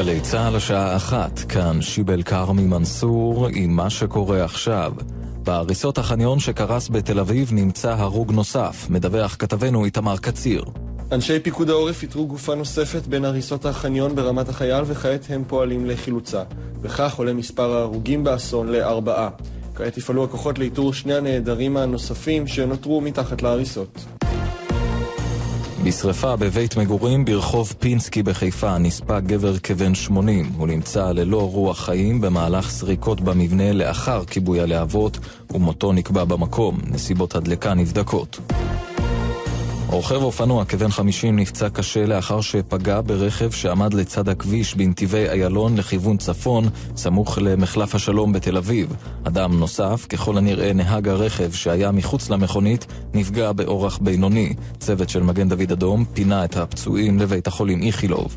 גלי 0.00 0.20
צה"ל 0.20 0.56
השעה 0.56 0.96
אחת, 0.96 1.38
כאן 1.38 1.82
שיבל 1.82 2.22
כרמי 2.22 2.62
מנסור 2.62 3.48
עם 3.54 3.76
מה 3.76 3.90
שקורה 3.90 4.44
עכשיו. 4.44 4.92
בהריסות 5.42 5.98
החניון 5.98 6.38
שקרס 6.38 6.88
בתל 6.88 7.20
אביב 7.20 7.52
נמצא 7.52 7.94
הרוג 7.94 8.32
נוסף, 8.32 8.86
מדווח 8.90 9.36
כתבנו 9.38 9.84
איתמר 9.84 10.16
קציר. 10.16 10.64
אנשי 11.12 11.40
פיקוד 11.40 11.70
העורף 11.70 12.02
איתרו 12.02 12.26
גופה 12.26 12.54
נוספת 12.54 13.06
בין 13.06 13.24
הריסות 13.24 13.66
החניון 13.66 14.14
ברמת 14.14 14.48
החייל 14.48 14.84
וכעת 14.86 15.26
הם 15.28 15.44
פועלים 15.46 15.86
לחילוצה. 15.86 16.42
וכך 16.82 17.14
עולה 17.14 17.32
מספר 17.32 17.76
ההרוגים 17.76 18.24
באסון 18.24 18.68
לארבעה. 18.68 19.28
כעת 19.74 19.98
יפעלו 19.98 20.24
הכוחות 20.24 20.58
לאיתור 20.58 20.94
שני 20.94 21.14
הנעדרים 21.14 21.76
הנוספים 21.76 22.46
שנותרו 22.46 23.00
מתחת 23.00 23.42
להריסות. 23.42 24.19
בשרפה 25.84 26.36
בבית 26.36 26.76
מגורים 26.76 27.24
ברחוב 27.24 27.74
פינסקי 27.78 28.22
בחיפה 28.22 28.78
נספה 28.78 29.20
גבר 29.20 29.58
כבן 29.58 29.94
80. 29.94 30.52
הוא 30.56 30.66
נמצא 30.68 31.12
ללא 31.12 31.50
רוח 31.50 31.84
חיים 31.84 32.20
במהלך 32.20 32.70
סריקות 32.70 33.20
במבנה 33.20 33.72
לאחר 33.72 34.24
כיבוי 34.24 34.60
הלהבות, 34.60 35.18
ומותו 35.50 35.92
נקבע 35.92 36.24
במקום. 36.24 36.78
נסיבות 36.84 37.34
הדלקה 37.34 37.74
נבדקות. 37.74 38.40
רוכב 39.90 40.22
אופנוע 40.22 40.64
כבן 40.64 40.90
50 40.90 41.38
נפצע 41.38 41.68
קשה 41.68 42.06
לאחר 42.06 42.40
שפגע 42.40 43.00
ברכב 43.00 43.50
שעמד 43.50 43.94
לצד 43.94 44.28
הכביש 44.28 44.74
בנתיבי 44.74 45.28
איילון 45.28 45.76
לכיוון 45.76 46.16
צפון, 46.16 46.68
סמוך 46.96 47.38
למחלף 47.38 47.94
השלום 47.94 48.32
בתל 48.32 48.56
אביב. 48.56 48.96
אדם 49.24 49.58
נוסף, 49.58 50.06
ככל 50.08 50.38
הנראה 50.38 50.72
נהג 50.72 51.08
הרכב 51.08 51.52
שהיה 51.52 51.90
מחוץ 51.90 52.30
למכונית, 52.30 52.86
נפגע 53.14 53.52
באורח 53.52 53.98
בינוני. 53.98 54.54
צוות 54.78 55.08
של 55.08 55.22
מגן 55.22 55.48
דוד 55.48 55.72
אדום 55.72 56.04
פינה 56.04 56.44
את 56.44 56.56
הפצועים 56.56 57.18
לבית 57.18 57.46
החולים 57.46 57.82
איכילוב. 57.82 58.36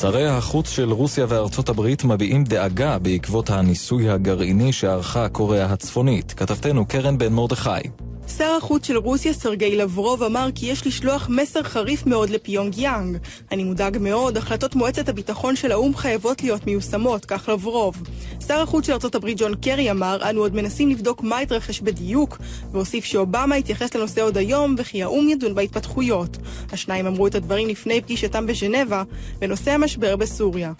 שרי 0.00 0.26
החוץ 0.26 0.68
של 0.68 0.92
רוסיה 0.92 1.26
וארצות 1.28 1.68
הברית 1.68 2.04
מביעים 2.04 2.44
דאגה 2.44 2.98
בעקבות 2.98 3.50
הניסוי 3.50 4.10
הגרעיני 4.10 4.72
שערכה 4.72 5.28
קוריאה 5.28 5.66
הצפונית. 5.66 6.32
כתבתנו 6.36 6.86
קרן 6.86 7.18
בן 7.18 7.32
מרדכי. 7.32 8.05
שר 8.28 8.56
החוץ 8.58 8.86
של 8.86 8.96
רוסיה 8.96 9.32
סרגי 9.32 9.76
לברוב 9.76 10.22
אמר 10.22 10.48
כי 10.54 10.66
יש 10.66 10.86
לשלוח 10.86 11.28
מסר 11.28 11.62
חריף 11.62 12.06
מאוד 12.06 12.30
לפיונג 12.30 12.78
יאנג. 12.78 13.16
אני 13.52 13.64
מודאג 13.64 13.98
מאוד, 14.00 14.36
החלטות 14.36 14.74
מועצת 14.74 15.08
הביטחון 15.08 15.56
של 15.56 15.72
האו"ם 15.72 15.96
חייבות 15.96 16.42
להיות 16.42 16.66
מיושמות, 16.66 17.24
כך 17.24 17.48
לברוב. 17.48 18.02
שר 18.46 18.60
החוץ 18.60 18.86
של 18.86 18.92
ארה"ב 18.92 19.30
ג'ון 19.36 19.54
קרי 19.54 19.90
אמר, 19.90 20.30
אנו 20.30 20.40
עוד 20.40 20.54
מנסים 20.54 20.88
לבדוק 20.88 21.22
מה 21.22 21.38
התרחש 21.38 21.80
בדיוק, 21.80 22.38
והוסיף 22.72 23.04
שאובמה 23.04 23.58
יתייחס 23.58 23.94
לנושא 23.94 24.20
עוד 24.20 24.36
היום, 24.38 24.74
וכי 24.78 25.02
האו"ם 25.02 25.28
ידון 25.28 25.54
בהתפתחויות. 25.54 26.36
השניים 26.72 27.06
אמרו 27.06 27.26
את 27.26 27.34
הדברים 27.34 27.68
לפני 27.68 28.00
פגישתם 28.00 28.46
בז'נבה, 28.46 29.02
בנושא 29.38 29.70
המשבר 29.70 30.16
בסוריה. 30.16 30.72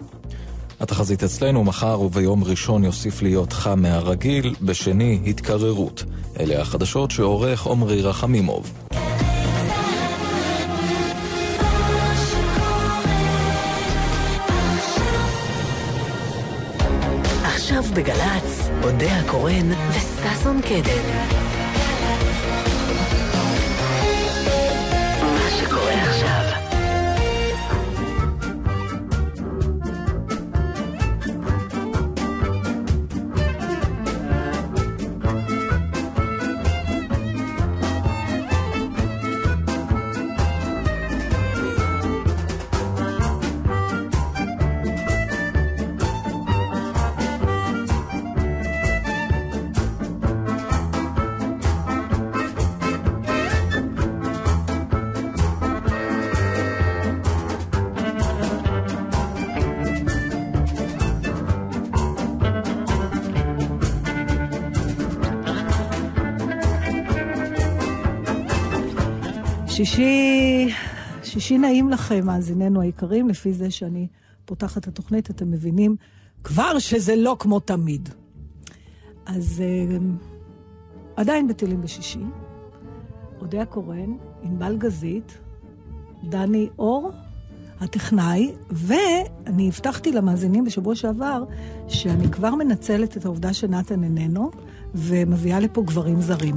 התחזית 0.79 1.23
אצלנו 1.23 1.63
מחר 1.63 2.01
וביום 2.01 2.43
ראשון 2.43 2.83
יוסיף 2.83 3.21
להיות 3.21 3.53
חם 3.53 3.81
מהרגיל, 3.81 4.55
בשני 4.61 5.19
התקררות. 5.27 6.03
אלה 6.39 6.61
החדשות 6.61 7.11
שעורך 7.11 7.67
עמרי 7.67 8.01
רחמימוב. 8.01 8.73
עכשיו 17.43 17.83
בגל"צ, 17.93 18.69
אודה 18.83 19.19
הקורן 19.19 19.71
וששון 19.89 20.61
קדם. 20.61 21.46
שישי, 69.77 70.73
שישי 71.23 71.57
נעים 71.57 71.89
לכם, 71.89 72.25
מאזיננו 72.25 72.81
היקרים, 72.81 73.29
לפי 73.29 73.53
זה 73.53 73.71
שאני 73.71 74.07
פותחת 74.45 74.77
את 74.77 74.87
התוכנית, 74.87 75.29
אתם 75.29 75.51
מבינים 75.51 75.95
כבר 76.43 76.79
שזה 76.79 77.15
לא 77.15 77.35
כמו 77.39 77.59
תמיד. 77.59 78.09
אז 79.25 79.63
uh, 79.63 80.01
עדיין 81.15 81.47
בטילים 81.47 81.81
בשישי. 81.81 82.19
אודיה 83.41 83.65
קורן, 83.65 84.17
ענבל 84.43 84.77
גזית, 84.77 85.37
דני 86.23 86.69
אור, 86.79 87.11
הטכנאי, 87.79 88.51
ואני 88.69 89.67
הבטחתי 89.67 90.11
למאזינים 90.11 90.65
בשבוע 90.65 90.95
שעבר 90.95 91.43
שאני 91.87 92.31
כבר 92.31 92.55
מנצלת 92.55 93.17
את 93.17 93.25
העובדה 93.25 93.53
שנתן 93.53 94.03
איננו, 94.03 94.51
ומביאה 94.95 95.59
לפה 95.59 95.81
גברים 95.81 96.21
זרים. 96.21 96.55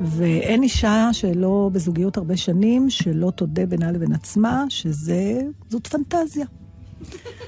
ואין 0.00 0.62
אישה 0.62 1.08
שלא 1.12 1.70
בזוגיות 1.72 2.16
הרבה 2.16 2.36
שנים, 2.36 2.90
שלא 2.90 3.30
תודה 3.30 3.66
בינה 3.66 3.92
לבין 3.92 4.12
עצמה, 4.12 4.64
שזאת 4.68 5.86
פנטזיה. 5.90 6.46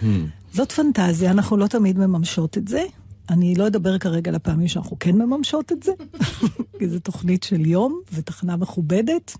Hmm. 0.00 0.05
זאת 0.53 0.72
פנטזיה, 0.72 1.31
אנחנו 1.31 1.56
לא 1.56 1.66
תמיד 1.66 1.99
מממשות 1.99 2.59
את 2.59 2.69
זה. 2.69 2.84
אני 3.31 3.55
לא 3.55 3.66
אדבר 3.66 3.99
כרגע 3.99 4.31
על 4.31 4.34
הפעמים 4.34 4.69
שאנחנו 4.69 4.97
כן 5.00 5.15
מממשות 5.15 5.72
את 5.72 5.83
זה, 5.83 5.93
כי 6.78 6.89
זו 6.89 6.99
תוכנית 6.99 7.43
של 7.43 7.66
יום 7.66 8.00
ותחנה 8.12 8.56
מכובדת. 8.56 9.37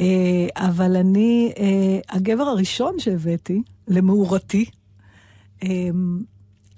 אה, 0.00 0.46
אבל 0.56 0.96
אני, 0.96 1.52
אה, 1.58 2.16
הגבר 2.16 2.42
הראשון 2.42 2.98
שהבאתי, 2.98 3.62
למאורתי, 3.88 4.64
אה, 5.62 5.68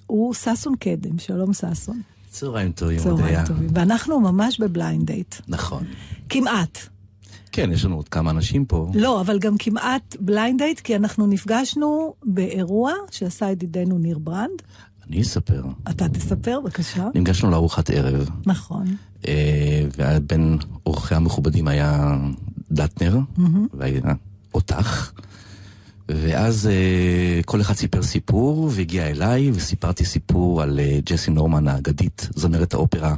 הוא 0.07 0.34
ששון 0.34 0.77
קדם. 0.77 1.19
שלום 1.19 1.53
ששון. 1.53 2.01
צהריים 2.31 2.72
טובים, 2.72 2.99
צהריים 2.99 3.47
טובים. 3.47 3.69
ואנחנו 3.75 4.21
ממש 4.21 4.61
ב 4.61 4.68
blind 4.68 5.06
date. 5.06 5.34
נכון. 5.49 5.84
כמעט. 6.28 6.78
כן, 7.53 7.72
יש 7.72 7.84
לנו 7.84 7.97
עוד 7.97 8.09
כמה 8.09 8.31
אנשים 8.31 8.65
פה. 8.65 8.91
לא, 8.94 9.21
אבל 9.21 9.39
גם 9.39 9.56
כמעט 9.59 10.16
blind 10.21 10.59
date, 10.62 10.81
כי 10.81 10.97
אנחנו 10.97 11.27
נפגשנו 11.27 12.15
באירוע 12.25 12.93
שעשה 13.11 13.50
ידידנו 13.50 13.99
ניר 13.99 14.19
ברנד. 14.19 14.62
אני 15.09 15.22
אספר. 15.22 15.62
אתה 15.91 16.09
תספר, 16.09 16.61
בבקשה. 16.61 17.09
נפגשנו 17.15 17.50
לארוחת 17.50 17.91
ערב. 17.91 18.28
נכון. 18.47 18.97
אה, 19.28 19.84
ובין 19.99 20.59
אורחי 20.87 21.15
המכובדים 21.15 21.69
היה 21.69 22.16
דטנר, 22.71 23.19
mm-hmm. 23.39 23.43
והיה 23.75 24.00
אותך. 24.55 25.12
ואז 26.09 26.69
uh, 26.69 27.45
כל 27.45 27.61
אחד 27.61 27.75
סיפר 27.75 28.03
סיפור, 28.03 28.71
והגיע 28.75 29.07
אליי, 29.07 29.51
וסיפרתי 29.55 30.05
סיפור 30.05 30.63
על 30.63 30.81
uh, 30.81 31.11
ג'סי 31.11 31.31
נורמן 31.31 31.69
האגדית, 31.69 32.29
זמרת 32.35 32.75
האופרה. 32.75 33.15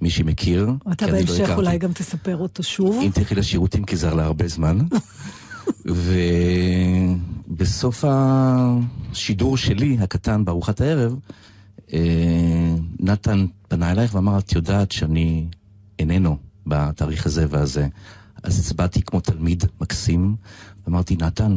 מי 0.00 0.10
שמכיר. 0.10 0.72
אתה 0.92 1.06
לא 1.06 1.12
בהמשך 1.12 1.48
לא 1.48 1.54
אולי 1.54 1.78
גם 1.78 1.92
תספר 1.92 2.36
אותו 2.36 2.62
שוב. 2.62 3.00
אם 3.02 3.10
תלכי 3.14 3.34
לשירותים, 3.34 3.84
כי 3.84 3.96
זה 3.96 4.10
עלה 4.10 4.24
הרבה 4.24 4.48
זמן. 4.48 4.78
ובסוף 7.50 8.04
השידור 8.08 9.56
שלי, 9.56 9.96
הקטן, 10.00 10.44
בארוחת 10.44 10.80
הערב, 10.80 11.16
uh, 11.88 11.92
נתן 13.00 13.46
פנה 13.68 13.90
אלייך 13.90 14.14
ואמר, 14.14 14.38
את 14.38 14.52
יודעת 14.52 14.92
שאני 14.92 15.46
איננו 15.98 16.36
בתאריך 16.66 17.26
הזה 17.26 17.46
והזה. 17.48 17.88
אז 18.42 18.58
הצבעתי 18.58 19.02
כמו 19.02 19.20
תלמיד 19.20 19.64
מקסים, 19.80 20.36
ואמרתי, 20.86 21.16
נתן, 21.16 21.56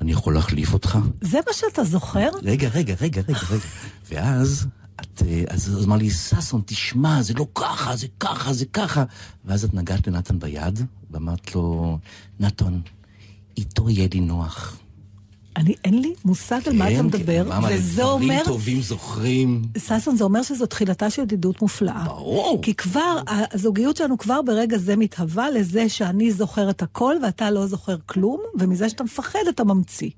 אני 0.00 0.12
יכול 0.12 0.34
להחליף 0.34 0.72
אותך? 0.72 0.98
זה 1.20 1.38
מה 1.46 1.52
שאתה 1.52 1.84
זוכר? 1.84 2.28
רגע, 2.42 2.68
רגע, 2.68 2.94
רגע, 3.00 3.22
רגע, 3.28 3.40
רגע. 3.50 3.64
ואז, 4.08 4.66
את, 5.00 5.22
אה, 5.26 5.44
אז 5.48 5.84
אמר 5.84 5.96
לי, 5.96 6.10
ששון, 6.10 6.62
תשמע, 6.66 7.22
זה 7.22 7.34
לא 7.34 7.46
ככה, 7.54 7.96
זה 7.96 8.06
ככה, 8.20 8.52
זה 8.52 8.64
ככה. 8.72 9.04
ואז 9.44 9.64
את 9.64 9.74
נגעת 9.74 10.06
לנתן 10.06 10.38
ביד, 10.38 10.80
ואמרת 11.10 11.54
לו, 11.54 11.98
נתן, 12.40 12.80
איתו 13.56 13.90
יהיה 13.90 14.08
לי 14.12 14.20
נוח. 14.20 14.78
אני, 15.56 15.74
אין 15.84 16.00
לי 16.00 16.14
מושג 16.24 16.60
כן, 16.60 16.70
על 16.70 16.76
מה 16.76 16.88
אתה 16.88 16.96
כן, 16.96 17.06
מדבר, 17.06 17.50
כן, 17.50 17.74
וזה 17.74 18.04
אומר... 18.04 18.26
דברים 18.26 18.44
טובים 18.44 18.82
זוכרים. 18.82 19.62
ששון, 19.78 20.16
זה 20.16 20.24
אומר 20.24 20.42
שזו 20.42 20.66
תחילתה 20.66 21.10
של 21.10 21.22
ידידות 21.22 21.62
מופלאה. 21.62 22.04
ברור. 22.04 22.62
כי 22.62 22.74
כבר, 22.74 23.20
הזוגיות 23.26 23.96
שלנו 23.96 24.18
כבר 24.18 24.42
ברגע 24.42 24.78
זה 24.78 24.96
מתהווה 24.96 25.50
לזה 25.50 25.88
שאני 25.88 26.32
זוכר 26.32 26.70
את 26.70 26.82
הכל 26.82 27.16
ואתה 27.22 27.50
לא 27.50 27.66
זוכר 27.66 27.96
כלום, 28.06 28.40
ומזה 28.58 28.88
שאתה 28.88 29.04
מפחד 29.04 29.38
אתה 29.48 29.64
ממציא. 29.64 30.10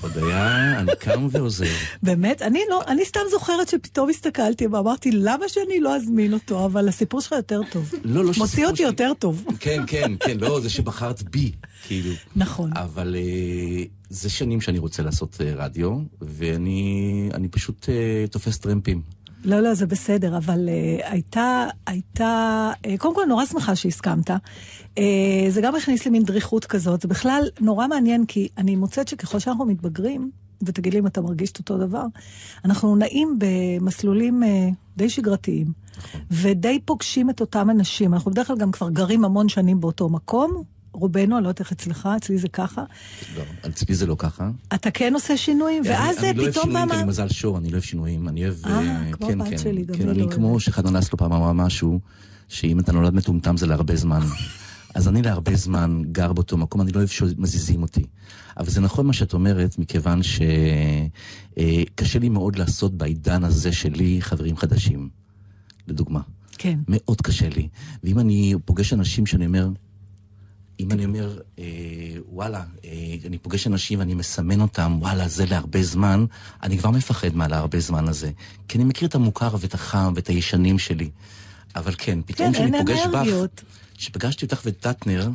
הודיה, 0.00 0.78
אני 0.80 0.92
קם 0.98 1.26
ועוזר. 1.30 1.64
באמת? 2.02 2.42
אני 2.42 2.60
לא, 2.70 2.82
אני 2.86 3.04
סתם 3.04 3.20
זוכרת 3.30 3.68
שפתאום 3.68 4.10
הסתכלתי 4.10 4.66
ואמרתי, 4.66 5.10
למה 5.12 5.48
שאני 5.48 5.80
לא 5.80 5.96
אזמין 5.96 6.32
אותו? 6.32 6.64
אבל 6.64 6.88
הסיפור 6.88 7.20
שלך 7.20 7.32
יותר 7.32 7.60
טוב. 7.70 7.92
לא, 8.04 8.14
לא 8.14 8.26
מוציא 8.26 8.40
שהסיפור 8.42 8.64
אותי 8.66 8.76
שלי- 8.76 8.86
יותר 8.86 9.12
טוב. 9.18 9.44
כן, 9.60 9.82
כן, 9.86 10.12
כן, 10.20 10.38
לא, 10.40 10.60
זה 10.60 10.70
שבחרת 10.70 11.22
בי, 11.22 11.52
כאילו. 11.86 12.10
נכון. 12.36 12.70
אבל 12.76 13.16
אה, 13.18 13.84
זה 14.10 14.30
שנים 14.30 14.60
שאני 14.60 14.78
רוצה 14.78 15.02
לעשות 15.02 15.36
אה, 15.40 15.52
רדיו, 15.54 15.98
ואני 16.20 17.02
אני 17.34 17.48
פשוט 17.48 17.88
אה, 17.88 18.24
תופס 18.30 18.58
טרמפים. 18.58 19.02
לא, 19.44 19.60
לא, 19.60 19.74
זה 19.74 19.86
בסדר, 19.86 20.36
אבל 20.36 20.68
uh, 20.68 21.06
הייתה, 21.10 21.66
הייתה, 21.86 22.70
uh, 22.86 22.98
קודם 22.98 23.14
כל 23.14 23.24
נורא 23.28 23.44
שמחה 23.44 23.76
שהסכמת. 23.76 24.30
Uh, 24.30 25.00
זה 25.48 25.60
גם 25.60 25.74
הכניס 25.74 26.04
לי 26.04 26.10
מין 26.10 26.22
דריכות 26.22 26.64
כזאת. 26.64 27.00
זה 27.00 27.08
בכלל 27.08 27.48
נורא 27.60 27.86
מעניין, 27.86 28.26
כי 28.26 28.48
אני 28.58 28.76
מוצאת 28.76 29.08
שככל 29.08 29.38
שאנחנו 29.38 29.64
מתבגרים, 29.64 30.30
ותגיד 30.62 30.92
לי 30.92 30.98
אם 30.98 31.06
אתה 31.06 31.20
מרגיש 31.20 31.50
את 31.50 31.58
אותו 31.58 31.78
דבר, 31.78 32.04
אנחנו 32.64 32.96
נעים 32.96 33.38
במסלולים 33.38 34.42
uh, 34.42 34.46
די 34.96 35.08
שגרתיים, 35.08 35.66
ודי 36.30 36.78
פוגשים 36.84 37.30
את 37.30 37.40
אותם 37.40 37.70
אנשים. 37.70 38.14
אנחנו 38.14 38.30
בדרך 38.30 38.46
כלל 38.46 38.56
גם 38.56 38.72
כבר 38.72 38.90
גרים 38.90 39.24
המון 39.24 39.48
שנים 39.48 39.80
באותו 39.80 40.08
מקום, 40.08 40.62
רובנו, 40.94 41.36
אני 41.36 41.44
לא 41.44 41.48
יודעת 41.48 41.60
איך 41.60 41.72
אצלך, 41.72 42.08
אצלי 42.16 42.38
זה 42.38 42.48
ככה. 42.48 42.84
לא, 43.36 43.42
אצלי 43.66 43.94
זה 43.94 44.06
לא 44.06 44.14
ככה. 44.18 44.50
אתה 44.74 44.90
כן 44.90 45.14
עושה 45.14 45.36
שינויים, 45.36 45.82
ואז 45.86 46.18
אני, 46.18 46.30
אני 46.30 46.36
לא 46.38 46.42
אוהב 46.42 46.52
פתאום 46.52 46.64
שינויים, 46.64 46.88
כי. 46.88 46.96
אני 46.96 47.04
מזל 47.04 47.28
שור, 47.28 47.58
אני 47.58 47.68
לא 47.68 47.72
אוהב 47.72 47.82
שינויים. 47.82 48.28
אני 48.28 48.44
אוהב... 48.44 48.56
אה, 48.66 49.12
כמו 49.12 49.26
כן, 49.26 49.40
הבת 49.40 49.50
כן, 49.50 49.58
שלי, 49.58 49.84
גם 49.84 49.94
כן, 49.94 50.08
אני 50.08 50.18
לא 50.18 50.30
כמו 50.30 50.46
אוהבת. 50.48 50.60
שחנן 50.60 50.96
אסלו 50.96 51.18
פעם 51.18 51.32
אמרה 51.32 51.52
משהו, 51.52 52.00
שאם 52.48 52.80
אתה 52.80 52.92
נולד 52.92 53.14
מטומטם 53.14 53.56
זה 53.56 53.66
להרבה 53.66 53.96
זמן. 53.96 54.20
אז 54.94 55.08
אני 55.08 55.22
להרבה 55.22 55.54
זמן 55.56 56.02
גר 56.12 56.32
באותו 56.32 56.56
מקום, 56.56 56.80
אני 56.80 56.92
לא 56.92 56.98
אוהב 56.98 57.08
שמזיזים 57.08 57.82
אותי. 57.82 58.04
אבל 58.56 58.70
זה 58.70 58.80
נכון 58.80 59.06
מה 59.06 59.12
שאת 59.12 59.34
אומרת, 59.34 59.78
מכיוון 59.78 60.20
שקשה 60.22 62.18
לי 62.18 62.28
מאוד 62.28 62.56
לעשות 62.56 62.94
בעידן 62.94 63.44
הזה 63.44 63.72
שלי 63.72 64.16
חברים 64.20 64.56
חדשים, 64.56 65.08
לדוגמה. 65.88 66.20
כן. 66.58 66.78
מאוד 66.88 67.20
קשה 67.20 67.48
לי. 67.48 67.68
ואם 68.04 68.18
אני 68.18 68.54
פוגש 68.64 68.92
אנשים 68.92 69.26
שאני 69.26 69.46
אומר, 69.46 69.68
אם 70.80 70.92
אני 70.92 71.04
אומר, 71.04 71.38
אה, 71.58 71.64
וואלה, 72.28 72.62
אה, 72.84 72.90
אני 73.26 73.38
פוגש 73.38 73.66
אנשים 73.66 73.98
ואני 73.98 74.14
מסמן 74.14 74.60
אותם, 74.60 74.96
וואלה, 75.00 75.28
זה 75.28 75.46
להרבה 75.46 75.82
זמן, 75.82 76.24
אני 76.62 76.78
כבר 76.78 76.90
מפחד 76.90 77.34
מה 77.34 77.48
להרבה 77.48 77.80
זמן 77.80 78.08
הזה. 78.08 78.30
כי 78.68 78.78
אני 78.78 78.84
מכיר 78.84 79.08
את 79.08 79.14
המוכר 79.14 79.56
ואת 79.60 79.74
החם 79.74 80.12
ואת 80.16 80.26
הישנים 80.26 80.78
שלי. 80.78 81.10
אבל 81.76 81.94
כן, 81.98 82.18
פתאום 82.26 82.48
כן, 82.48 82.54
כשאני 82.54 82.76
אין 82.76 82.86
פוגש 82.86 83.00
בך, 83.00 83.14
אנרגיות. 83.14 83.62
כשפגשתי 83.96 84.44
אותך 84.44 84.60
ואת 84.64 84.86
דטנר, 84.86 85.30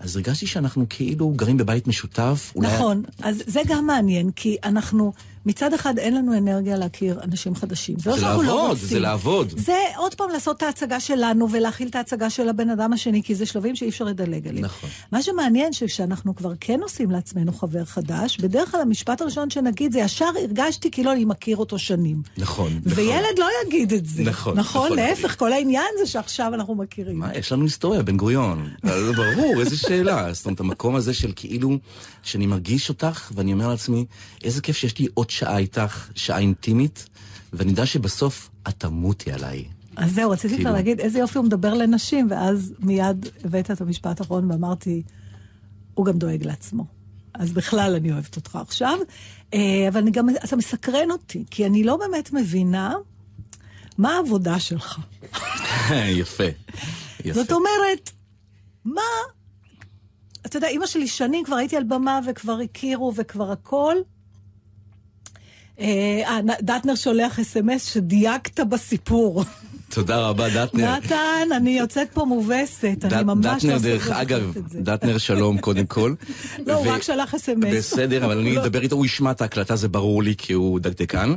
אז 0.00 0.16
הרגשתי 0.16 0.46
שאנחנו 0.46 0.86
כאילו 0.88 1.32
גרים 1.36 1.56
בבית 1.56 1.86
משותף. 1.86 2.52
אולי... 2.56 2.74
נכון, 2.74 3.02
אז 3.22 3.42
זה 3.46 3.60
גם 3.66 3.86
מעניין, 3.86 4.30
כי 4.30 4.56
אנחנו, 4.64 5.12
מצד 5.46 5.74
אחד 5.74 5.98
אין 5.98 6.14
לנו 6.14 6.38
אנרגיה 6.38 6.76
להכיר 6.76 7.20
אנשים 7.22 7.54
חדשים. 7.54 7.96
לא 8.06 8.16
זה 8.16 8.22
לא 8.22 8.28
לעבוד, 8.28 8.46
רוצים. 8.70 8.88
זה 8.88 9.00
לעבוד. 9.00 9.52
זה 9.56 9.76
עוד 9.96 10.14
פעם 10.14 10.30
לעשות 10.30 10.56
את 10.56 10.62
ההצגה 10.62 11.00
שלנו 11.00 11.50
ולהכיל 11.50 11.88
את 11.88 11.94
ההצגה 11.94 12.30
של 12.30 12.48
הבן 12.48 12.70
אדם 12.70 12.92
השני, 12.92 13.22
כי 13.22 13.34
זה 13.34 13.46
שלבים 13.46 13.76
שאי 13.76 13.88
אפשר 13.88 14.04
לדלג 14.04 14.48
עליהם. 14.48 14.64
נכון. 14.64 14.90
מה 15.12 15.22
שמעניין 15.22 15.72
שכשאנחנו 15.72 16.34
כבר 16.34 16.52
כן 16.60 16.80
עושים 16.82 17.10
לעצמנו 17.10 17.52
חבר 17.52 17.84
חדש, 17.84 18.38
בדרך 18.38 18.70
כלל 18.70 18.80
המשפט 18.80 19.20
הראשון 19.20 19.50
שנגיד 19.50 19.92
זה 19.92 19.98
ישר 19.98 20.30
הרגשתי 20.42 20.90
כאילו 20.90 21.12
אני 21.12 21.24
מכיר 21.24 21.56
אותו 21.56 21.78
שנים. 21.78 22.22
נכון, 22.38 22.80
נכון. 22.84 23.04
וילד 23.04 23.38
לא 23.38 23.48
יגיד 23.66 23.92
את 23.92 24.06
זה. 24.06 24.22
נכון, 24.22 24.58
נכון, 24.58 24.86
נכון. 24.86 24.96
להפך, 24.96 25.38
כל 25.38 25.52
העניין 25.52 25.86
זה 25.98 26.06
שעכשיו 26.06 26.54
אנחנו 26.54 26.74
מכירים. 26.74 27.18
מה, 27.18 27.34
יש 27.34 27.52
לנו 27.52 27.64
היסטוריה, 27.64 28.02
בן 28.02 28.16
גוריון. 28.16 28.68
זה 28.82 29.12
ברור, 29.22 29.60
איזה 29.60 29.76
שאלה. 29.76 30.32
זאת 30.32 30.46
אומרת, 30.46 30.60
המקום 30.60 30.96
הזה 30.96 31.14
של 31.14 31.32
כאילו, 31.36 31.78
שאני 32.24 32.46
מרגיש 32.46 32.88
אותך, 32.88 33.32
ואני 33.34 33.52
אומר 33.52 33.68
לעצמי, 33.68 34.04
איזה 34.44 34.62
כיף 34.62 34.76
שיש 34.76 34.98
לי 34.98 35.06
עוד 35.14 35.30
שעה 35.30 35.58
איתך, 35.58 36.08
שעה 36.14 36.38
אינטימית, 36.38 37.08
ואני 37.52 37.70
יודע 37.70 37.86
שבסוף 37.86 38.50
את 38.68 38.74
תמותי 38.78 39.32
עליי. 39.32 39.64
אז 39.96 40.14
זהו, 40.14 40.30
רציתי 40.30 40.54
כאילו. 40.54 40.70
כבר 40.70 40.72
להגיד 40.72 41.00
איזה 41.00 41.18
יופי 41.18 41.38
הוא 41.38 41.46
מדבר 41.46 41.74
לנשים, 41.74 42.26
ואז 42.30 42.74
מיד 42.78 43.26
הבאת 43.44 43.70
את 43.70 43.80
המשפט 43.80 44.20
האחרון 44.20 44.50
ואמרתי, 44.50 45.02
הוא 45.94 46.06
גם 46.06 46.18
דואג 46.18 46.46
לעצמו. 46.46 46.86
אז 47.34 47.52
בכלל 47.52 47.94
אני 47.94 48.12
אוהבת 48.12 48.36
אותך 48.36 48.56
עכשיו. 48.56 48.98
אה, 49.54 49.88
אבל 49.88 50.00
אני 50.00 50.10
גם, 50.10 50.28
אתה 50.44 50.56
מסקרן 50.56 51.10
אותי, 51.10 51.44
כי 51.50 51.66
אני 51.66 51.84
לא 51.84 51.96
באמת 51.96 52.32
מבינה 52.32 52.94
מה 53.98 54.16
העבודה 54.16 54.58
שלך. 54.58 54.98
יפה. 56.20 56.44
יפה. 57.24 57.42
זאת 57.42 57.52
אומרת, 57.52 58.10
מה... 58.84 59.02
אתה 60.56 60.66
יודע, 60.66 60.72
אימא 60.72 60.86
שלי 60.86 61.08
שנים, 61.08 61.44
כבר 61.44 61.56
הייתי 61.56 61.76
על 61.76 61.84
במה 61.84 62.20
וכבר 62.26 62.58
הכירו 62.64 63.12
וכבר 63.16 63.52
הכל. 63.52 63.96
אה, 65.80 66.40
דטנר 66.60 66.94
שולח 66.94 67.38
אס.אם.אס 67.38 67.84
שדייקת 67.84 68.60
בסיפור. 68.60 69.44
תודה 69.88 70.28
רבה, 70.28 70.48
דטנר. 70.48 70.96
נתן, 70.96 71.48
אני 71.56 71.78
יוצאת 71.78 72.12
פה 72.12 72.24
מובסת, 72.24 72.96
אני 73.04 73.24
ממש 73.24 73.46
לא 73.46 73.58
דטנר, 73.58 73.78
דרך 73.78 74.04
זוכרת 74.04 74.20
אגב, 74.20 74.56
את 74.56 74.68
זה. 74.70 74.80
דטנר 74.80 75.18
שלום 75.18 75.58
קודם 75.58 75.86
כל. 75.86 76.14
לא, 76.66 76.74
הוא 76.74 76.86
רק 76.92 77.02
שלח 77.02 77.34
אס.אם.אס. 77.34 77.74
בסדר, 77.74 78.24
אבל 78.24 78.38
אני 78.38 78.54
לא. 78.54 78.62
אדבר 78.62 78.82
איתו, 78.82 78.96
הוא 78.96 79.06
ישמע 79.06 79.30
את 79.30 79.40
ההקלטה, 79.40 79.76
זה 79.76 79.88
ברור 79.88 80.22
לי, 80.22 80.34
כי 80.38 80.52
הוא 80.52 80.80
דקדקן. 80.80 81.34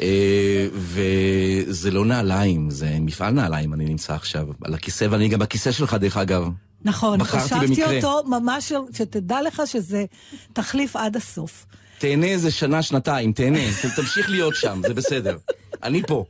אה, 0.00 0.66
וזה 0.72 1.90
לא 1.90 2.04
נעליים, 2.04 2.70
זה 2.70 2.96
מפעל 3.00 3.32
נעליים, 3.32 3.74
אני 3.74 3.84
נמצא 3.84 4.14
עכשיו 4.14 4.46
על 4.64 4.74
הכיסא, 4.74 5.06
ואני 5.10 5.28
גם 5.28 5.38
בכיסא 5.38 5.72
שלך, 5.72 5.94
דרך 5.94 6.16
אגב. 6.16 6.48
נכון, 6.84 7.24
חשבתי 7.24 7.66
במקרה. 7.66 7.96
אותו 7.96 8.28
ממש, 8.28 8.72
שתדע 8.92 9.42
לך 9.42 9.62
שזה 9.66 10.04
תחליף 10.52 10.96
עד 10.96 11.16
הסוף. 11.16 11.66
תהנה 11.98 12.26
איזה 12.26 12.50
שנה, 12.50 12.82
שנתיים, 12.82 13.32
תהנה, 13.32 13.58
תמשיך 13.96 14.30
להיות 14.30 14.54
שם, 14.54 14.80
זה 14.86 14.94
בסדר. 14.94 15.36
אני 15.82 16.02
פה. 16.06 16.24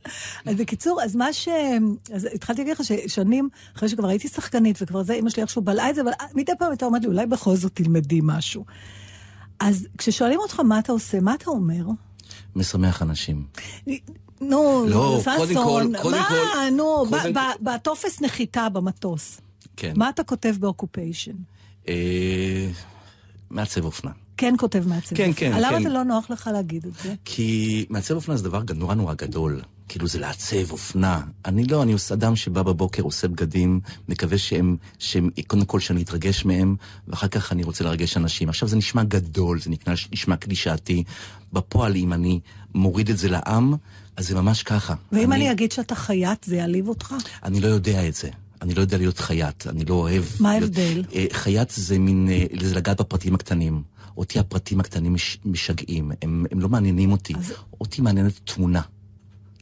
אז 0.45 0.55
בקיצור, 0.55 1.01
אז 1.03 1.15
מה 1.15 1.33
ש... 1.33 1.47
אז 2.13 2.27
התחלתי 2.33 2.61
להגיד 2.61 2.73
לך 2.79 2.83
ששנים, 2.83 3.49
אחרי 3.77 3.89
שכבר 3.89 4.07
הייתי 4.07 4.27
שחקנית 4.27 4.77
וכבר 4.81 5.03
זה, 5.03 5.13
אמא 5.13 5.29
שלי 5.29 5.41
איכשהו 5.43 5.61
בלעה 5.61 5.89
את 5.89 5.95
זה, 5.95 6.01
אבל 6.01 6.11
מדי 6.35 6.51
פעם 6.59 6.69
הייתה 6.71 6.85
אומרת 6.85 7.01
לי, 7.01 7.07
אולי 7.07 7.25
בכל 7.25 7.55
זאת 7.55 7.71
תלמדי 7.75 8.19
משהו. 8.23 8.65
אז 9.59 9.87
כששואלים 9.97 10.39
אותך 10.39 10.59
מה 10.59 10.79
אתה 10.79 10.91
עושה, 10.91 11.19
מה 11.19 11.33
אתה 11.33 11.49
אומר? 11.49 11.83
משמח 12.55 13.01
אנשים. 13.01 13.43
נו, 14.41 14.85
לא, 14.87 15.19
קודם 15.37 15.53
כל- 15.55 15.83
קודם 16.01 16.17
מה, 16.17 16.27
כל- 16.29 16.69
נו, 16.71 17.03
קודם 17.09 17.33
ב- 17.33 17.39
בטופס 17.69 18.21
נחיתה 18.21 18.69
במטוס, 18.69 19.41
כן. 19.79 19.93
מה 19.95 20.09
אתה 20.09 20.23
כותב 20.23 20.55
באוקופיישן? 20.59 21.35
אה, 21.87 22.67
מעצב 23.49 23.85
אופנה. 23.85 24.11
כן 24.37 24.53
כותב 24.57 24.87
מעצב. 24.87 25.15
כן, 25.15 25.29
אופנה. 25.29 25.51
כן, 25.51 25.61
למה 25.61 25.77
כן. 25.77 25.83
זה 25.83 25.89
לא 25.89 26.03
נוח 26.03 26.29
לך 26.29 26.49
להגיד 26.53 26.85
את 26.85 26.93
זה? 27.03 27.13
כי 27.25 27.85
מעצב 27.89 28.15
אופנה 28.15 28.37
זה 28.37 28.43
דבר 28.43 28.61
נורא 28.75 28.95
נורא 28.95 29.13
גדול. 29.13 29.61
כאילו 29.89 30.07
זה 30.07 30.19
לעצב 30.19 30.71
אופנה. 30.71 31.21
אני 31.45 31.65
לא, 31.65 31.83
אני 31.83 31.93
עושה 31.93 32.13
אדם 32.13 32.35
שבא 32.35 32.63
בבוקר, 32.63 33.03
עושה 33.03 33.27
בגדים, 33.27 33.79
מקווה 34.09 34.37
שהם, 34.37 34.77
שהם, 34.99 35.29
קודם 35.47 35.65
כל 35.65 35.79
שאני 35.79 36.01
אתרגש 36.01 36.45
מהם, 36.45 36.75
ואחר 37.07 37.27
כך 37.27 37.51
אני 37.51 37.63
רוצה 37.63 37.83
לרגש 37.83 38.17
אנשים. 38.17 38.49
עכשיו 38.49 38.67
זה 38.67 38.77
נשמע 38.77 39.03
גדול, 39.03 39.59
זה 39.59 39.69
נשמע, 39.69 39.93
נשמע 40.11 40.35
קלישאתי. 40.35 41.03
בפועל, 41.53 41.95
אם 41.95 42.13
אני 42.13 42.39
מוריד 42.75 43.09
את 43.09 43.17
זה 43.17 43.29
לעם, 43.29 43.73
אז 44.17 44.27
זה 44.27 44.35
ממש 44.35 44.63
ככה. 44.63 44.93
ואם 45.11 45.33
אני 45.33 45.51
אגיד 45.51 45.71
שאתה 45.71 45.95
חייט, 45.95 46.43
זה 46.43 46.55
יעליב 46.55 46.87
אותך? 46.87 47.15
אני 47.43 47.61
לא 47.61 47.67
יודע 47.67 48.07
את 48.07 48.15
זה. 48.15 48.29
אני 48.61 48.73
לא 48.73 48.81
יודע 48.81 48.97
להיות 48.97 49.17
חייט, 49.19 49.67
אני 49.67 49.85
לא 49.85 49.93
אוהב... 49.93 50.23
מה 50.39 50.59
להיות- 50.59 50.77
ההבדל? 50.77 51.03
אה, 51.15 51.25
חייט 51.31 51.69
זה 51.71 51.99
מין, 51.99 52.29
אה, 52.29 52.45
זה 52.61 52.75
לגעת 52.75 53.01
בפרטים 53.01 53.35
הקטנים. 53.35 53.83
אותי 54.17 54.39
הפרטים 54.39 54.79
הקטנים 54.79 55.13
מש, 55.13 55.37
משגעים, 55.45 56.11
הם, 56.21 56.45
הם 56.51 56.59
לא 56.59 56.69
מעניינים 56.69 57.11
אותי. 57.11 57.33
אז- 57.35 57.53
אותי 57.81 58.01
מעניינת 58.01 58.39
תמונה. 58.43 58.81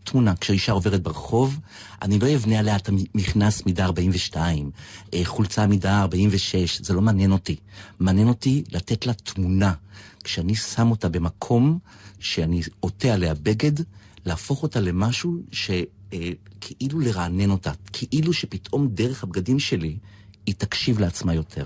תמונה, 0.04 0.36
כשאישה 0.36 0.72
עוברת 0.72 1.04
ברחוב, 1.04 1.60
אני 2.02 2.20
לא 2.20 2.36
אבנה 2.36 2.60
עליה 2.60 2.76
את 2.76 2.90
המכנס 2.90 3.66
מידה 3.66 3.86
42, 3.86 4.72
אה, 5.14 5.22
חולצה 5.24 5.68
מידה 5.68 6.02
46, 6.02 6.82
זה 6.82 6.94
לא 6.94 7.02
מעניין 7.02 7.32
אותי. 7.32 7.56
מעניין 8.00 8.28
אותי 8.28 8.64
לתת 8.72 9.06
לה 9.06 9.14
תמונה. 9.14 9.74
כשאני 10.24 10.56
שם 10.56 10.92
אותה 10.92 11.10
במקום 11.10 11.80
שאני 12.20 12.62
עוטה 12.80 13.14
עליה 13.14 13.34
בגד, 13.34 13.72
להפוך 14.26 14.64
אותה 14.64 14.80
למשהו 14.80 15.38
שכאילו 16.14 17.00
לרענן 17.00 17.50
אותה. 17.50 17.72
כאילו 17.94 18.34
שפתאום 18.34 18.88
דרך 18.88 19.24
הבגדים 19.24 19.60
שלי 19.60 19.98
היא 20.46 20.56
תקשיב 20.58 21.00
לעצמה 21.00 21.34
יותר. 21.34 21.66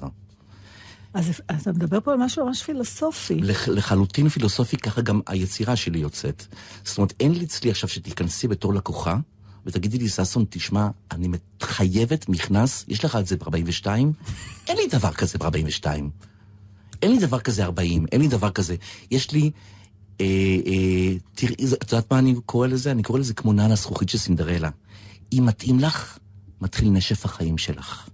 אז 1.13 1.41
אז 1.47 1.61
אתה 1.61 1.71
מדבר 1.71 1.99
פה 2.03 2.11
על 2.11 2.17
משהו 2.17 2.45
ממש 2.45 2.63
פילוסופי. 2.63 3.35
לח, 3.35 3.67
לחלוטין 3.67 4.29
פילוסופי, 4.29 4.77
ככה 4.77 5.01
גם 5.01 5.21
היצירה 5.27 5.75
שלי 5.75 5.99
יוצאת. 5.99 6.45
זאת 6.83 6.97
אומרת, 6.97 7.13
אין 7.19 7.31
לי 7.31 7.45
אצלי 7.45 7.71
עכשיו 7.71 7.89
שתיכנסי 7.89 8.47
בתור 8.47 8.73
לקוחה, 8.73 9.17
ותגידי 9.65 9.97
לי, 9.97 10.09
ששון, 10.09 10.45
תשמע, 10.49 10.87
אני 11.11 11.27
חייבת 11.61 12.29
מכנס, 12.29 12.85
יש 12.87 13.05
לך 13.05 13.15
את 13.15 13.27
זה 13.27 13.37
ב-42? 13.37 13.85
אין 14.67 14.77
לי 14.77 14.87
דבר 14.91 15.11
כזה 15.11 15.37
ב-42. 15.37 15.85
אין 17.01 17.11
לי 17.11 17.19
דבר 17.19 17.39
כזה 17.39 17.63
40, 17.63 18.05
אין 18.11 18.21
לי 18.21 18.27
דבר 18.27 18.51
כזה. 18.51 18.75
יש 19.11 19.31
לי... 19.31 19.51
אה, 20.21 20.25
אה, 20.65 21.17
תראי, 21.35 21.55
את 21.73 21.91
יודעת 21.91 22.11
מה 22.11 22.19
אני 22.19 22.35
קורא 22.45 22.67
לזה? 22.67 22.91
אני 22.91 23.03
קורא 23.03 23.19
לזה 23.19 23.33
כמו 23.33 23.53
נעל 23.53 23.71
הזכוכית 23.71 24.09
של 24.09 24.17
סינדרלה. 24.17 24.69
אם 25.33 25.43
מתאים 25.45 25.79
לך, 25.79 26.17
מתחיל 26.61 26.89
נשף 26.89 27.25
החיים 27.25 27.57
שלך. 27.57 28.09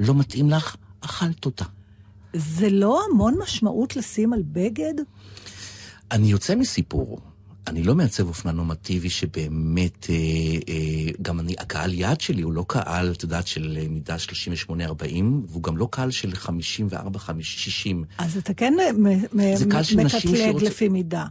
לא 0.00 0.14
מתאים 0.14 0.50
לך, 0.50 0.76
אכלת 1.00 1.44
אותה. 1.44 1.64
זה 2.32 2.70
לא 2.70 3.00
המון 3.10 3.34
משמעות 3.42 3.96
לשים 3.96 4.32
על 4.32 4.42
בגד? 4.42 4.94
אני 6.10 6.26
יוצא 6.26 6.54
מסיפור. 6.54 7.20
אני 7.68 7.82
לא 7.82 7.94
מעצב 7.94 8.28
אופנה 8.28 8.52
נורמטיבי 8.52 9.10
שבאמת, 9.10 10.06
אה, 10.10 10.14
אה, 10.68 11.12
גם 11.22 11.40
אני, 11.40 11.54
הקהל 11.58 11.94
יעד 11.94 12.20
שלי 12.20 12.42
הוא 12.42 12.52
לא 12.52 12.64
קהל, 12.68 13.12
את 13.12 13.22
יודעת, 13.22 13.46
של 13.46 13.78
אה, 13.80 13.88
מידה 13.88 14.16
38-40, 14.18 14.70
והוא 15.48 15.62
גם 15.62 15.76
לא 15.76 15.88
קהל 15.90 16.10
של 16.10 16.32
54-60. 16.32 18.04
אז 18.18 18.36
אתה 18.36 18.54
כן 18.54 18.74
נשים 19.34 19.98
מקטלג 19.98 20.36
שרוצה- 20.50 20.66
לפי 20.66 20.88
מידה. 20.88 21.26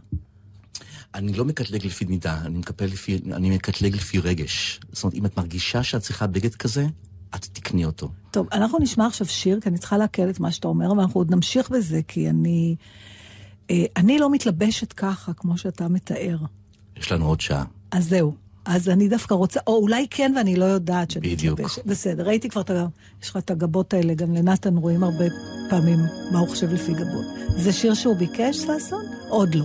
אני 1.14 1.32
לא 1.32 1.44
מקטלג 1.44 1.86
לפי 1.86 2.04
מידה, 2.04 2.40
אני, 2.44 2.60
לפי, 2.80 3.18
אני 3.32 3.50
מקטלג 3.50 3.94
לפי 3.96 4.18
רגש. 4.18 4.80
זאת 4.92 5.04
אומרת, 5.04 5.14
אם 5.14 5.26
את 5.26 5.36
מרגישה 5.36 5.82
שאת 5.82 6.02
צריכה 6.02 6.26
בגד 6.26 6.54
כזה, 6.54 6.86
את 7.34 7.44
תקני 7.52 7.84
אותו. 7.84 8.10
טוב, 8.30 8.46
אנחנו 8.52 8.78
נשמע 8.78 9.06
עכשיו 9.06 9.26
שיר, 9.26 9.60
כי 9.60 9.68
אני 9.68 9.78
צריכה 9.78 9.98
לעכל 9.98 10.30
את 10.30 10.40
מה 10.40 10.52
שאתה 10.52 10.68
אומר, 10.68 10.92
ואנחנו 10.92 11.20
עוד 11.20 11.34
נמשיך 11.34 11.70
בזה, 11.70 12.00
כי 12.08 12.30
אני... 12.30 12.76
אה, 13.70 13.84
אני 13.96 14.18
לא 14.18 14.30
מתלבשת 14.30 14.92
ככה, 14.92 15.32
כמו 15.32 15.58
שאתה 15.58 15.88
מתאר. 15.88 16.38
יש 16.96 17.12
לנו 17.12 17.26
עוד 17.26 17.40
שעה. 17.40 17.64
אז 17.90 18.08
זהו. 18.08 18.34
אז 18.64 18.88
אני 18.88 19.08
דווקא 19.08 19.34
רוצה, 19.34 19.60
או 19.66 19.76
אולי 19.76 20.06
כן 20.10 20.32
ואני 20.36 20.56
לא 20.56 20.64
יודעת 20.64 21.10
שאני 21.10 21.34
בדיוק. 21.34 21.60
מתלבשת. 21.60 21.86
בסדר, 21.86 22.26
ראיתי 22.26 22.48
כבר 22.48 22.60
את 22.60 22.70
ה... 22.70 22.86
יש 23.22 23.30
לך 23.30 23.36
את 23.36 23.50
הגבות 23.50 23.94
האלה, 23.94 24.14
גם 24.14 24.34
לנתן 24.34 24.76
רואים 24.76 25.04
הרבה 25.04 25.24
פעמים 25.70 25.98
מה 26.32 26.38
הוא 26.38 26.48
חושב 26.48 26.72
לפי 26.72 26.92
גבות. 26.92 27.24
זה 27.56 27.72
שיר 27.72 27.94
שהוא 27.94 28.16
ביקש, 28.16 28.56
ששון? 28.56 29.04
עוד 29.28 29.54
לא. 29.54 29.64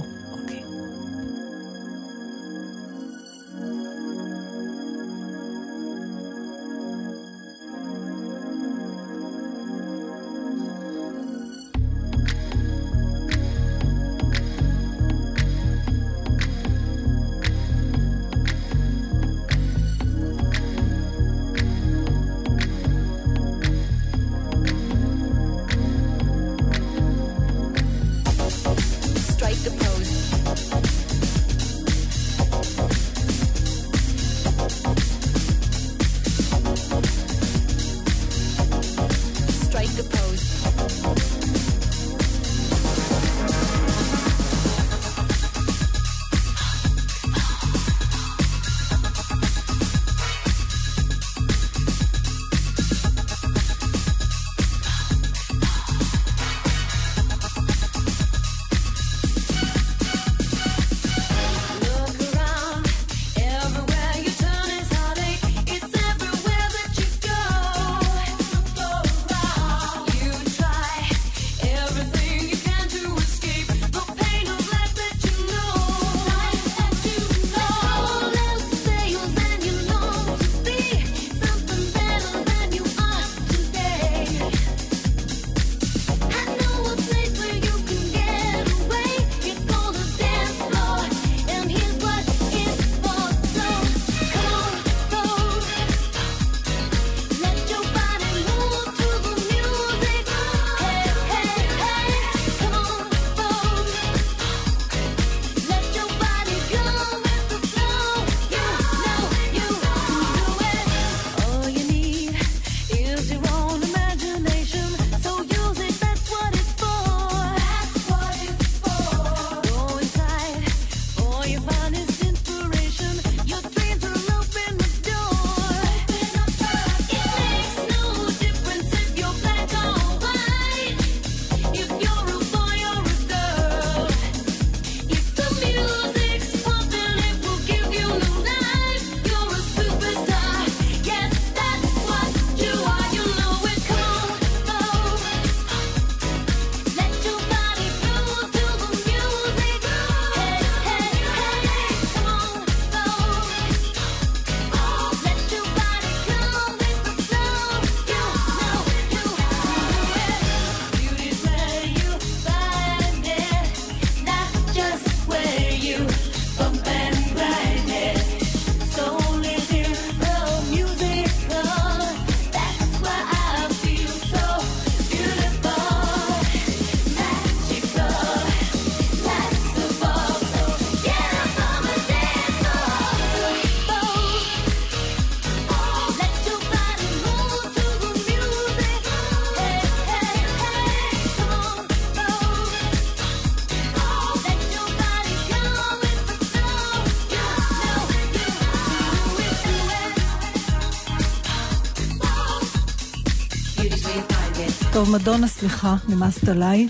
טוב, 205.06 205.16
מדונה, 205.16 205.48
סליחה, 205.48 205.96
נמאסת 206.10 206.50
עליי. 206.50 206.88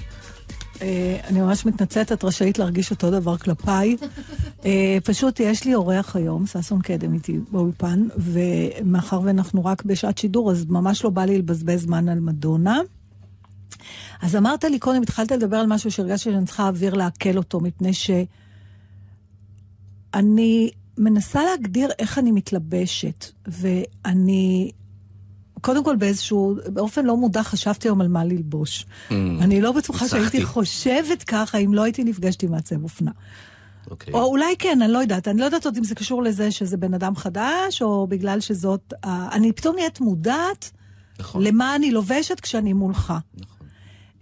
אה, 0.82 1.20
אני 1.28 1.42
ממש 1.42 1.66
מתנצלת, 1.66 2.12
את 2.12 2.24
רשאית 2.24 2.60
להרגיש 2.60 2.92
אותו 2.92 3.12
דבר 3.12 3.38
כלפיי. 3.38 3.98
אה, 4.66 4.98
פשוט 5.04 5.40
יש 5.40 5.66
לי 5.66 5.76
אורח 5.76 6.16
היום, 6.16 6.46
ששון 6.48 6.82
קדם 6.82 7.14
איתי 7.14 7.40
באולפן, 7.52 8.08
ומאחר 8.18 9.22
ואנחנו 9.24 9.66
רק 9.66 9.84
בשעת 9.84 10.18
שידור, 10.18 10.52
אז 10.52 10.66
ממש 10.66 11.04
לא 11.04 11.10
בא 11.10 11.26
לי 11.26 11.38
לבזבז 11.38 11.82
זמן 11.82 12.10
על 12.10 12.20
מדונה. 12.20 12.80
אז 14.22 14.36
אמרת 14.36 14.64
לי 14.64 14.80
קודם, 14.80 15.02
התחלת 15.02 15.32
לדבר 15.32 15.58
על 15.58 15.68
משהו 15.68 15.92
שהרגשתי 15.92 16.32
שאני 16.32 16.46
צריכה 16.46 16.68
אוויר 16.68 16.94
לעכל 16.94 17.38
אותו, 17.38 17.60
מפני 17.60 17.92
שאני 17.94 18.30
מנסה 20.98 21.44
להגדיר 21.44 21.90
איך 22.00 22.18
אני 22.18 22.32
מתלבשת, 22.32 23.26
ואני 23.48 24.72
קודם 25.64 25.84
כל 25.84 25.96
באיזשהו, 25.96 26.56
באופן 26.68 27.06
לא 27.06 27.18
מודע 27.18 27.44
חשבתי 27.44 27.88
היום 27.88 28.02
על 28.02 28.08
מה 28.08 28.26
ללבוש. 28.26 28.86
אני 29.12 29.62
לא 29.62 29.72
בטוחה 29.72 30.08
שהייתי. 30.08 30.46
חושבת 30.46 31.24
ככה 31.24 31.58
אם 31.58 31.74
לא 31.74 31.84
הייתי 31.84 32.04
נפגשת 32.04 32.44
עם 32.44 32.52
מעצב 32.52 32.84
אופנה. 32.84 33.12
אוקיי. 33.92 34.14
או 34.14 34.24
אולי 34.24 34.56
כן, 34.60 34.82
אני 34.82 34.94
לא 34.94 35.00
יודעת. 35.00 35.28
אני 35.28 35.40
לא 35.40 35.46
יודעת 35.46 35.66
עוד 35.66 35.78
אם 35.78 35.84
זה 35.84 35.96
קשור 35.96 36.24
לזה 36.24 36.52
שזה 36.52 36.78
בן 36.78 36.94
אדם 36.94 37.16
חדש, 37.16 37.82
או 37.82 38.08
בגלל 38.08 38.40
שזאת... 38.40 38.94
אני 39.06 39.52
פתאום 39.52 39.76
נהיית 39.76 40.02
מודעת 40.02 40.72
נכון. 41.20 41.44
למה 41.44 41.76
אני 41.76 41.92
לובשת 41.92 42.40
כשאני 42.40 42.74
מולך. 42.74 43.14
נכון. 43.38 43.68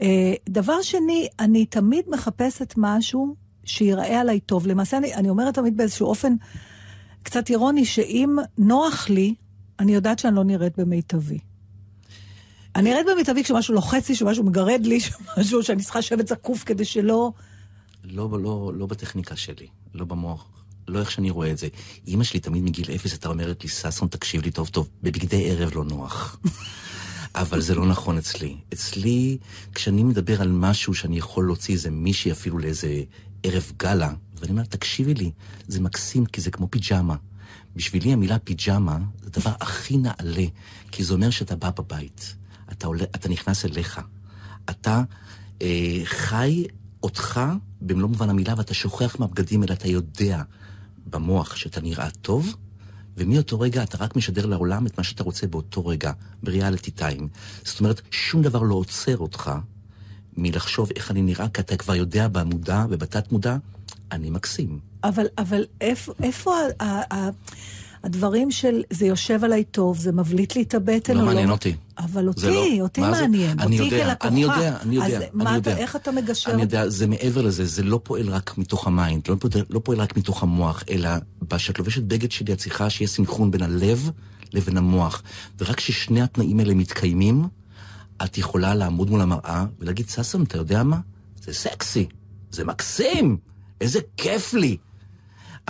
אה, 0.01 0.33
דבר 0.49 0.81
שני, 0.81 1.27
אני 1.39 1.65
תמיד 1.65 2.05
מחפשת 2.09 2.73
משהו 2.77 3.35
שיראה 3.63 4.19
עליי 4.19 4.39
טוב. 4.39 4.67
למעשה, 4.67 4.97
אני, 4.97 5.13
אני 5.13 5.29
אומרת 5.29 5.53
תמיד 5.53 5.77
באיזשהו 5.77 6.07
אופן 6.07 6.33
קצת 7.23 7.49
אירוני, 7.49 7.85
שאם 7.85 8.37
נוח 8.57 9.09
לי, 9.09 9.33
אני 9.81 9.93
יודעת 9.95 10.19
שאני 10.19 10.35
לא 10.35 10.43
נראית 10.43 10.79
במיטבי. 10.79 11.39
אני 12.75 12.89
נראית 12.89 13.05
במיטבי 13.13 13.43
כשמשהו 13.43 13.73
לוחץ 13.73 14.09
לי, 14.09 14.15
שמשהו 14.15 14.43
מגרד 14.43 14.85
לי, 14.85 14.99
שמשהו 15.05 15.63
שאני 15.63 15.83
צריכה 15.83 15.99
לשבת 15.99 16.27
זקוף 16.27 16.63
כדי 16.63 16.85
שלא... 16.85 17.31
לא, 18.03 18.29
לא, 18.41 18.71
לא 18.75 18.85
בטכניקה 18.85 19.35
שלי, 19.35 19.67
לא 19.93 20.05
במוח, 20.05 20.45
לא 20.87 20.99
איך 20.99 21.11
שאני 21.11 21.29
רואה 21.29 21.51
את 21.51 21.57
זה. 21.57 21.67
אימא 22.07 22.23
שלי 22.23 22.39
תמיד 22.39 22.63
מגיל 22.63 22.85
אפס 22.95 23.11
הייתה 23.11 23.29
אומרת 23.29 23.63
לי, 23.63 23.69
ששון, 23.69 24.07
תקשיב 24.07 24.41
לי 24.41 24.51
טוב 24.51 24.69
טוב, 24.69 24.89
בבגדי 25.03 25.51
ערב 25.51 25.71
לא 25.75 25.83
נוח. 25.83 26.39
אבל 27.35 27.61
זה 27.61 27.75
לא 27.75 27.85
נכון 27.85 28.17
אצלי. 28.17 28.57
אצלי, 28.73 29.37
כשאני 29.75 30.03
מדבר 30.03 30.41
על 30.41 30.51
משהו 30.51 30.93
שאני 30.93 31.17
יכול 31.17 31.45
להוציא 31.45 31.73
איזה 31.73 31.91
מישהי 31.91 32.31
אפילו 32.31 32.57
לאיזה 32.57 33.03
ערב 33.43 33.71
גאלה, 33.77 34.13
ואני 34.39 34.51
אומר, 34.51 34.63
תקשיבי 34.63 35.13
לי, 35.13 35.31
זה 35.67 35.81
מקסים 35.81 36.25
כי 36.25 36.41
זה 36.41 36.51
כמו 36.51 36.67
פיג'מה. 36.71 37.15
בשבילי 37.75 38.13
המילה 38.13 38.39
פיג'מה 38.39 38.97
זה 39.21 39.27
הדבר 39.27 39.53
הכי 39.59 39.97
נעלה, 39.97 40.45
כי 40.91 41.03
זה 41.03 41.13
אומר 41.13 41.29
שאתה 41.29 41.55
בא 41.55 41.69
בבית, 41.69 42.35
אתה, 42.71 42.87
עולה, 42.87 43.03
אתה 43.03 43.29
נכנס 43.29 43.65
אליך, 43.65 44.01
אתה 44.69 45.03
אה, 45.61 46.01
חי 46.03 46.65
אותך 47.03 47.41
במלוא 47.81 48.09
מובן 48.09 48.29
המילה, 48.29 48.53
ואתה 48.57 48.73
שוכח 48.73 49.15
מהבגדים, 49.19 49.63
אלא 49.63 49.73
אתה 49.73 49.87
יודע 49.87 50.41
במוח 51.05 51.55
שאתה 51.55 51.81
נראה 51.81 52.09
טוב, 52.09 52.55
ומאותו 53.17 53.59
רגע 53.59 53.83
אתה 53.83 53.97
רק 53.97 54.15
משדר 54.15 54.45
לעולם 54.45 54.87
את 54.87 54.97
מה 54.97 55.03
שאתה 55.03 55.23
רוצה 55.23 55.47
באותו 55.47 55.85
רגע, 55.85 56.11
בריאליטי 56.43 56.91
טיים. 56.91 57.27
זאת 57.63 57.79
אומרת, 57.79 58.01
שום 58.11 58.41
דבר 58.41 58.61
לא 58.61 58.75
עוצר 58.75 59.17
אותך 59.17 59.51
מלחשוב 60.37 60.89
איך 60.95 61.11
אני 61.11 61.21
נראה, 61.21 61.49
כי 61.49 61.61
אתה 61.61 61.77
כבר 61.77 61.95
יודע 61.95 62.27
במודע 62.27 62.85
ובתת 62.89 63.31
מודע, 63.31 63.57
אני 64.11 64.29
מקסים. 64.29 64.90
אבל, 65.03 65.25
אבל 65.37 65.65
איפה, 65.81 66.13
איפה 66.23 66.55
ה, 66.79 66.83
ה, 66.83 67.15
ה, 67.15 67.29
הדברים 68.03 68.51
של 68.51 68.81
זה 68.89 69.05
יושב 69.05 69.43
עליי 69.43 69.63
טוב, 69.63 69.97
זה 69.97 70.11
מבליט 70.11 70.55
לי 70.55 70.61
את 70.61 70.73
הבטן 70.73 71.15
לא 71.15 71.21
או 71.21 71.25
מעניין 71.25 71.47
לא? 71.47 71.53
אותי. 71.53 71.75
אבל 71.97 72.27
אותי, 72.27 72.47
לא. 72.47 72.83
אותי 72.83 73.01
זה? 73.01 73.07
מעניין, 73.07 73.59
אני 73.59 73.79
אותי 73.79 73.95
יודע, 73.95 74.15
כלקוחה. 74.15 74.27
אני 74.27 74.41
יודע, 74.41 74.77
אני 74.81 74.95
יודע, 74.95 75.07
אז 75.07 75.13
אני 75.13 75.29
מה 75.33 75.55
יודע. 75.55 75.71
אתה, 75.71 75.81
איך 75.81 75.95
אתה 75.95 76.11
מגשר? 76.11 76.51
אני 76.51 76.61
יודע, 76.61 76.89
זה 76.89 77.07
מעבר 77.07 77.41
לזה, 77.41 77.65
זה 77.65 77.83
לא 77.83 77.99
פועל 78.03 78.29
רק 78.29 78.57
מתוך 78.57 78.87
ה 78.87 78.94
mind, 78.94 79.27
לא 79.27 79.35
פועל, 79.35 79.65
לא 79.69 79.79
פועל 79.83 80.01
רק 80.01 80.17
מתוך 80.17 80.43
המוח, 80.43 80.83
אלא 80.89 81.09
כשאת 81.49 81.79
לובשת 81.79 82.03
בגד 82.03 82.31
שלי, 82.31 82.53
את 82.53 82.57
צריכה 82.57 82.89
שיהיה 82.89 83.07
סנכרון 83.07 83.51
בין 83.51 83.61
הלב 83.61 84.09
לבין 84.53 84.77
המוח. 84.77 85.23
ורק 85.59 85.77
כששני 85.77 86.21
התנאים 86.21 86.59
האלה 86.59 86.73
מתקיימים, 86.73 87.47
את 88.23 88.37
יכולה 88.37 88.75
לעמוד 88.75 89.09
מול 89.09 89.21
המראה 89.21 89.65
ולהגיד, 89.79 90.09
ששון, 90.09 90.43
אתה 90.43 90.57
יודע 90.57 90.83
מה? 90.83 90.99
זה 91.41 91.53
סקסי, 91.53 92.07
זה 92.51 92.65
מקסים, 92.65 93.37
איזה 93.81 93.99
כיף 94.17 94.53
לי. 94.53 94.77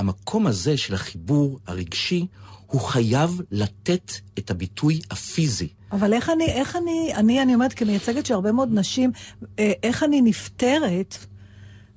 המקום 0.02 0.48
הזה 0.48 0.78
של 0.78 0.94
החיבור 0.94 1.60
הרגשי, 1.68 2.26
הוא 2.68 2.82
חייב 2.82 3.42
לתת 3.52 4.12
את 4.40 4.52
הביטוי 4.52 5.00
הפיזי. 5.12 5.68
אבל 5.92 6.14
איך 6.14 6.30
אני, 6.30 6.46
איך 6.46 6.76
אני, 6.76 7.12
אני, 7.16 7.42
אני 7.42 7.54
אומרת, 7.54 7.74
כמייצגת 7.74 8.26
של 8.26 8.34
הרבה 8.34 8.52
מאוד 8.52 8.70
נשים, 8.72 9.12
אה, 9.60 9.72
איך 9.84 10.04
אני 10.04 10.22
נפטרת 10.22 11.18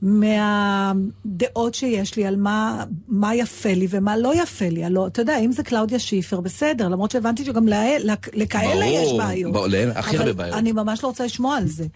מהדעות 0.04 1.75
שיש 1.75 2.16
לי 2.16 2.26
על 2.26 2.37
מה, 2.37 2.84
מה 3.08 3.34
יפה 3.34 3.73
לי 3.75 3.87
ומה 3.90 4.16
לא 4.16 4.42
יפה 4.42 4.68
לי. 4.68 4.84
הלא, 4.84 5.06
אתה 5.06 5.23
יודע, 5.23 5.38
אם 5.38 5.52
זה 5.52 5.62
קלאודיה 5.62 5.99
שיפר, 5.99 6.40
בסדר, 6.40 6.88
למרות 6.88 7.11
שהבנתי 7.11 7.44
שגם 7.44 7.68
לה, 7.68 7.99
לה, 7.99 8.14
לכאלה 8.32 8.75
ברור, 8.87 9.02
יש 9.02 9.12
בעיות. 9.18 9.52
ברור, 9.52 9.66
לאלה 9.66 9.92
הכי 9.98 10.16
הרבה 10.16 10.33
בעיות. 10.33 10.57
אני 10.57 10.72
ממש 10.72 11.02
לא 11.02 11.09
רוצה 11.09 11.24
לשמוע 11.24 11.57
על 11.57 11.66
זה. 11.66 11.87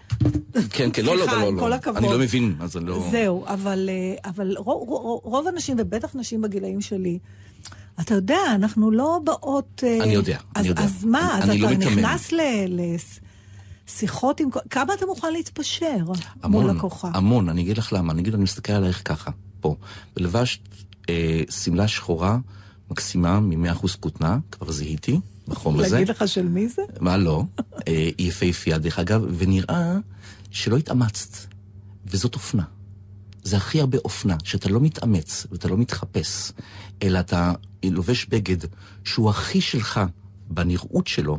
כן, 0.71 0.91
כן, 0.93 1.05
לא, 1.05 1.17
לא, 1.17 1.27
לא, 1.27 1.53
לא. 1.55 1.61
כל 1.61 1.73
הכבוד. 1.73 1.97
אני 1.97 2.13
לא 2.13 2.19
מבין, 2.19 2.55
אז 2.61 2.77
אני 2.77 2.87
לא... 2.87 3.09
זהו, 3.11 3.45
אבל, 3.47 3.91
אה, 3.93 4.31
אבל 4.31 4.55
רוב, 4.57 4.89
רוב, 4.89 5.21
רוב 5.25 5.49
הנשים, 5.49 5.77
ובטח 5.81 6.11
נשים 6.15 6.41
בגילאים 6.43 6.81
שלי, 6.81 7.19
אתה 8.01 8.15
יודע, 8.15 8.39
אנחנו 8.55 8.91
לא 8.91 9.21
באות... 9.25 9.85
אה, 9.87 9.99
אני 10.05 10.13
יודע, 10.15 10.37
אז, 10.55 10.61
אני 10.61 10.69
יודע. 10.69 10.83
אז 10.83 11.05
מה, 11.05 11.35
אני- 11.35 11.43
אז 11.45 11.51
אני 11.51 11.59
לא 11.59 11.67
אתה 11.69 11.77
מיתמם. 11.77 11.93
נכנס 11.99 12.33
לשיחות 13.89 14.41
עם... 14.41 14.49
כמה 14.71 14.95
אתה 14.95 15.07
מוכן 15.07 15.33
להתפשר 15.33 15.97
מול 16.05 16.17
המון, 16.43 16.77
לקוחה? 16.77 17.11
המון, 17.15 17.49
אני 17.49 17.63
אגיד 17.63 17.79
לך 17.79 17.93
למה, 17.93 18.13
אני 18.13 18.21
אגיד, 18.21 18.35
אני 18.35 18.43
מסתכל 18.43 18.73
עלייך 18.73 19.03
ככה, 19.05 19.31
פה. 19.61 19.77
ולבשת 20.17 20.61
אה, 21.09 21.43
שמלה 21.51 21.89
שחורה 21.89 22.39
מקסימה 22.91 23.41
מ-100% 23.41 23.87
כותנה, 24.01 24.39
כבר 24.51 24.73
זיהיתי, 24.73 25.21
בחום 25.49 25.81
הזה. 25.81 25.95
להגיד 25.95 26.09
לך 26.09 26.29
של 26.29 26.49
מי 26.49 26.69
זה? 26.69 26.83
מה 27.01 27.17
לא? 27.17 27.45
אה, 27.89 28.09
יפהפייה, 28.19 28.79
דרך 28.79 28.99
אגב, 28.99 29.23
ונראה 29.39 29.97
שלא 30.51 30.77
התאמצת, 30.77 31.37
וזאת 32.07 32.35
אופנה. 32.35 32.63
זה 33.43 33.57
הכי 33.57 33.81
הרבה 33.81 33.99
אופנה, 33.99 34.37
שאתה 34.45 34.69
לא 34.69 34.81
מתאמץ 34.81 35.47
ואתה 35.51 35.69
לא 35.69 35.77
מתחפש, 35.77 36.53
אלא 37.03 37.21
אתה 37.21 37.53
לובש 37.85 38.27
בגד 38.27 38.57
שהוא 39.05 39.31
הכי 39.31 39.61
שלך 39.61 40.01
בנראות 40.51 41.07
שלו, 41.07 41.39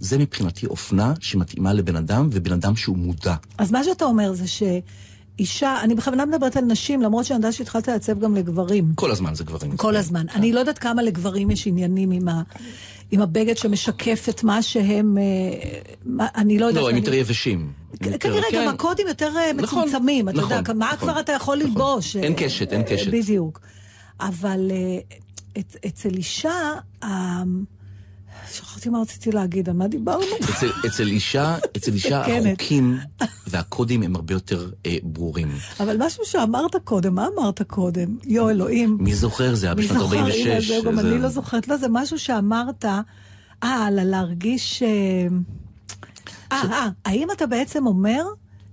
זה 0.00 0.18
מבחינתי 0.18 0.66
אופנה 0.66 1.12
שמתאימה 1.20 1.72
לבן 1.72 1.96
אדם, 1.96 2.28
ובן 2.32 2.52
אדם 2.52 2.76
שהוא 2.76 2.96
מודע. 2.98 3.34
אז 3.58 3.72
מה 3.72 3.84
שאתה 3.84 4.04
אומר 4.04 4.32
זה 4.32 4.44
שאישה, 4.48 5.80
אני 5.82 5.94
בכוונה 5.94 6.26
מדברת 6.26 6.56
על 6.56 6.64
נשים, 6.64 7.02
למרות 7.02 7.24
שאני 7.24 7.36
יודעת 7.36 7.52
שהתחלת 7.52 7.88
לעצב 7.88 8.20
גם 8.20 8.34
לגברים. 8.36 8.92
כל 8.94 9.10
הזמן 9.10 9.34
זה 9.34 9.44
גברים. 9.44 9.76
כל 9.76 9.96
הזמן. 9.96 10.26
אני 10.34 10.52
לא 10.52 10.60
יודעת 10.60 10.78
כמה 10.78 11.02
לגברים 11.02 11.50
יש 11.50 11.66
עניינים 11.66 12.10
עם, 12.10 12.28
ה, 12.28 12.42
עם 13.10 13.20
הבגד 13.20 13.56
שמשקף 13.56 14.26
את 14.28 14.44
מה 14.44 14.62
שהם... 14.62 15.18
אה, 15.18 15.22
מה, 16.04 16.26
אני 16.36 16.58
לא 16.58 16.66
יודעת. 16.66 16.82
לא, 16.82 16.90
הם 16.90 16.96
יותר 16.96 17.14
יבשים. 17.14 17.72
כנראה 18.20 18.42
כן. 18.50 18.62
גם 18.66 18.74
הקודים 18.74 19.06
יותר 19.08 19.32
אה, 19.36 19.52
נכון, 19.52 19.88
מצומצמים, 19.88 20.28
אתה 20.28 20.38
נכון, 20.38 20.56
יודע, 20.56 20.72
מה 20.72 20.86
נכון, 20.92 20.98
כבר 21.10 21.20
אתה 21.20 21.32
יכול 21.32 21.58
נכון. 21.58 21.68
ללבוש? 21.70 22.16
אין 22.16 22.34
קשת, 22.36 22.72
אין 22.72 22.82
קשת. 22.82 23.10
בדיוק. 23.10 23.60
אבל 24.20 24.70
אה, 24.70 24.98
אצ- 25.60 25.76
אצל 25.86 26.08
אישה, 26.08 26.72
שכחתי 28.52 28.88
מה 28.88 29.00
רציתי 29.00 29.32
להגיד, 29.32 29.68
על 29.68 29.76
מה 29.76 29.88
דיברנו? 29.88 30.22
אצל, 30.56 30.70
אצל 30.86 31.06
אישה, 31.06 31.56
אצל 31.76 31.92
אישה. 31.92 32.20
החוקים 32.20 32.98
והקודים 33.46 34.02
הם 34.02 34.16
הרבה 34.16 34.34
יותר 34.34 34.70
אה, 34.86 34.96
ברורים. 35.02 35.48
אבל 35.80 35.96
משהו 35.98 36.24
שאמרת 36.24 36.76
קודם, 36.84 37.14
מה 37.14 37.26
אמרת 37.36 37.62
קודם? 37.62 38.16
יו 38.24 38.50
אלוהים. 38.50 38.96
מי 39.00 39.14
זוכר? 39.14 39.54
זה 39.54 39.66
היה 39.66 39.74
מי 39.74 39.82
בשנת 39.82 39.98
זוכר? 39.98 40.16
46. 40.16 40.46
הנה, 40.46 40.60
זהו, 40.60 40.82
גם 40.92 40.98
אני 40.98 41.18
לא 41.18 41.28
זוכרת. 41.28 41.68
לא, 41.68 41.76
זה 41.76 41.86
משהו 41.90 42.18
שאמרת, 42.18 42.84
אה, 42.84 43.86
על 43.86 44.04
להרגיש... 44.04 44.82
אה, 44.82 44.88
אה, 46.52 46.62
אה, 46.72 46.88
האם 47.04 47.28
אתה 47.36 47.46
בעצם 47.46 47.86
אומר 47.86 48.24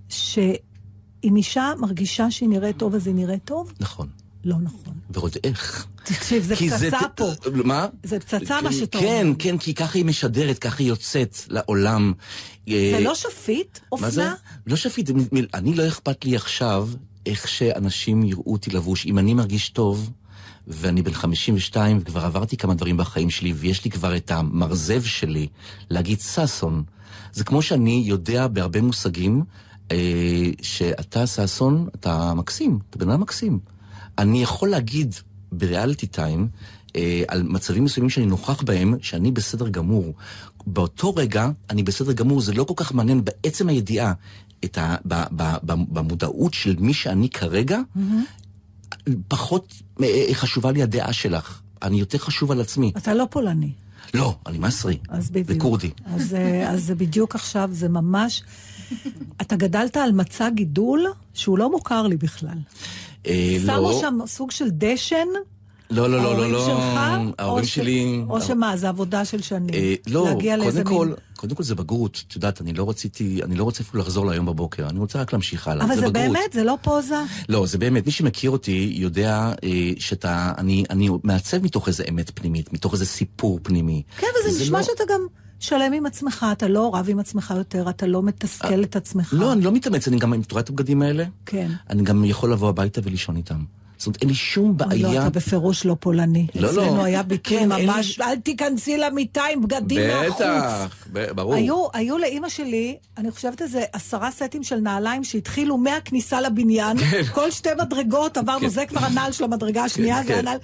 שאם 0.08 1.36
אישה 1.36 1.72
מרגישה 1.78 2.30
שהיא 2.30 2.48
נראית 2.48 2.76
טוב, 2.76 2.94
אז 2.94 3.06
היא 3.06 3.14
נראית 3.14 3.44
טוב? 3.44 3.72
נכון. 3.80 4.08
לא 4.44 4.56
נכון. 4.56 4.94
ועוד 5.10 5.32
איך. 5.44 5.86
תקשיב, 6.08 6.42
זה 6.42 6.56
פצצה 6.56 7.08
פה. 7.14 7.32
מה? 7.64 7.86
זה 8.02 8.20
פצצה 8.20 8.62
מה 8.62 8.72
שאתה 8.72 8.98
כן, 8.98 9.26
אומר. 9.26 9.36
כן, 9.38 9.58
כי 9.58 9.74
ככה 9.74 9.98
היא 9.98 10.04
משדרת, 10.04 10.58
ככה 10.58 10.82
היא 10.82 10.88
יוצאת 10.88 11.36
לעולם. 11.48 12.12
זה 12.66 12.74
אה, 12.74 13.00
לא 13.00 13.14
שפיט? 13.14 13.78
מה 13.92 14.10
זה? 14.10 14.22
אופנה? 14.22 14.34
לא 14.66 14.76
שפיט, 14.76 15.10
אני 15.54 15.74
לא 15.74 15.88
אכפת 15.88 16.24
לי 16.24 16.36
עכשיו 16.36 16.88
איך 17.26 17.48
שאנשים 17.48 18.22
יראו 18.22 18.52
אותי 18.52 18.70
לבוש. 18.70 19.06
אם 19.06 19.18
אני 19.18 19.34
מרגיש 19.34 19.68
טוב, 19.68 20.10
ואני 20.66 21.02
בן 21.02 21.12
52 21.12 21.98
וכבר 22.00 22.24
עברתי 22.24 22.56
כמה 22.56 22.74
דברים 22.74 22.96
בחיים 22.96 23.30
שלי, 23.30 23.52
ויש 23.52 23.84
לי 23.84 23.90
כבר 23.90 24.16
את 24.16 24.30
המרזב 24.30 25.02
שלי 25.04 25.46
להגיד 25.90 26.20
ששון. 26.20 26.82
זה 27.32 27.44
כמו 27.44 27.62
שאני 27.62 28.02
יודע 28.06 28.46
בהרבה 28.46 28.80
מושגים 28.82 29.44
אה, 29.90 30.50
שאתה 30.62 31.26
ששון, 31.26 31.88
אתה 31.94 32.34
מקסים, 32.34 32.78
אתה 32.90 32.98
בן 32.98 33.10
אדם 33.10 33.20
מקסים. 33.20 33.58
אני 34.18 34.42
יכול 34.42 34.68
להגיד 34.68 35.14
בריאליטי 35.52 36.06
טיים, 36.06 36.48
אה, 36.96 37.22
על 37.28 37.42
מצבים 37.42 37.84
מסוימים 37.84 38.10
שאני 38.10 38.26
נוכח 38.26 38.62
בהם, 38.62 38.94
שאני 39.00 39.30
בסדר 39.30 39.68
גמור. 39.68 40.14
באותו 40.66 41.14
רגע, 41.14 41.50
אני 41.70 41.82
בסדר 41.82 42.12
גמור, 42.12 42.40
זה 42.40 42.52
לא 42.52 42.64
כל 42.64 42.74
כך 42.76 42.92
מעניין 42.92 43.24
בעצם 43.24 43.68
הידיעה, 43.68 44.12
את 44.64 44.78
ה, 44.78 44.96
ב, 45.04 45.14
ב, 45.36 45.42
ב, 45.62 45.72
במודעות 45.88 46.54
של 46.54 46.76
מי 46.78 46.94
שאני 46.94 47.28
כרגע, 47.28 47.80
פחות 49.28 49.74
אה, 50.02 50.24
חשובה 50.32 50.72
לי 50.72 50.82
הדעה 50.82 51.12
שלך. 51.12 51.60
אני 51.82 52.00
יותר 52.00 52.18
חשוב 52.18 52.50
על 52.50 52.60
עצמי. 52.60 52.92
אתה 52.96 53.14
לא 53.14 53.26
פולני. 53.30 53.72
לא, 54.14 54.36
אני 54.46 54.58
מסרי. 54.58 54.98
אז 55.08 55.30
בדיוק. 55.30 55.58
וכורדי. 55.58 55.90
אז, 56.04 56.34
אה, 56.34 56.70
אז 56.70 56.90
בדיוק 56.96 57.34
עכשיו, 57.34 57.68
זה 57.72 57.88
ממש... 57.88 58.42
אתה 59.40 59.56
גדלת 59.56 59.96
על 59.96 60.12
מצע 60.12 60.50
גידול 60.50 61.06
שהוא 61.34 61.58
לא 61.58 61.70
מוכר 61.70 62.06
לי 62.06 62.16
בכלל. 62.16 62.58
אה, 63.26 63.56
שמו 63.66 63.72
לא, 63.90 63.98
שם 64.00 64.18
סוג 64.26 64.50
של 64.50 64.66
דשן, 64.70 65.26
לא, 65.90 66.10
לא, 66.10 66.16
לא, 66.16 66.22
לא, 66.22 66.28
ההורים 66.28 66.52
לא. 66.52 66.64
שלך? 66.66 67.00
ההורים 67.38 67.62
או 67.62 67.66
ש- 67.66 67.74
שלי... 67.74 68.22
או 68.30 68.40
שמה, 68.40 68.76
זה 68.76 68.88
עבודה 68.88 69.24
של 69.24 69.42
שנים. 69.42 69.74
אה, 69.74 69.94
לא, 70.06 70.24
להגיע 70.24 70.56
קודם 70.64 70.84
כל, 70.84 71.06
מין... 71.06 71.16
קודם 71.36 71.54
כל 71.54 71.62
זה 71.62 71.74
בגרות. 71.74 72.24
את 72.28 72.34
יודעת, 72.34 72.60
אני 72.60 72.72
לא 72.72 72.90
רציתי, 72.90 73.40
אני 73.42 73.54
לא 73.54 73.64
רוצה 73.64 73.82
אפילו 73.82 74.02
לחזור 74.02 74.26
להיום 74.26 74.46
בבוקר, 74.46 74.88
אני 74.88 74.98
רוצה 74.98 75.20
רק 75.20 75.32
להמשיך 75.32 75.68
הלאה. 75.68 75.86
אבל 75.86 75.94
זה 75.94 76.00
בגרות. 76.00 76.12
באמת, 76.12 76.52
זה 76.52 76.64
לא 76.64 76.74
פוזה? 76.82 77.14
לא, 77.48 77.66
זה 77.66 77.78
באמת, 77.78 78.06
מי 78.06 78.12
שמכיר 78.12 78.50
אותי 78.50 78.92
יודע 78.96 79.52
אה, 79.64 79.70
שאתה, 79.98 80.52
אני, 80.58 80.84
אני 80.90 81.08
מעצב 81.24 81.62
מתוך 81.62 81.88
איזה 81.88 82.04
אמת 82.08 82.30
פנימית, 82.34 82.72
מתוך 82.72 82.92
איזה 82.92 83.06
סיפור 83.06 83.60
פנימי. 83.62 84.02
כן, 84.18 84.26
וזה 84.40 84.54
זה 84.58 84.62
נשמע 84.64 84.78
לא- 84.78 84.84
שאתה 84.84 85.04
גם 85.08 85.20
שלם 85.60 85.92
עם 85.92 86.06
עצמך, 86.06 86.46
אתה 86.52 86.68
לא 86.68 86.94
רב 86.94 87.06
עם 87.08 87.18
עצמך 87.18 87.54
יותר, 87.56 87.90
אתה 87.90 88.06
לא 88.06 88.22
מתסכל 88.22 88.82
את 88.82 88.96
עצמך. 88.96 89.34
לא, 89.38 89.52
אני 89.52 89.60
לא 89.60 89.72
מתאמץ, 89.72 90.08
אני 90.08 90.18
גם, 90.18 90.34
אם 90.34 90.40
את 90.40 90.52
רואה 90.52 90.62
את 90.62 90.68
הבגדים 90.68 91.02
האלה, 91.02 91.24
כן. 91.46 91.70
אני 91.90 92.02
גם 92.02 92.24
יכול 92.24 92.52
לבוא 92.52 92.68
הביתה 92.68 93.00
ולישון 93.04 93.36
איתם. 93.36 93.64
זאת 93.98 94.06
אומרת, 94.06 94.20
אין 94.20 94.28
לי 94.28 94.34
שום 94.34 94.76
לא, 94.80 94.86
בעיה. 94.86 95.20
אתה 95.22 95.30
בפירוש 95.30 95.86
לא 95.86 95.96
פולני. 96.00 96.46
לא, 96.54 96.62
לא. 96.62 96.70
אצלנו 96.82 97.04
היה 97.04 97.22
ביטוי 97.22 97.58
כן, 97.58 97.72
אין 97.72 97.80
לי- 97.80 97.86
ממש, 97.86 98.20
אל 98.20 98.36
תיכנסי 98.36 98.96
למיטה 98.98 99.42
עם 99.52 99.62
בגדים 99.62 100.00
מהחוץ. 100.08 100.36
בטח, 100.40 101.06
ברור. 101.34 101.54
היו, 101.54 101.86
היו 101.92 102.18
לאימא 102.18 102.48
שלי, 102.48 102.96
אני 103.16 103.30
חושבת 103.30 103.62
איזה 103.62 103.84
עשרה 103.92 104.30
סטים 104.30 104.62
של 104.62 104.76
נעליים 104.76 105.24
שהתחילו 105.24 105.78
מהכניסה 105.78 106.40
לבניין, 106.40 106.96
כל 107.34 107.50
שתי 107.50 107.68
מדרגות 107.80 108.36
עברנו, 108.36 108.60
כן. 108.60 108.68
זה 108.68 108.86
כבר 108.86 109.00
הנעל 109.04 109.32
של 109.32 109.44
המדרגה 109.44 109.84
השנייה, 109.84 110.20
כן. 110.22 110.26
זה 110.26 110.38
הנעל... 110.38 110.58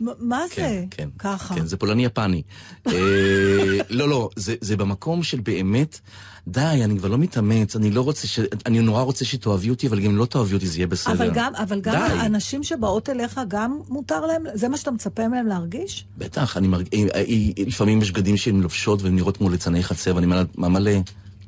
מ- 0.00 0.28
מה 0.28 0.42
זה? 0.48 0.54
כן, 0.54 0.84
כן. 0.90 1.08
ככה. 1.18 1.54
כן, 1.54 1.66
זה 1.66 1.76
פולני 1.76 2.04
יפני. 2.04 2.42
אה, 2.88 2.92
לא, 3.90 4.08
לא, 4.08 4.28
זה, 4.36 4.54
זה 4.60 4.76
במקום 4.76 5.22
של 5.22 5.40
באמת, 5.40 6.00
די, 6.48 6.80
אני 6.84 6.98
כבר 6.98 7.08
לא 7.08 7.18
מתאמץ, 7.18 7.76
אני 7.76 7.90
לא 7.90 8.00
רוצה 8.00 8.26
ש... 8.26 8.40
אני 8.66 8.80
נורא 8.80 9.02
רוצה 9.02 9.24
שתאהבי 9.24 9.70
אותי, 9.70 9.86
אבל 9.86 10.00
גם 10.00 10.10
אם 10.10 10.16
לא 10.16 10.26
תאהבי 10.26 10.54
אותי 10.54 10.66
זה 10.66 10.78
יהיה 10.78 10.86
בסדר. 10.86 11.12
אבל 11.12 11.30
גם, 11.34 11.54
אבל 11.54 11.80
גם 11.80 11.92
די. 11.92 11.98
האנשים 11.98 12.62
שבאות 12.62 13.10
אליך, 13.10 13.40
גם 13.48 13.80
מותר 13.88 14.26
להם, 14.26 14.44
זה 14.54 14.68
מה 14.68 14.76
שאתה 14.76 14.90
מצפה 14.90 15.28
מהם 15.28 15.46
להרגיש? 15.46 16.04
בטח, 16.18 16.56
אני 16.56 16.68
מרג... 16.68 16.86
אה, 16.94 17.06
אה, 17.14 17.24
לפעמים 17.66 18.02
יש 18.02 18.10
בגדים 18.10 18.36
שהן 18.36 18.60
לובשות 18.60 19.02
והן 19.02 19.14
נראות 19.16 19.36
כמו 19.36 19.50
ליצני 19.50 19.82
חצר, 19.82 20.14
ואני 20.14 20.26
אומר 20.26 20.44
מה 20.56 20.68
מלא? 20.68 20.92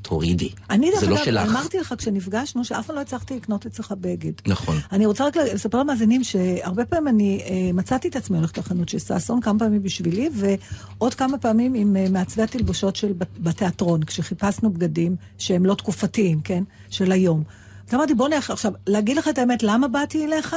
תורידי. 0.08 0.48
אני 0.70 0.90
דרך 0.90 1.02
לא 1.02 1.16
אגב, 1.16 1.24
שלך. 1.24 1.50
אמרתי 1.50 1.78
לך 1.78 1.94
כשנפגשנו, 1.98 2.64
שאף 2.64 2.86
פעם 2.86 2.96
לא 2.96 3.00
הצלחתי 3.00 3.36
לקנות 3.36 3.66
אצלך 3.66 3.94
בגד. 4.00 4.32
נכון. 4.46 4.76
אני 4.92 5.06
רוצה 5.06 5.26
רק 5.26 5.36
לספר 5.36 5.78
למאזינים 5.80 6.24
שהרבה 6.24 6.84
פעמים 6.84 7.08
אני 7.08 7.40
אה, 7.44 7.70
מצאתי 7.74 8.08
את 8.08 8.16
עצמי 8.16 8.38
הולכת 8.38 8.58
לחנות 8.58 8.88
של 8.88 8.98
ששון, 8.98 9.40
כמה 9.40 9.58
פעמים 9.58 9.82
בשבילי, 9.82 10.28
ועוד 10.34 11.14
כמה 11.14 11.38
פעמים 11.38 11.74
עם 11.74 11.96
אה, 11.96 12.06
מעצבי 12.10 12.42
התלבושות 12.42 12.96
של 12.96 13.12
בת- 13.12 13.38
בתיאטרון, 13.38 14.04
כשחיפשנו 14.04 14.70
בגדים 14.72 15.16
שהם 15.38 15.66
לא 15.66 15.74
תקופתיים, 15.74 16.40
כן? 16.40 16.64
של 16.90 17.12
היום. 17.12 17.42
אז 17.88 17.94
אמרתי, 17.94 18.14
בוא 18.14 18.28
נלך, 18.28 18.50
עכשיו, 18.50 18.72
להגיד 18.86 19.16
לך 19.16 19.28
את 19.28 19.38
האמת, 19.38 19.62
למה 19.62 19.88
באתי 19.88 20.24
אליך? 20.24 20.56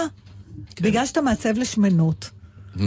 כן. 0.76 0.86
בגלל 0.86 1.06
שאתה 1.06 1.22
מעצב 1.22 1.58
לשמנות. 1.58 2.30
Hmm, 2.78 2.82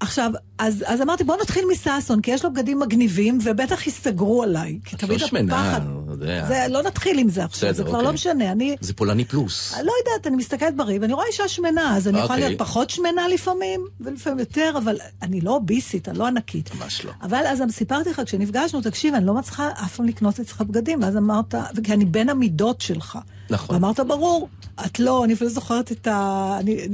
עכשיו, 0.00 0.30
אז, 0.58 0.84
אז 0.86 1.02
אמרתי, 1.02 1.24
בוא 1.24 1.36
נתחיל 1.42 1.64
מששון, 1.72 2.20
כי 2.20 2.30
יש 2.30 2.44
לו 2.44 2.52
בגדים 2.52 2.80
מגניבים, 2.80 3.38
ובטח 3.44 3.86
יסתגרו 3.86 4.42
עליי. 4.42 4.78
כי 4.84 4.96
תמיד 4.96 5.20
לא 5.20 5.26
שמנה, 5.26 5.78
יודע. 6.14 6.46
זה, 6.48 6.66
לא 6.70 6.82
נתחיל 6.82 7.18
עם 7.18 7.28
זה 7.28 7.44
עכשיו, 7.44 7.70
בסדר, 7.70 7.72
זה 7.72 7.82
כבר 7.82 7.92
אוקיי. 7.92 8.06
לא 8.06 8.12
משנה. 8.12 8.52
אני 8.52 8.76
זה 8.80 8.94
פולני 8.94 9.24
פלוס. 9.24 9.74
לא 9.82 9.92
יודעת, 9.98 10.26
אני 10.26 10.36
מסתכלת 10.36 10.76
בריב, 10.76 11.02
ואני 11.02 11.12
רואה 11.12 11.26
אישה 11.26 11.48
שמנה, 11.48 11.96
אז 11.96 12.08
אני 12.08 12.18
יכולה 12.18 12.34
אוקיי. 12.34 12.48
להיות 12.48 12.58
פחות 12.58 12.90
שמנה 12.90 13.28
לפעמים, 13.28 13.86
ולפעמים 14.00 14.38
יותר, 14.38 14.74
אבל 14.78 14.98
אני 15.22 15.40
לא 15.40 15.60
ביסית, 15.64 16.08
אני 16.08 16.18
לא 16.18 16.26
ענקית. 16.26 16.70
ממש 16.74 17.04
לא. 17.04 17.12
אבל 17.22 17.42
אז 17.46 17.62
סיפרתי 17.70 18.10
לך, 18.10 18.22
כשנפגשנו, 18.26 18.80
תקשיב, 18.80 19.14
אני 19.14 19.26
לא 19.26 19.34
מצליחה 19.34 19.68
אף 19.84 19.96
פעם 19.96 20.06
לקנות 20.06 20.40
אצלך 20.40 20.60
בגדים, 20.60 21.02
ואז 21.02 21.16
אמרת, 21.16 21.54
כי 21.84 21.92
אני 21.92 22.04
בין 22.04 22.28
המידות 22.28 22.80
שלך. 22.80 23.18
נכון. 23.50 23.76
ואמרת, 23.76 24.00
ברור, 24.00 24.48
את 24.86 24.98
לא, 24.98 25.24
אני 25.24 25.32
אפילו 25.32 25.50
זוכרת 25.50 25.92
את 25.92 26.06
ה... 26.06 26.56
אני, 26.60 26.86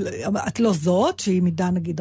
את 0.48 0.60
לא 0.60 0.72
זאת, 0.72 1.20
שהיא 1.20 1.42
מידה 1.42 1.70
נגיד 1.70 2.00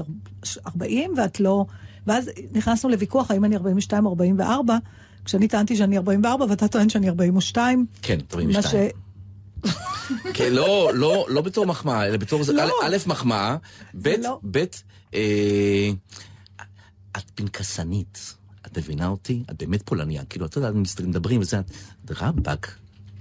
40, 0.67 1.13
ואת 1.17 1.39
לא... 1.39 1.65
ואז 2.07 2.29
נכנסנו 2.51 2.89
לוויכוח, 2.89 3.31
האם 3.31 3.45
אני 3.45 3.55
42 3.55 4.05
או 4.05 4.09
44, 4.09 4.77
כשאני 5.25 5.47
טענתי 5.47 5.75
שאני 5.75 5.97
44, 5.97 6.45
ואתה 6.49 6.67
טוען 6.67 6.89
שאני 6.89 7.09
42. 7.09 7.85
כן, 8.01 8.17
מה 8.53 8.61
ש... 8.61 8.75
42. 8.75 8.89
כן, 10.33 10.53
לא, 10.53 10.91
לא, 10.93 11.25
לא 11.29 11.41
בתור 11.41 11.65
מחמאה, 11.65 12.07
אלא 12.07 12.17
בתור 12.17 12.41
לא. 12.53 12.63
א', 12.83 12.97
מחמאה, 13.05 13.57
ב', 13.93 14.07
לא. 14.07 14.39
ב', 14.51 14.63
אה, 15.13 15.89
את 17.17 17.23
פנקסנית, 17.35 18.35
את 18.65 18.77
מבינה 18.77 19.07
אותי? 19.07 19.43
את 19.51 19.63
באמת 19.63 19.81
פולניה, 19.85 20.25
כאילו, 20.25 20.45
את 20.45 20.55
יודעת, 20.55 20.73
מדברים 21.03 21.41
וזה, 21.41 21.59
את 21.59 22.11
רבאק, 22.11 22.75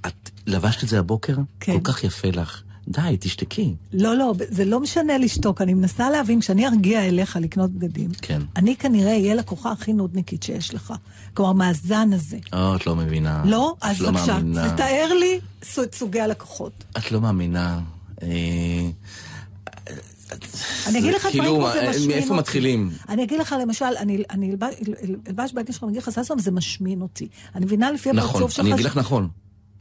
את 0.06 0.30
לבשת 0.46 0.84
את 0.84 0.88
זה 0.88 0.98
הבוקר? 0.98 1.34
כן. 1.60 1.72
כל 1.72 1.92
כך 1.92 2.04
יפה 2.04 2.28
לך. 2.28 2.62
די, 2.88 3.16
תשתקי. 3.20 3.74
לא, 3.92 4.16
לא, 4.16 4.32
זה 4.50 4.64
לא 4.64 4.80
משנה 4.80 5.18
לשתוק, 5.18 5.60
אני 5.62 5.74
מנסה 5.74 6.10
להבין, 6.10 6.40
כשאני 6.40 6.66
ארגיע 6.66 7.04
אליך 7.08 7.36
לקנות 7.40 7.70
בגדים, 7.70 8.10
כן. 8.22 8.42
אני 8.56 8.76
כנראה 8.76 9.10
אהיה 9.12 9.34
לקוחה 9.34 9.72
הכי 9.72 9.92
נודניקית 9.92 10.42
שיש 10.42 10.74
לך. 10.74 10.92
כלומר, 11.34 11.52
מהזן 11.52 12.10
הזה. 12.12 12.38
או, 12.52 12.76
את 12.76 12.86
לא 12.86 12.96
מבינה. 12.96 13.42
לא? 13.46 13.74
אז 13.80 14.00
לא 14.00 14.10
בבקשה, 14.10 14.34
מאמינה. 14.34 14.72
תתאר 14.74 15.12
לי 15.20 15.40
את 15.82 15.94
סוגי 15.94 16.20
הלקוחות. 16.20 16.84
את 16.98 17.12
לא 17.12 17.20
מאמינה. 17.20 17.80
אה, 18.22 18.28
אני 20.86 20.98
אגיד 20.98 21.14
לך 21.14 21.22
כאילו, 21.22 21.44
דברים 21.44 21.60
כמו 21.60 21.72
זה 21.72 21.80
אה, 21.84 21.90
משמין 21.90 22.04
אותי. 22.06 22.18
מאיפה 22.20 22.34
מתחילים? 22.34 22.90
אני 23.08 23.22
אגיד 23.24 23.40
לך, 23.40 23.54
למשל, 23.62 23.84
אני 24.00 24.24
אלבש- 25.28 25.52
בגד 25.54 25.72
שלך, 25.72 25.82
אני 25.84 25.90
אגיד 25.92 26.02
לך, 26.02 26.10
ששון, 26.24 26.38
זה 26.38 26.50
משמין 26.50 27.00
אותי. 27.02 27.28
אני 27.54 27.64
מבינה 27.64 27.90
לפי 27.92 28.12
נכון, 28.12 28.30
הפרצוף 28.30 28.50
שלך... 28.50 28.64
אני 28.66 28.74
אגיד 28.74 28.84
לך 28.86 28.96
נכון. 28.96 29.28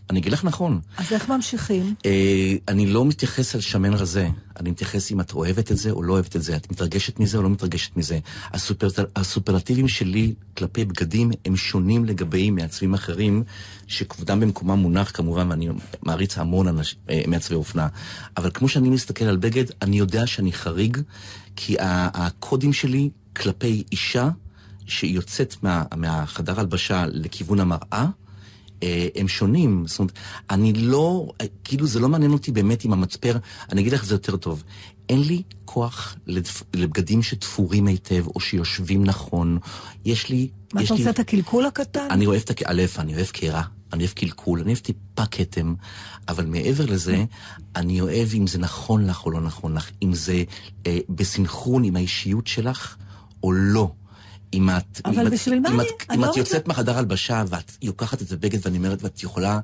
אני 0.10 0.20
אגיד 0.20 0.34
לך 0.34 0.44
נכון. 0.44 0.80
אז 0.98 1.14
איך 1.14 1.30
ממשיכים? 1.30 1.96
אה, 2.06 2.54
אני 2.68 2.86
לא 2.86 3.06
מתייחס 3.06 3.56
על 3.56 3.62
שמן 3.62 3.94
רזה, 3.94 4.30
אני 4.60 4.72
מתייחס 4.72 5.12
אם 5.12 5.22
את 5.22 5.34
אוהבת 5.34 5.72
את 5.72 5.78
זה 5.78 5.92
או 5.92 6.04
לא 6.04 6.14
אוהבת 6.14 6.36
את 6.36 6.44
זה, 6.44 6.56
את 6.56 6.72
מתרגשת 6.72 7.20
מזה 7.20 7.38
או 7.38 7.44
לא 7.44 7.50
מתרגשת 7.50 7.98
מזה. 7.98 8.20
הסופר, 8.54 8.88
הסופרלטיבים 9.16 9.88
שלי 9.88 10.34
כלפי 10.58 10.86
בגדים 10.86 11.32
הם 11.46 11.56
שונים 11.56 12.06
לגבי 12.06 12.52
מעצבים 12.52 12.94
אחרים, 12.94 13.44
שכבודם 13.88 14.40
במקומם 14.40 14.80
מונח 14.80 15.12
כמובן, 15.14 15.50
ואני 15.50 15.70
מעריץ 16.04 16.38
המון 16.38 16.68
אנש, 16.68 16.96
אה, 17.10 17.22
מעצבי 17.28 17.56
אופנה. 17.56 17.88
אבל 18.38 18.50
כמו 18.54 18.70
שאני 18.70 18.90
מסתכל 18.90 19.26
על 19.26 19.38
בגד, 19.38 19.66
אני 19.82 19.98
יודע 20.00 20.28
שאני 20.28 20.54
חריג, 20.54 20.98
כי 21.56 21.76
הקודים 21.80 22.74
שלי 22.74 23.10
כלפי 23.36 23.84
אישה 23.92 24.30
שיוצאת 24.86 25.56
מה, 25.64 25.84
מהחדר 25.96 26.60
הלבשה 26.60 27.06
לכיוון 27.08 27.60
המראה, 27.60 27.82
אה, 27.94 28.06
הם 29.16 29.28
שונים. 29.28 29.84
זאת 29.88 30.00
אומרת, 30.00 30.14
אני 30.50 30.74
לא, 30.74 31.32
אה, 31.42 31.46
כאילו 31.64 31.88
זה 31.88 32.00
לא 32.00 32.10
מעניין 32.10 32.32
אותי 32.32 32.52
באמת 32.52 32.84
עם 32.86 32.94
המצפר, 32.94 33.38
אני 33.72 33.82
אגיד 33.82 33.94
לך 33.94 34.06
זה 34.06 34.14
יותר 34.16 34.36
טוב. 34.38 34.64
אין 35.10 35.22
לי 35.22 35.42
כוח 35.66 36.16
לדפ- 36.28 36.64
לבגדים 36.74 37.24
שתפורים 37.24 37.88
היטב, 37.88 38.26
או 38.36 38.40
שיושבים 38.40 39.04
נכון. 39.04 39.58
יש 40.06 40.30
לי... 40.30 40.50
מה 40.74 40.82
אתה 40.84 40.94
לי- 40.94 41.00
עושה 41.00 41.10
את 41.10 41.20
הקלקול 41.20 41.66
הקטן? 41.66 42.08
אני 42.12 42.26
אוהב 42.26 42.42
את 42.42 42.50
הק... 42.50 42.62
א', 42.66 42.82
אני 43.00 43.16
אוהב 43.16 43.26
קרע, 43.28 43.62
אני 43.94 44.04
אוהב 44.04 44.14
קלקול, 44.14 44.60
אני 44.60 44.68
אוהב 44.68 44.78
טיפה 44.80 45.26
כתם, 45.32 45.74
אבל 46.28 46.46
מעבר 46.46 46.86
לזה, 46.86 47.24
אני 47.76 48.02
אוהב 48.02 48.30
אם 48.34 48.48
זה 48.48 48.58
נכון 48.58 49.08
לך 49.08 49.26
או 49.26 49.32
לא 49.32 49.42
נכון 49.42 49.74
לך, 49.74 49.90
אם 50.04 50.14
זה 50.14 50.44
אה, 50.88 51.00
בסנכרון 51.10 51.84
עם 51.84 51.96
האישיות 51.96 52.48
שלך 52.48 52.96
או 53.44 53.52
לא. 53.52 53.92
אם 54.54 54.70
את... 54.70 55.02
אבל 55.06 55.20
אם 55.22 55.28
את- 55.28 55.32
בשביל 55.34 55.60
מה 55.60 55.70
אם 55.70 55.80
את, 55.82 55.86
לא 56.28 56.34
יוצאת 56.38 56.68
מהחדר 56.68 56.98
הלבשה 56.98 57.44
ואת 57.48 57.72
לוקחת 57.84 58.22
את 58.22 58.32
הבגד 58.32 58.60
ואני 58.66 58.78
אומרת 58.78 59.04
ואת 59.04 59.24
יכולה, 59.24 59.60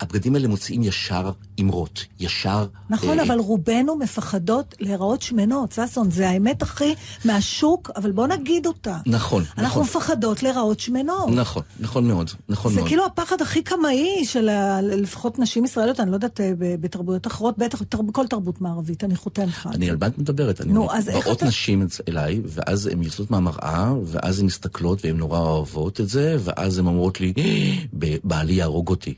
הבגדים 0.00 0.34
האלה 0.34 0.48
מוציאים 0.48 0.82
ישר 0.82 1.30
אמרות, 1.60 2.04
ישר... 2.20 2.66
נכון, 2.90 3.18
אה, 3.18 3.24
אבל 3.24 3.38
רובנו 3.38 3.96
מפחדות 3.96 4.74
להיראות 4.80 5.22
שמנות, 5.22 5.72
ששון, 5.72 6.10
זה 6.10 6.28
האמת 6.28 6.62
הכי 6.62 6.94
מהשוק, 7.24 7.90
אבל 7.96 8.12
בוא 8.12 8.26
נגיד 8.26 8.66
אותה. 8.66 8.98
נכון, 9.06 9.44
אנחנו 9.58 9.66
נכון. 9.66 9.82
מפחדות 9.82 10.42
להיראות 10.42 10.80
שמנות. 10.80 11.28
נכון, 11.34 11.62
נכון 11.80 12.08
מאוד, 12.08 12.30
נכון 12.48 12.72
זה 12.72 12.76
מאוד. 12.78 12.88
כאילו 12.88 13.06
הפחד 13.06 13.42
הכי 13.42 13.62
קמאי 13.62 14.24
של 14.24 14.48
ה- 14.48 14.80
לפחות 14.82 15.38
נשים 15.38 15.64
ישראליות, 15.64 16.00
אני 16.00 16.10
לא 16.10 16.16
יודעת 16.16 16.40
אה, 16.40 16.52
בתרבויות 16.58 17.26
אחרות, 17.26 17.58
בטח 17.58 17.82
תר- 17.82 18.02
בכל 18.02 18.26
תרבות 18.26 18.60
מערבית, 18.60 19.04
אני 19.04 19.16
חותמת 19.16 19.48
לך. 19.48 19.68
אני 19.74 19.86
זה. 19.86 19.92
על 19.92 20.08
את 20.08 20.18
מדברת? 20.18 20.60
אני 20.60 20.72
נו, 20.72 20.80
אומר, 20.82 20.94
אז 20.94 21.04
באות 21.08 21.36
אתה- 21.38 21.46
נשים 21.46 21.86
אליי, 22.08 22.40
ואז 22.46 22.86
הן 22.86 23.02
יוצאות 23.02 23.30
מהמראה, 23.30 23.92
ואז 24.04 24.40
הן 24.40 24.46
מסתכלות 24.46 25.04
והן 25.04 25.16
נורא 25.16 25.38
אוהבות 25.38 26.00
את 26.00 26.08
זה, 26.08 26.36
ואז 26.40 26.78
הן 26.78 26.86
אומרות 26.86 27.20
לי, 27.20 27.32
"ב- 27.98 28.16
בעלי 28.24 28.52
יהרוג 28.54 28.88
אותי. 28.88 29.14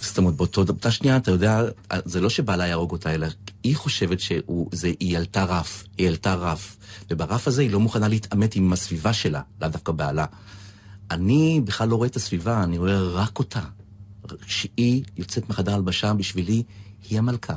זאת 0.00 0.18
אומרת, 0.18 0.34
באותה 0.34 0.90
שנייה, 0.90 1.16
אתה 1.16 1.30
יודע, 1.30 1.62
זה 2.04 2.20
לא 2.20 2.30
שבעלה 2.30 2.66
יהרוג 2.66 2.92
אותה, 2.92 3.14
אלא 3.14 3.26
היא 3.62 3.76
חושבת 3.76 4.20
שהיא 4.20 5.16
עלתה 5.16 5.44
רף, 5.44 5.84
היא 5.98 6.08
עלתה 6.08 6.34
רף, 6.34 6.76
וברף 7.10 7.48
הזה 7.48 7.62
היא 7.62 7.70
לא 7.70 7.80
מוכנה 7.80 8.08
להתעמת 8.08 8.56
עם 8.56 8.72
הסביבה 8.72 9.12
שלה, 9.12 9.40
לאו 9.60 9.68
דווקא 9.68 9.92
בעלה. 9.92 10.24
אני 11.10 11.60
בכלל 11.64 11.88
לא 11.88 11.96
רואה 11.96 12.08
את 12.08 12.16
הסביבה, 12.16 12.64
אני 12.64 12.78
רואה 12.78 13.02
רק 13.02 13.38
אותה. 13.38 13.60
שהיא 14.46 15.04
יוצאת 15.16 15.48
מחדר 15.48 15.74
הלבשה, 15.74 16.14
בשבילי, 16.14 16.62
היא 17.10 17.18
המלכה. 17.18 17.54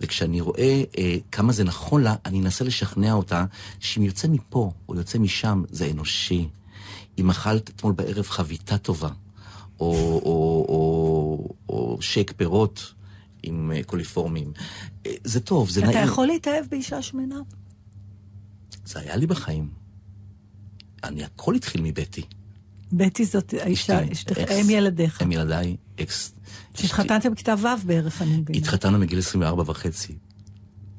וכשאני 0.00 0.40
רואה 0.40 0.82
אה, 0.98 1.16
כמה 1.32 1.52
זה 1.52 1.64
נכון 1.64 2.02
לה, 2.02 2.14
אני 2.26 2.40
אנסה 2.40 2.64
לשכנע 2.64 3.12
אותה 3.12 3.44
שאם 3.80 4.02
יוצא 4.02 4.28
מפה 4.28 4.72
או 4.88 4.94
יוצא 4.94 5.18
משם, 5.18 5.62
זה 5.70 5.90
אנושי. 5.90 6.48
אם 7.18 7.30
אכלת 7.30 7.70
אתמול 7.70 7.92
בערב 7.92 8.26
חביתה 8.26 8.78
טובה, 8.78 9.08
או, 9.80 9.92
או, 10.24 10.66
או, 10.68 10.99
או 11.68 11.98
שייק 12.00 12.32
פירות 12.36 12.94
עם 13.42 13.72
אה, 13.72 13.82
קוליפורמים, 13.82 14.52
אה, 15.06 15.12
זה 15.24 15.40
טוב, 15.40 15.70
זה 15.70 15.80
נעים. 15.80 15.90
אתה 15.90 15.98
יכול 15.98 16.26
להתאהב 16.26 16.64
באישה 16.70 17.02
שמנה? 17.02 17.40
זה 18.84 19.00
היה 19.00 19.16
לי 19.16 19.26
בחיים. 19.26 19.68
אני, 21.04 21.24
הכל 21.24 21.54
התחיל 21.54 21.82
מבטי. 21.82 22.22
בטי 22.92 23.24
זאת 23.24 23.54
האישה, 23.60 24.12
אשתך. 24.12 24.38
הם 24.48 24.70
ילדיך. 24.70 25.22
הם 25.22 25.32
ילדיי, 25.32 25.76
אקס. 26.00 26.34
שהתחתנתם 26.74 27.32
בכיתה 27.32 27.54
ו' 27.58 27.86
בערך, 27.86 28.22
אני 28.22 28.36
מבינה. 28.36 28.58
התחתנו 28.58 28.98
מגיל 28.98 29.18
24 29.18 29.62
וחצי. 29.66 30.12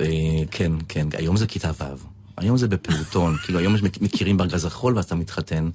אה, 0.02 0.08
כן, 0.52 0.72
כן, 0.88 1.08
היום 1.14 1.38
זה 1.38 1.48
כיתה 1.48 1.72
ו'. 1.80 2.11
היום 2.38 2.58
זה 2.58 2.68
בפעוטון, 2.68 3.38
כאילו 3.44 3.60
היום 3.60 3.76
מכירים 4.02 4.38
בארגז 4.38 4.66
החול 4.66 4.96
ואז 4.96 5.06
אתה 5.06 5.16
מתחתן. 5.16 5.70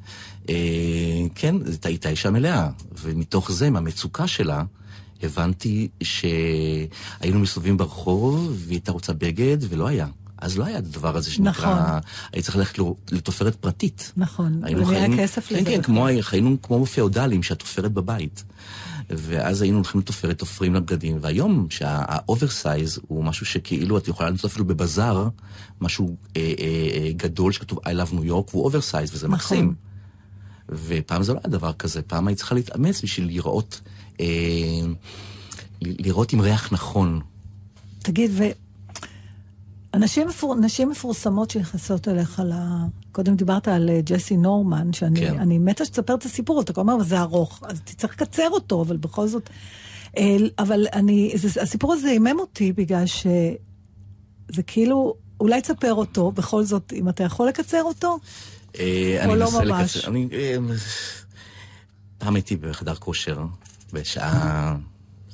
אה, 0.49 0.55
כן, 1.35 1.57
זאת 1.65 1.87
הייתה 1.87 2.09
אישה 2.09 2.31
מלאה, 2.31 2.69
ומתוך 3.03 3.53
זה, 3.53 3.71
מהמצוקה 3.71 4.27
שלה, 4.27 4.63
הבנתי 5.23 5.89
שהיינו 6.03 7.39
מסתובבים 7.39 7.77
ברחוב, 7.77 8.55
והיא 8.57 8.77
הייתה 8.77 8.93
רוצה 8.93 9.13
בגד, 9.13 9.57
ולא 9.69 9.87
היה. 9.87 10.07
אז 10.39 10.59
לא 10.59 10.65
היה 10.65 10.79
הדבר 10.79 11.17
הזה 11.17 11.31
שנקרא... 11.31 11.51
נכון. 11.51 12.01
היית 12.33 12.45
צריך 12.45 12.57
ללכת 12.57 12.79
לתופרת 13.13 13.55
פרטית. 13.55 14.13
נכון, 14.17 14.63
ולא 14.65 14.91
היה 14.91 15.19
כסף 15.19 15.49
כן, 15.49 15.55
לזה 15.55 15.65
כן, 15.65 15.81
בכלל. 15.81 15.83
כמו, 15.83 16.07
חיינו 16.21 16.57
כמו 16.63 16.87
פיאודלים 16.87 17.43
שהתופרת 17.43 17.93
בבית. 17.93 18.45
ואז 19.11 19.63
היינו 19.63 19.77
הולכים 19.77 20.01
לתופרת, 20.01 20.39
תופרים 20.39 20.75
לבגדים, 20.75 21.19
והיום 21.21 21.67
שה 21.71 22.06
oversize 22.06 23.01
הוא 23.09 23.25
משהו 23.25 23.47
שכאילו 23.47 23.99
את 23.99 24.09
יכולה 24.09 24.31
למצוא 24.31 24.51
אפילו 24.51 24.65
בבזאר, 24.65 25.29
משהו 25.81 26.17
אה, 26.37 26.55
אה, 26.59 26.89
אה, 26.95 27.13
גדול 27.13 27.53
שכתוב 27.53 27.79
I 27.79 27.83
love 27.83 28.13
New 28.13 28.29
York, 28.29 28.51
והוא 28.51 28.65
oversize, 28.65 29.15
וזה 29.15 29.29
נכון. 29.29 29.37
מקסים. 29.37 29.75
ופעם 30.69 31.23
זה 31.23 31.33
לא 31.33 31.39
היה 31.45 31.51
דבר 31.51 31.73
כזה, 31.73 32.03
פעם 32.03 32.29
היית 32.29 32.39
צריכה 32.39 32.55
להתאמץ 32.55 33.03
בשביל 33.03 33.27
לראות, 33.27 33.81
אה, 34.21 34.27
לראות 35.83 36.33
עם 36.33 36.41
ריח 36.41 36.73
נכון. 36.73 37.21
תגיד, 37.99 38.31
ו... 38.35 38.45
אנשים, 39.95 40.29
מפור... 40.29 40.57
נשים 40.57 40.91
מפורסמות 40.91 41.51
שנכנסות 41.51 42.09
אליך 42.09 42.43
ל... 42.45 42.53
קודם 43.17 43.37
דיברת 43.37 43.69
על 43.69 43.91
אה, 43.91 44.01
ג'סי 44.05 44.37
נורמן, 44.37 44.93
שאני 44.93 45.21
כן. 45.21 45.39
אני 45.39 45.59
מתה 45.59 45.85
שתספר 45.85 46.15
את 46.15 46.25
הסיפור, 46.25 46.61
אתה 46.61 46.81
אומר, 46.81 46.95
אבל 46.95 47.05
זה 47.05 47.21
ארוך, 47.21 47.63
אז 47.69 47.81
תצטרך 47.81 48.13
לקצר 48.13 48.49
אותו, 48.51 48.83
אבל 48.83 48.97
בכל 48.97 49.27
זאת... 49.27 49.51
אה, 50.19 50.37
אבל 50.59 50.87
אני, 50.93 51.33
זה, 51.35 51.63
הסיפור 51.63 51.93
הזה 51.93 52.09
הימם 52.09 52.37
אותי 52.39 52.73
בגלל 52.73 53.07
שזה 53.07 54.63
כאילו, 54.67 55.15
אולי 55.41 55.61
תספר 55.61 55.95
אותו, 55.95 56.33
בכל 56.33 56.65
זאת, 56.65 56.93
אם 56.97 57.09
אתה 57.09 57.25
יכול 57.25 57.49
לקצר 57.49 57.83
אותו? 57.83 58.19
אה, 58.79 59.27
או 59.27 59.35
לא 59.35 59.47
ממש? 59.53 59.97
לקצר. 59.97 60.09
אני, 60.09 60.29
אה, 60.33 60.57
פעם 62.19 62.35
הייתי 62.35 62.57
בחדר 62.57 62.95
כושר, 62.95 63.39
בשעה 63.93 64.77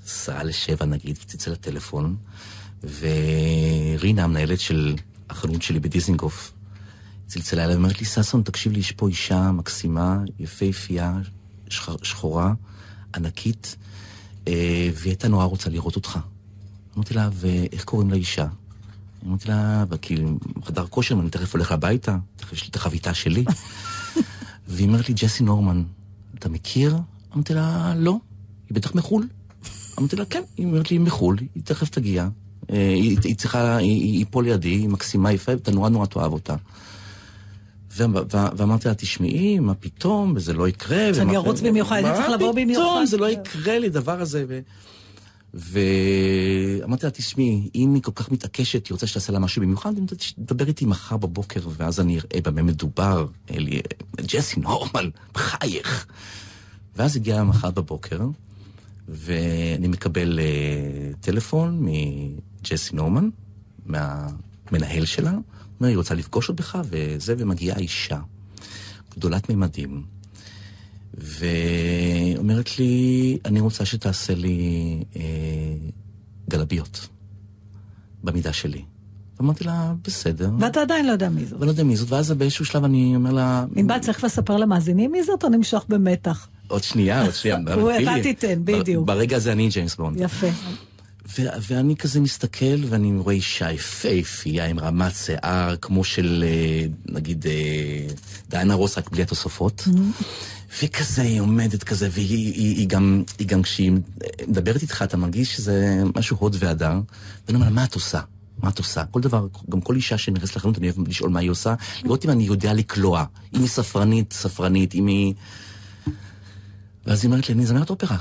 עשרה 0.04 0.44
לשבע 0.44 0.86
נגיד, 0.86 1.18
וצלצל 1.22 1.50
לטלפון, 1.50 2.16
ורינה, 2.82 4.24
המנהלת 4.24 4.60
של 4.60 4.94
החנות 5.30 5.62
שלי 5.62 5.80
בדיזינגוף, 5.80 6.52
צלצלה 7.32 7.64
אליי 7.64 7.74
ואומרת 7.74 8.00
לי, 8.00 8.06
ששון, 8.06 8.42
תקשיב 8.42 8.72
לי, 8.72 8.78
יש 8.78 8.92
פה 8.92 9.08
אישה 9.08 9.52
מקסימה, 9.52 10.18
יפהפייה, 10.38 11.18
שח- 11.68 12.04
שחורה, 12.04 12.52
ענקית, 13.14 13.76
אה, 14.48 14.52
והיא 14.94 15.10
הייתה 15.10 15.28
נורא 15.28 15.44
רוצה 15.44 15.70
לראות 15.70 15.96
אותך. 15.96 16.18
אמרתי 16.96 17.14
לה, 17.14 17.28
ואיך 17.32 17.84
קוראים 17.84 18.10
לאישה? 18.10 18.46
אמרתי 19.26 19.48
לה, 19.48 19.84
כאילו, 20.02 20.38
חדר 20.64 20.86
כושר, 20.86 21.14
אני 21.14 21.30
תכף 21.30 21.54
הולך 21.54 21.72
הביתה, 21.72 22.16
תכף 22.36 22.52
יש 22.52 22.62
לי 22.62 22.68
את 22.70 22.76
החביתה 22.76 23.14
שלי. 23.14 23.44
והיא 24.68 24.86
אומרת 24.88 25.08
לי, 25.08 25.14
ג'סי 25.14 25.44
נורמן, 25.44 25.82
אתה 26.38 26.48
מכיר? 26.48 26.96
אמרתי 27.34 27.54
לה, 27.54 27.94
לא, 27.96 28.18
היא 28.68 28.74
בטח 28.74 28.94
מחו"ל. 28.94 29.28
אמרתי 29.98 30.16
לה, 30.16 30.24
כן, 30.24 30.42
היא 30.56 30.66
אומרת 30.66 30.90
לי, 30.90 30.96
היא 30.96 31.00
מחו"ל, 31.00 31.36
היא 31.54 31.62
תכף 31.62 31.88
תגיע. 31.88 32.28
אה, 32.70 32.88
היא, 32.88 33.18
היא 33.24 33.36
צריכה, 33.36 33.76
היא, 33.76 34.02
היא 34.02 34.26
פה 34.30 34.42
לידי, 34.42 34.68
היא 34.68 34.88
מקסימה, 34.88 35.32
יפה, 35.32 35.52
ואתה 35.52 35.70
נורא 35.70 35.88
נורא 35.88 36.06
תאהב 36.06 36.32
אותה. 36.32 36.54
ואמרתי 37.96 38.88
לה, 38.88 38.94
תשמעי, 38.94 39.58
מה 39.58 39.74
פתאום, 39.74 40.32
וזה 40.36 40.52
לא 40.52 40.68
יקרה. 40.68 41.14
שאני 41.14 41.36
ארוץ 41.36 41.60
במיוחד, 41.60 41.96
אני 42.04 42.14
צריך 42.16 42.28
לבוא 42.28 42.46
מה 42.46 42.52
במיוחד. 42.52 42.82
פתאום, 42.82 43.06
זה 43.06 43.16
לא 43.16 43.30
יקרה 43.30 43.78
לי, 43.78 43.88
דבר 43.88 44.20
הזה. 44.20 44.44
ואמרתי 45.54 47.06
לה, 47.06 47.10
תשמעי, 47.10 47.70
אם 47.74 47.94
היא 47.94 48.02
כל 48.02 48.12
כך 48.14 48.30
מתעקשת, 48.30 48.86
היא 48.86 48.94
רוצה 48.94 49.06
שתעשה 49.06 49.32
לה 49.32 49.38
משהו 49.38 49.62
במיוחד, 49.62 49.92
תדבר 50.34 50.66
איתי 50.66 50.86
מחר 50.86 51.16
בבוקר, 51.16 51.60
ואז 51.76 52.00
אני 52.00 52.18
אראה 52.18 52.40
במה 52.44 52.62
מדובר. 52.62 53.26
אלי, 53.50 53.80
ג'סי 54.20 54.60
נורמן, 54.60 55.08
בחייך. 55.34 56.06
ואז 56.96 57.16
הגיע 57.16 57.44
מחר 57.44 57.70
בבוקר, 57.70 58.20
ואני 59.08 59.88
מקבל 59.88 60.38
uh, 60.38 61.16
טלפון 61.20 61.86
מג'סי 62.60 62.96
נורמן, 62.96 63.28
מהמנהל 63.86 65.04
שלה, 65.04 65.32
אומר, 65.82 65.88
היא 65.88 65.96
רוצה 65.96 66.14
לפגוש 66.14 66.48
אותך, 66.48 66.78
וזה, 66.90 67.34
ומגיעה 67.38 67.78
אישה, 67.78 68.18
גדולת 69.16 69.48
מימדים, 69.48 70.02
ואומרת 71.14 72.78
לי, 72.78 73.38
אני 73.44 73.60
רוצה 73.60 73.84
שתעשה 73.84 74.34
לי 74.34 74.58
אה, 75.16 75.22
גלביות, 76.50 77.08
במידה 78.24 78.52
שלי. 78.52 78.82
אמרתי 79.40 79.64
לה, 79.64 79.94
בסדר. 80.04 80.50
ואתה 80.60 80.80
עדיין 80.82 81.06
לא 81.06 81.12
יודע 81.12 81.28
מי 81.28 81.44
זאת. 81.44 81.52
ואני 81.52 81.66
לא 81.66 81.70
יודע 81.70 81.84
מי 81.84 81.96
זאת, 81.96 82.10
ואז 82.12 82.32
באיזשהו 82.32 82.64
שלב 82.64 82.84
אני 82.84 83.16
אומר 83.16 83.32
לה... 83.32 83.64
ענבל, 83.76 83.98
צריך 83.98 84.24
לספר 84.24 84.56
למאזינים 84.56 85.12
מי 85.12 85.22
זאת 85.24 85.44
או 85.44 85.48
נמשוך 85.48 85.84
במתח? 85.88 86.48
עוד 86.68 86.82
שנייה, 86.82 87.22
עוד 87.24 87.34
שנייה. 87.34 87.56
הוא- 87.74 87.90
אתה. 88.02 88.22
תיתן, 88.22 88.60
בדיוק. 88.64 89.06
ברגע 89.06 89.36
הזה 89.36 89.52
אני 89.52 89.68
ג'יימס 89.68 89.96
בונד. 89.96 90.20
יפה. 90.20 90.46
ו- 91.38 91.48
ואני 91.68 91.96
כזה 91.96 92.20
מסתכל, 92.20 92.84
ואני 92.88 93.18
רואה 93.18 93.34
אישה 93.34 93.72
יפהפייה 93.72 94.66
עם 94.66 94.78
רמת 94.78 95.12
שיער, 95.14 95.76
כמו 95.76 96.04
של, 96.04 96.44
אה, 96.46 96.86
נגיד, 97.06 97.46
אה, 97.46 98.06
דיינה 98.48 98.74
רוס, 98.74 98.98
רק 98.98 99.10
בלי 99.10 99.22
התוספות. 99.22 99.88
וכזה, 100.82 101.22
היא 101.22 101.40
עומדת 101.40 101.82
כזה, 101.82 102.08
והיא 102.12 102.54
היא, 102.54 102.76
היא 102.76 102.88
גם, 102.88 103.22
היא 103.38 103.48
גם 103.48 103.62
כשהיא 103.62 103.92
מדברת 104.48 104.82
איתך, 104.82 105.02
אתה 105.02 105.16
מרגיש 105.16 105.56
שזה 105.56 106.02
משהו 106.16 106.36
הוד 106.40 106.56
והדר. 106.58 107.00
ואני 107.46 107.54
אומר 107.54 107.66
לה, 107.66 107.72
מה 107.72 107.84
את 107.84 107.94
עושה? 107.94 108.20
מה 108.62 108.68
את 108.68 108.78
עושה? 108.78 109.04
כל 109.04 109.20
דבר, 109.20 109.46
גם 109.70 109.80
כל 109.80 109.96
אישה 109.96 110.18
שנכנסת 110.18 110.56
לחנות, 110.56 110.78
אני 110.78 110.90
אוהב 110.90 111.08
לשאול 111.08 111.30
מה 111.30 111.40
היא 111.40 111.50
עושה, 111.50 111.74
לראות 112.04 112.24
אם 112.24 112.30
אני 112.30 112.44
יודע 112.44 112.74
לקלוע. 112.74 113.24
אם 113.54 113.60
היא 113.60 113.68
ספרנית, 113.68 114.32
ספרנית, 114.32 114.94
אם 114.94 115.06
היא... 115.06 115.34
ואז 117.06 117.24
היא 117.24 117.30
אומרת 117.30 117.48
לי, 117.48 117.54
אני 117.54 117.66
זמרת 117.66 117.90
אופרה. 117.90 118.16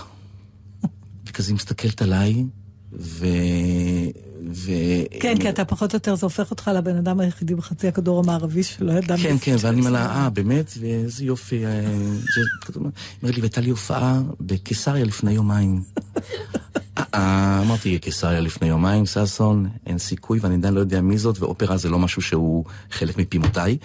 וכזה 1.27 1.49
היא 1.49 1.55
מסתכלת 1.55 2.01
עליי, 2.01 2.43
ו... 2.93 3.25
ו... 4.53 4.71
כן, 5.19 5.37
כי 5.39 5.49
אתה 5.49 5.65
פחות 5.65 5.93
או 5.93 5.95
יותר, 5.95 6.15
זה 6.15 6.25
הופך 6.25 6.51
אותך 6.51 6.71
לבן 6.75 6.95
אדם 6.95 7.19
היחידי 7.19 7.55
בחצי 7.55 7.87
הכדור 7.87 8.19
המערבי 8.19 8.63
שלא 8.63 8.91
ידע 8.91 9.17
כן, 9.17 9.35
כן, 9.41 9.55
ואני 9.59 9.79
אומר 9.79 9.91
לה, 9.91 10.05
אה, 10.05 10.29
באמת? 10.29 10.71
ואיזה 10.79 11.25
יופי. 11.25 11.65
אה, 11.65 11.71
אומרת 12.75 13.35
לי, 13.35 13.41
והייתה 13.41 13.61
לי 13.61 13.69
הופעה 13.69 14.21
בקיסריה 14.39 15.05
לפני 15.05 15.31
יומיים. 15.31 15.81
אה, 17.15 17.61
אמרתי, 17.61 17.99
קיסריה 17.99 18.39
לפני 18.39 18.67
יומיים, 18.67 19.05
ששון, 19.05 19.69
אין 19.85 19.97
סיכוי, 19.97 20.39
ואני 20.41 20.55
עדיין 20.55 20.73
לא 20.73 20.79
יודע 20.79 21.01
מי 21.01 21.17
זאת, 21.17 21.39
ואופרה 21.39 21.77
זה 21.77 21.89
לא 21.89 21.99
משהו 21.99 22.21
שהוא 22.21 22.65
חלק 22.91 23.17
מפעימותיי. 23.17 23.77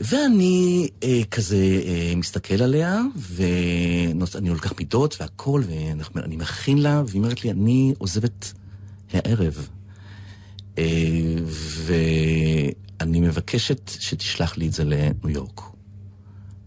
ואני 0.00 0.88
אה, 1.02 1.20
כזה 1.30 1.80
אה, 1.86 2.12
מסתכל 2.16 2.62
עליה, 2.62 3.00
ואני 3.16 4.48
לוקח 4.48 4.72
מידות 4.78 5.16
והכל, 5.20 5.62
ואני 6.14 6.36
מכין 6.36 6.78
לה, 6.78 7.02
והיא 7.06 7.22
אומרת 7.22 7.44
לי, 7.44 7.50
אני 7.50 7.94
עוזבת 7.98 8.52
הערב. 9.12 9.68
אה, 10.78 10.84
ואני 11.84 13.20
מבקשת 13.20 13.90
שתשלח 14.00 14.56
לי 14.56 14.66
את 14.66 14.72
זה 14.72 14.84
לניו 14.84 15.30
יורק. 15.30 15.60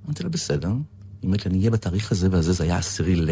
אמרתי 0.06 0.24
לה, 0.24 0.30
בסדר. 0.30 0.70
היא 0.70 0.78
אומרת 1.24 1.46
לי, 1.46 1.52
אני 1.52 1.60
אהיה 1.60 1.72
בתאריך 1.72 2.12
הזה 2.12 2.28
והזה, 2.32 2.54
זה 2.54 2.63
היה 2.63 2.78
עשירי 2.78 3.16
ל... 3.16 3.30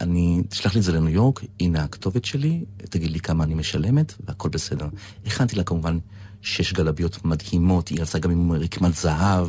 אני, 0.00 0.42
תשלח 0.48 0.74
לי 0.74 0.78
את 0.78 0.84
זה 0.84 0.92
לניו 0.92 1.08
יורק, 1.08 1.40
הנה 1.60 1.84
הכתובת 1.84 2.24
שלי, 2.24 2.64
תגיד 2.76 3.10
לי 3.10 3.20
כמה 3.20 3.44
אני 3.44 3.54
משלמת, 3.54 4.14
והכל 4.26 4.48
בסדר. 4.48 4.88
הכנתי 5.26 5.56
לה 5.56 5.64
כמובן 5.64 5.98
שש 6.42 6.72
גלביות 6.72 7.24
מדהימות, 7.24 7.88
היא 7.88 8.02
יצאה 8.02 8.20
גם 8.20 8.30
עם 8.30 8.52
רקמת 8.52 8.94
זהב, 8.94 9.48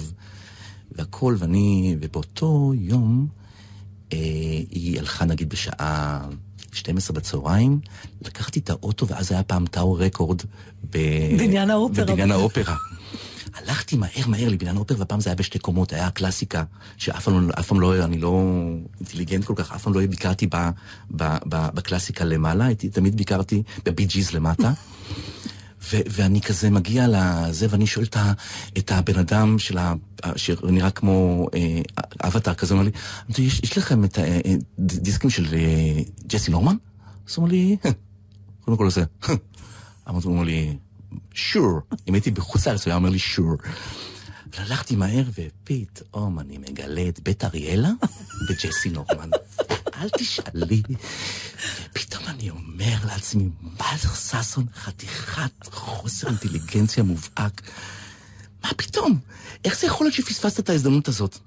והכל, 0.92 1.36
ואני, 1.40 1.96
ובאותו 2.02 2.72
יום, 2.76 3.28
אה, 4.14 4.18
היא 4.70 5.00
הלכה 5.00 5.26
נגיד 5.26 5.50
בשעה 5.50 6.28
12 6.72 7.16
בצהריים, 7.16 7.80
לקחתי 8.26 8.60
את 8.60 8.70
האוטו, 8.70 9.08
ואז 9.08 9.32
היה 9.32 9.44
פעם 9.44 9.66
טאור 9.66 10.02
רקורד 10.02 10.42
ב... 10.90 10.98
בניין 11.38 11.70
האופרה. 11.70 12.06
בבניין 12.06 12.32
האופרה. 12.32 12.76
הלכתי 13.54 13.98
מהר 13.98 14.28
מהר 14.28 14.50
לבניין 14.50 14.76
האופרה, 14.76 14.98
והפעם 15.00 15.20
זה 15.20 15.30
היה 15.30 15.36
בשתי 15.36 15.60
קומות, 15.60 15.94
היה 15.94 16.08
הקלאסיקה, 16.08 16.64
שאף 16.98 17.24
פעם, 17.24 17.48
לא- 17.50 17.62
פעם 17.62 17.80
לא, 17.80 18.06
אני 18.06 18.18
לא 18.18 18.44
אינטליגנט 19.00 19.46
כל 19.46 19.54
כך, 19.58 19.72
אף 19.72 19.84
פעם 19.84 19.94
לא 19.94 20.06
ביקרתי 20.06 20.48
ב, 20.48 20.56
ב, 21.12 21.24
ב, 21.50 21.68
בקלאסיקה 21.74 22.26
למעלה, 22.26 22.66
הייתי, 22.66 22.90
תמיד 22.90 23.18
ביקרתי 23.18 23.64
בבי 23.86 24.06
ג'יז 24.06 24.32
למטה. 24.32 24.72
ו- 25.84 26.02
ואני 26.10 26.42
כזה 26.42 26.70
מגיע 26.70 27.06
לזה, 27.08 27.68
ואני 27.70 27.88
שואל 27.88 28.06
את, 28.78 28.92
הבן 28.92 29.20
אדם 29.20 29.60
של 29.60 29.78
ה... 29.78 29.94
שנראה 30.36 30.92
כמו 30.92 31.48
אה, 31.54 31.82
אבטאר 32.28 32.54
כזה, 32.54 32.74
אומר 32.74 32.84
לי, 32.86 32.92
"אמרתי, 33.28 33.42
יש, 33.42 33.60
יש 33.64 33.78
לכם 33.78 34.04
את 34.04 34.18
הדיסקים 34.80 35.30
של 35.30 35.46
אה, 35.54 36.02
ג'סי 36.28 36.52
נורמן? 36.52 36.76
אז 37.30 37.36
הוא 37.36 37.44
אומר 37.44 37.52
לי, 37.52 37.78
קודם 38.62 38.78
כל 38.78 38.90
זה, 38.90 39.04
אמרתי, 40.10 40.28
הוא 40.28 40.34
אומר 40.34 40.44
לי, 40.44 40.78
שור. 41.34 41.80
אם 42.08 42.14
הייתי 42.14 42.32
בחוץ 42.32 42.68
לארץ, 42.68 42.86
הוא 42.86 42.92
היה 42.92 42.96
אומר 42.98 43.10
לי 43.10 43.20
שור. 43.20 43.56
והלכתי 44.58 44.96
מהר, 44.96 45.24
ופתאום 45.38 46.40
אני 46.40 46.58
מגלה 46.58 47.08
את 47.10 47.20
בית 47.24 47.44
אריאלה 47.44 47.90
וג'סי 48.50 48.90
נורמן. 48.90 49.30
אל 50.00 50.10
תשאלי. 50.10 50.82
ופתאום 51.90 52.24
אני 52.28 52.50
אומר 52.50 52.96
לעצמי, 53.06 53.50
מה 53.62 53.98
ששון? 53.98 54.66
חתיכת 54.76 55.52
חוסר 55.72 56.28
אינטליגנציה 56.28 57.04
מובהק. 57.04 57.62
מה 58.64 58.70
פתאום? 58.78 59.20
איך 59.66 59.80
זה 59.80 59.88
יכול 59.88 60.06
להיות 60.06 60.16
שפספסת 60.16 60.60
את 60.60 60.70
ההזדמנות 60.70 61.08
הזאת? 61.08 61.38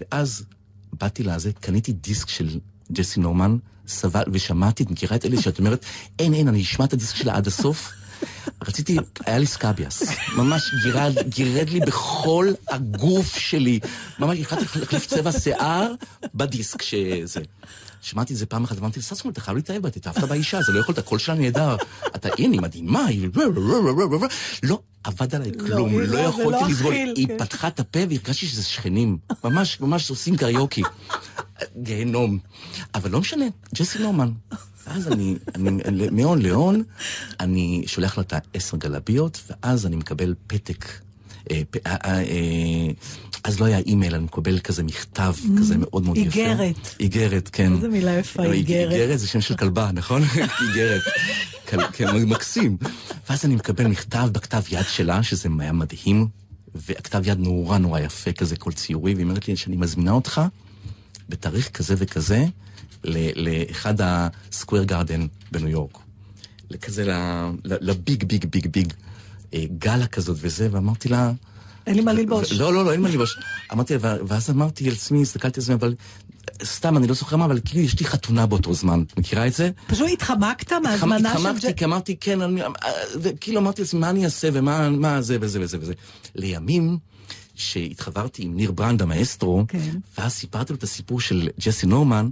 ואז 0.00 0.44
באתי 0.92 1.22
לזה, 1.22 1.52
קניתי 1.52 1.92
דיסק 1.92 2.28
של 2.28 2.58
ג'סי 2.92 3.20
נורמן, 3.20 3.56
סבל, 3.88 4.22
ושמעתי, 4.32 4.82
את 4.82 4.90
מכירה 4.90 5.16
את 5.16 5.24
אלה 5.24 5.42
שאת 5.42 5.58
אומרת, 5.58 5.84
אין, 6.18 6.34
אין, 6.34 6.48
אני 6.48 6.62
אשמע 6.62 6.84
את 6.84 6.92
הדיסק 6.92 7.16
שלה 7.16 7.36
עד 7.36 7.46
הסוף. 7.46 7.92
רציתי, 8.62 8.96
היה 9.26 9.38
לי 9.38 9.46
סקאביאס, 9.46 10.02
ממש 10.36 10.62
גירד, 10.82 11.12
גירד 11.28 11.68
לי 11.68 11.80
בכל 11.80 12.52
הגוף 12.68 13.36
שלי. 13.38 13.80
ממש 14.18 14.38
החלטתי 14.38 14.78
להחליף 14.78 15.06
צבע 15.06 15.32
שיער 15.32 15.92
בדיסק 16.34 16.82
שזה. 16.82 17.40
שמעתי 18.04 18.32
את 18.32 18.38
זה 18.38 18.46
פעם 18.46 18.64
אחת, 18.64 18.78
אמרתי, 18.78 19.02
ששון, 19.02 19.32
אתה 19.32 19.40
חייב 19.40 19.56
להתאהב 19.56 19.82
בה, 19.82 19.88
התאהבת 19.96 20.24
באישה, 20.24 20.62
זה 20.62 20.72
לא 20.72 20.80
יכול, 20.80 20.94
הקול 20.98 21.18
שלה 21.18 21.34
נהדר. 21.34 21.76
אתה, 22.16 22.28
הנה, 22.38 22.52
היא 22.52 22.60
מדהימה, 22.60 23.06
היא... 23.06 23.28
לא, 24.62 24.78
עבד 25.04 25.34
עליי 25.34 25.50
כלום, 25.58 25.88
היא 25.90 25.98
לא 25.98 26.06
לא- 26.06 26.18
יכולתי 26.18 26.62
לא 26.62 26.68
לסבול. 26.68 26.94
היא 26.94 27.28
כן. 27.28 27.38
פתחה 27.38 27.68
את 27.68 27.80
הפה 27.80 27.98
והרגשתי 28.08 28.46
שזה 28.46 28.62
שכנים. 28.62 29.18
ממש, 29.44 29.80
ממש 29.80 30.10
עושים 30.10 30.36
קריוקי. 30.36 30.82
גיהנום. 31.76 32.38
אבל 32.94 33.10
לא 33.10 33.20
משנה, 33.20 33.44
ג'סי 33.74 33.98
נורמן. 33.98 34.30
ואז 34.86 35.08
אני, 35.08 35.36
אני 35.54 36.08
מהון 36.10 36.42
להון, 36.42 36.82
אני 37.40 37.82
שולח 37.86 38.18
לה 38.18 38.22
את 38.22 38.32
העשר 38.54 38.76
גלביות, 38.76 39.40
ואז 39.50 39.86
אני 39.86 39.96
מקבל 39.96 40.34
פתק. 40.46 41.03
אה, 41.50 41.62
אה, 41.86 41.96
אה, 42.06 42.88
אז 43.44 43.60
לא 43.60 43.64
היה 43.64 43.78
אימייל, 43.78 44.14
אני 44.14 44.24
מקבל 44.24 44.58
כזה 44.58 44.82
מכתב 44.82 45.34
כזה 45.58 45.76
מאוד 45.78 46.04
מאוד 46.04 46.16
יפה. 46.16 46.38
איגרת. 46.40 46.94
איגרת, 47.00 47.48
כן. 47.52 47.72
איזה 47.72 47.88
מילה 47.88 48.18
יפה, 48.18 48.42
אבל 48.42 48.52
איגרת. 48.52 48.92
איגרת 48.92 49.18
זה 49.18 49.28
שם 49.28 49.40
של 49.40 49.56
כלבה, 49.56 49.90
נכון? 49.92 50.22
איגרת. 50.68 51.02
כן, 51.66 51.76
מקסים. 52.26 52.76
ואז 53.30 53.44
אני 53.44 53.54
מקבל 53.54 53.86
מכתב 53.86 54.28
בכתב 54.32 54.62
יד 54.70 54.84
שלה, 54.88 55.22
שזה 55.22 55.48
היה 55.58 55.72
מדהים, 55.72 56.28
והכתב 56.74 57.22
יד 57.24 57.38
נורא 57.38 57.78
נורא 57.78 58.00
יפה, 58.00 58.32
כזה 58.32 58.56
כל 58.56 58.72
ציורי, 58.72 59.14
והיא 59.14 59.24
אומרת 59.26 59.48
לי 59.48 59.56
שאני 59.56 59.76
מזמינה 59.76 60.10
אותך 60.12 60.40
בתאריך 61.28 61.70
כזה 61.70 61.94
וכזה 61.98 62.44
לאחד 63.36 63.94
הסקוויר 64.00 64.84
גארדן 64.84 65.26
בניו 65.52 65.68
יורק. 65.68 65.98
ל- 67.64 67.90
לביג 67.90 68.24
ביג 68.24 68.44
ביג 68.44 68.66
ביג 68.66 68.92
אה, 69.54 69.64
גלה 69.78 70.06
כזאת 70.06 70.36
וזה, 70.40 70.68
ואמרתי 70.70 71.08
לה... 71.08 71.32
אין 71.86 71.96
לי 71.96 72.02
מה 72.02 72.12
ללבוש. 72.12 72.52
לא, 72.52 72.74
לא, 72.74 72.84
לא, 72.84 72.92
אין 72.92 73.00
מה 73.00 73.08
ללבוש. 73.08 73.38
אמרתי, 73.72 73.98
לה, 73.98 74.16
ואז 74.26 74.50
אמרתי 74.50 74.90
לעצמי, 74.90 75.22
הסתכלתי 75.22 75.60
על 75.60 75.62
עצמי, 75.62 75.74
אבל 75.74 75.94
סתם, 76.62 76.96
אני 76.96 77.06
לא 77.06 77.14
זוכר 77.14 77.36
מה, 77.36 77.44
אבל 77.44 77.60
כאילו 77.64 77.84
יש 77.84 78.00
לי 78.00 78.06
חתונה 78.06 78.46
באותו 78.46 78.74
זמן. 78.74 79.02
מכירה 79.18 79.46
את 79.46 79.52
זה? 79.52 79.70
פשוט 79.86 80.08
התחמקת 80.12 80.72
מהזמנה 80.72 81.18
של... 81.18 81.26
התחמקתי, 81.26 81.74
כי 81.76 81.84
אמרתי, 81.84 82.16
כן, 82.16 82.40
אני, 82.40 82.60
וכאילו 83.20 83.60
אמרתי 83.60 83.82
לעצמי, 83.82 84.00
מה 84.00 84.10
אני 84.10 84.24
אעשה 84.24 84.48
ומה 84.52 84.90
מה 84.90 85.22
זה 85.22 85.38
וזה 85.40 85.60
וזה 85.60 85.78
וזה. 85.80 85.92
לימים, 86.34 86.98
שהתחברתי 87.54 88.42
עם 88.42 88.56
ניר 88.56 88.72
ברנד, 88.72 89.02
המאסטרו, 89.02 89.64
כן. 89.68 89.98
ואז 90.18 90.32
סיפרתי 90.32 90.72
לו 90.72 90.76
את 90.76 90.82
הסיפור 90.82 91.20
של 91.20 91.48
ג'סי 91.60 91.86
נורמן, 91.86 92.30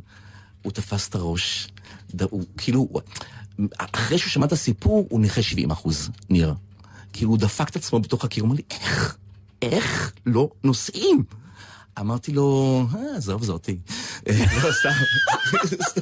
הוא 0.62 0.72
תפס 0.72 1.08
את 1.08 1.14
הראש, 1.14 1.68
הוא 2.30 2.42
כאילו, 2.58 2.88
אחרי 3.78 4.18
שהוא 4.18 4.30
שמע 4.30 4.46
את 4.46 4.52
הסיפור, 4.52 5.06
הוא 5.10 5.20
ניחש 5.20 5.50
70 5.50 5.70
אחוז, 5.70 6.10
ניר. 6.30 6.54
כאילו, 7.12 7.30
הוא 7.30 7.38
דפק 7.38 7.68
את 7.68 7.76
עצמו 7.76 8.00
בתוך 8.00 8.24
הקיר, 8.24 8.44
הוא 8.44 8.48
אמר 8.48 8.56
לי, 8.56 8.62
איך? 8.70 9.16
איך 9.62 10.12
לא 10.26 10.48
נוסעים? 10.64 11.24
אמרתי 12.00 12.32
לו, 12.32 12.80
אה, 12.94 13.16
עזוב 13.16 13.44
זאתי. 13.44 13.78
אה, 14.28 14.44
לא, 14.62 14.72
סתם. 14.72 14.90
סתם. 15.82 16.00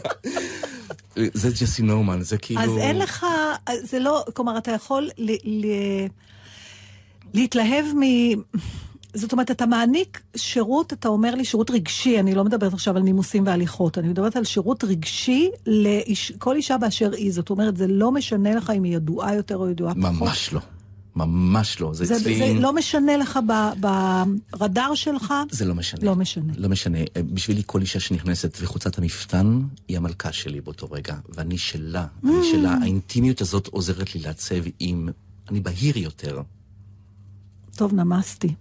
זה 1.34 1.50
ג'סי 1.50 1.82
נורמן, 1.82 2.22
זה 2.22 2.38
כאילו... 2.38 2.60
אז 2.60 2.78
אין 2.78 2.98
לך, 2.98 3.26
זה 3.82 3.98
לא, 3.98 4.24
כלומר, 4.34 4.58
אתה 4.58 4.70
יכול 4.70 5.10
ל, 5.18 5.32
ל, 5.44 5.66
להתלהב 7.34 7.84
מ... 7.94 8.02
זאת 9.14 9.32
אומרת, 9.32 9.50
אתה 9.50 9.66
מעניק 9.66 10.20
שירות, 10.36 10.92
אתה 10.92 11.08
אומר 11.08 11.34
לי 11.34 11.44
שירות 11.44 11.70
רגשי, 11.70 12.20
אני 12.20 12.34
לא 12.34 12.44
מדברת 12.44 12.72
עכשיו 12.72 12.96
על 12.96 13.02
נימוסים 13.02 13.46
והליכות, 13.46 13.98
אני 13.98 14.08
מדברת 14.08 14.36
על 14.36 14.44
שירות 14.44 14.84
רגשי 14.84 15.50
לכל 15.66 16.56
אישה 16.56 16.78
באשר 16.78 17.12
היא. 17.12 17.32
זאת 17.32 17.50
אומרת, 17.50 17.76
זה 17.76 17.86
לא 17.86 18.12
משנה 18.12 18.54
לך 18.54 18.70
אם 18.76 18.84
היא 18.84 18.96
ידועה 18.96 19.34
יותר 19.34 19.56
או 19.56 19.70
ידועה 19.70 19.94
פחות. 19.94 20.12
ממש 20.12 20.52
לא. 20.52 20.60
ממש 21.16 21.80
לא. 21.80 21.94
זה 21.94 22.04
זה, 22.04 22.16
אצלי... 22.16 22.38
זה 22.38 22.60
לא 22.60 22.72
משנה 22.72 23.16
לך 23.16 23.38
ב, 23.46 23.52
ברדאר 24.52 24.94
שלך? 24.94 25.34
זה 25.50 25.64
לא 25.64 25.74
משנה. 25.74 26.00
לא 26.04 26.16
משנה. 26.16 26.52
לא 26.56 26.68
משנה. 26.68 26.98
בשבילי 27.32 27.62
כל 27.66 27.80
אישה 27.80 28.00
שנכנסת 28.00 28.56
וחוצת 28.60 28.98
המפתן, 28.98 29.60
היא 29.88 29.96
המלכה 29.96 30.32
שלי 30.32 30.60
באותו 30.60 30.86
רגע. 30.90 31.16
ואני 31.28 31.58
שלה. 31.58 32.06
אני 32.24 32.32
Mm. 32.32 32.44
שלה. 32.52 32.76
האינטימיות 32.82 33.40
הזאת 33.40 33.66
עוזרת 33.66 34.14
לי 34.14 34.20
לעצב 34.20 34.62
עם... 34.80 35.08
אני 35.48 35.60
בהיר 35.60 35.98
יותר. 35.98 36.42
טוב, 37.76 37.94
נמסתי. 37.94 38.54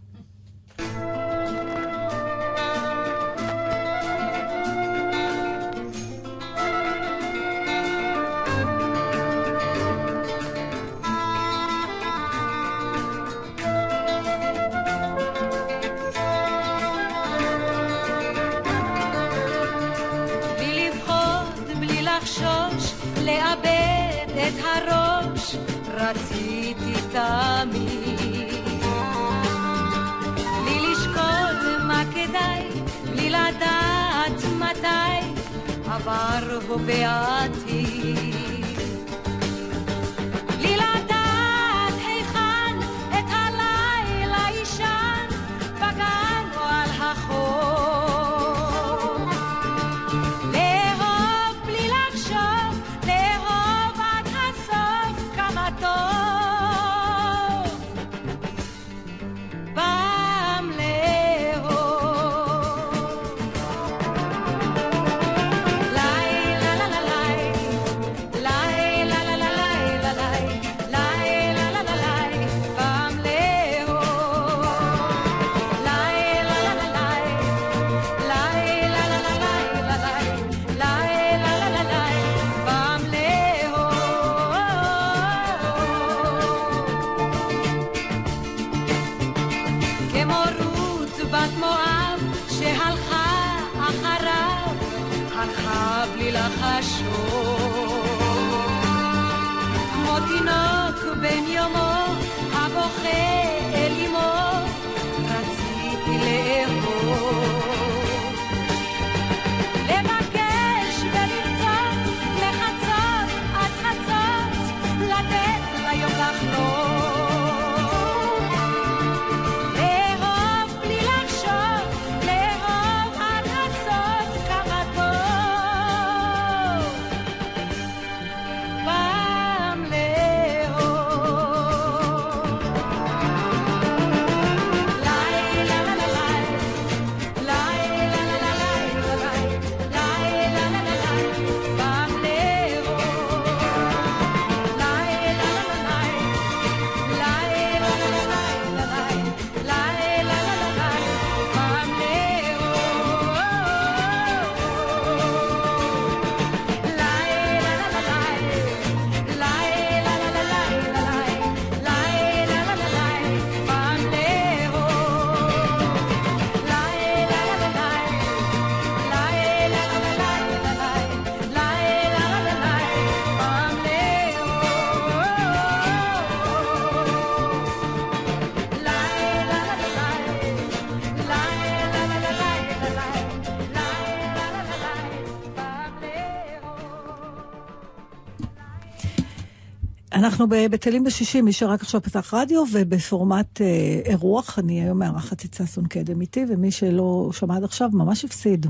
אנחנו 190.19 190.47
בבטלים 190.49 191.03
בשישי, 191.03 191.41
מי 191.41 191.53
שרק 191.53 191.81
עכשיו 191.81 192.01
פתח 192.01 192.33
רדיו, 192.33 192.63
ובפורמט 192.71 193.61
אה, 193.61 194.01
אירוח, 194.05 194.59
אני 194.59 194.81
היום 194.81 194.99
מארחת 194.99 195.45
את 195.45 195.53
ששון 195.53 195.87
קדם 195.87 196.21
איתי, 196.21 196.45
ומי 196.49 196.71
שלא 196.71 197.29
שמע 197.33 197.55
עד 197.55 197.63
עכשיו 197.63 197.89
ממש 197.93 198.25
הפסיד. 198.25 198.65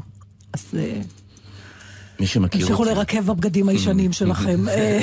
אז 0.54 0.66
אה, 0.78 1.02
מי 2.20 2.28
שמכיר 2.28 2.62
תמשיכו 2.62 2.84
אותי, 2.84 2.95
לרכב 2.95 3.26
בבגדים 3.26 3.70
הישנים 3.70 4.12
שלכם. 4.12 4.70
אה, 4.70 5.02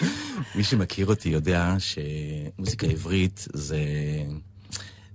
מי 0.56 0.64
שמכיר 0.64 1.06
אותי 1.06 1.28
יודע 1.28 1.74
שמוזיקה 1.78 2.86
עברית 2.86 3.46
זה... 3.52 3.78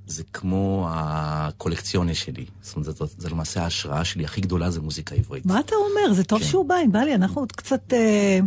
זה 0.08 0.24
כמו 0.34 0.88
הקולקציונה 0.92 2.14
שלי. 2.14 2.46
זאת 2.62 2.76
אומרת, 2.76 2.98
זה, 2.98 3.06
זה 3.18 3.30
למעשה 3.30 3.64
ההשראה 3.64 4.06
שלי 4.06 4.26
הכי 4.26 4.42
גדולה 4.42 4.72
זה 4.72 4.82
מוזיקה 4.82 5.16
עברית. 5.16 5.46
מה 5.46 5.60
אתה 5.60 5.76
אומר? 5.76 6.14
זה 6.14 6.24
טוב 6.24 6.40
כן. 6.40 6.46
שהוא 6.46 6.66
בא, 6.66 6.76
אם 6.86 6.92
בא 6.92 7.00
לי, 7.00 7.16
אנחנו 7.16 7.42
עוד 7.42 7.52
קצת 7.52 7.94
אה, 7.94 8.40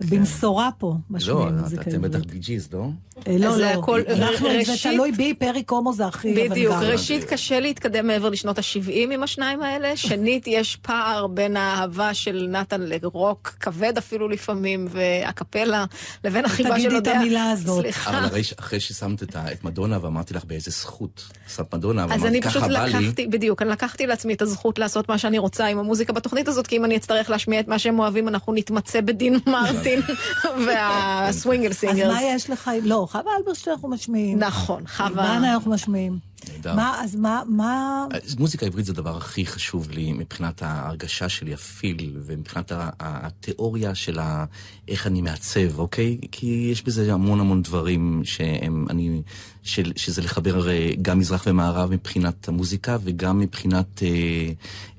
במשורה 0.00 0.68
פה, 0.78 0.94
לא, 1.26 1.48
את- 1.48 1.52
מוזיקה 1.52 1.82
אתם 1.82 2.02
בטח 2.02 2.14
עברית. 2.14 2.30
בי 2.30 2.38
ג'יז, 2.38 2.68
לא? 2.72 2.84
אה, 3.28 3.36
לא, 3.38 3.52
זה 3.54 3.60
לא, 3.60 3.66
הכל- 3.66 4.02
אנחנו, 4.08 4.48
זה 4.66 4.72
תלוי 4.82 5.12
בי, 5.12 5.34
פרי 5.34 5.62
קומו 5.62 5.92
זה 5.92 6.06
הכי 6.06 6.34
בדיוק. 6.34 6.74
ראשית 6.74 7.24
קשה 7.24 7.60
להתקדם 7.60 8.06
מעבר 8.06 8.28
לשנות 8.28 8.58
ה-70 8.58 8.90
עם 9.12 9.22
השניים 9.22 9.62
האלה, 9.62 9.96
שנית 9.96 10.44
יש 10.46 10.76
פער 10.76 11.26
בין 11.26 11.56
האהבה 11.56 12.14
של 12.14 12.46
נתן 12.50 12.80
לרוק 12.80 13.48
כבד 13.60 13.98
אפילו 13.98 14.28
לפעמים, 14.28 14.88
והקפלה, 14.90 15.84
לבין 16.24 16.44
החיבה 16.44 16.70
תגידי 16.70 16.90
שלו. 16.90 16.98
את 16.98 17.06
המילה 17.06 17.50
הזאת. 17.50 17.80
סליחה. 17.82 18.18
אבל 18.18 18.26
אחרי, 18.58 18.80
ששמת 18.80 19.22
את, 19.22 19.36
מדונה 19.64 19.98
ואמרתי 20.04 20.34
לך 20.34 20.44
באיזה 20.44 20.70
זכות 20.70 21.24
שמת 21.56 21.74
מדונה, 21.74 22.04
אז 22.04 22.10
ואמרת 22.10 22.26
אני 22.26 22.40
ככה 22.40 22.50
פשוט 22.50 22.62
בא 22.62 22.84
לי, 22.84 23.06
לקחתי, 23.06 23.26
בדיוק, 23.26 23.62
אני 23.62 23.70
לקחתי 23.70 24.06
לעצמי 24.06 24.34
את 24.34 24.42
הזכות 24.42 24.78
לעשות 24.78 25.08
מה 25.08 25.18
שאני 25.18 25.38
רוצה 25.38 25.66
עם 25.66 25.78
המוזיקה 25.78 26.12
בתוכנית 26.12 26.48
הזאת, 26.48 26.66
כי 26.66 26.76
אם 26.76 26.84
אני 26.84 26.96
אצטרך 26.96 27.30
להשמיע 27.30 27.60
את 27.60 27.68
מה 27.68 27.78
שהם 27.78 27.98
אוהבים, 27.98 28.28
אנחנו 28.28 28.52
נתמצא 28.52 29.00
בדין 29.00 29.38
מרטין 29.46 29.87
והסווינגל 30.66 31.70
אז 31.70 31.76
סינגרס. 31.76 32.12
מה 32.14 32.22
יש 32.22 32.50
לך 32.50 32.68
עם... 32.68 32.84
לא, 32.84 33.06
חווה 33.10 33.32
אלברשטיין 33.38 33.74
אנחנו 33.74 33.88
משמיעים. 33.88 34.38
נכון, 34.38 34.86
חווה. 34.86 35.08
בנה 35.10 35.54
אנחנו 35.54 35.70
משמיעים. 35.70 36.18
מה, 36.64 37.00
אז 37.04 37.14
מה, 37.16 37.42
מה... 37.48 38.04
אז 38.24 38.36
מוזיקה 38.38 38.66
עברית 38.66 38.86
זה 38.86 38.92
הדבר 38.92 39.16
הכי 39.16 39.46
חשוב 39.46 39.90
לי 39.90 40.12
מבחינת 40.12 40.62
ההרגשה 40.62 41.28
שלי, 41.28 41.54
הפיל, 41.54 42.16
ומבחינת 42.26 42.72
התיאוריה 43.00 43.94
של 43.94 44.18
ה- 44.18 44.44
איך 44.88 45.06
אני 45.06 45.22
מעצב, 45.22 45.78
אוקיי? 45.78 46.18
כי 46.32 46.68
יש 46.72 46.82
בזה 46.82 47.12
המון 47.12 47.40
המון 47.40 47.62
דברים 47.62 48.20
שהם, 48.24 48.86
אני, 48.90 49.22
של, 49.62 49.92
שזה 49.96 50.22
לחבר 50.22 50.68
אה, 50.68 50.90
גם 51.02 51.18
מזרח 51.18 51.44
ומערב 51.46 51.90
מבחינת 51.90 52.48
המוזיקה, 52.48 52.96
וגם 53.04 53.38
מבחינת 53.38 54.02
אה, 54.02 54.08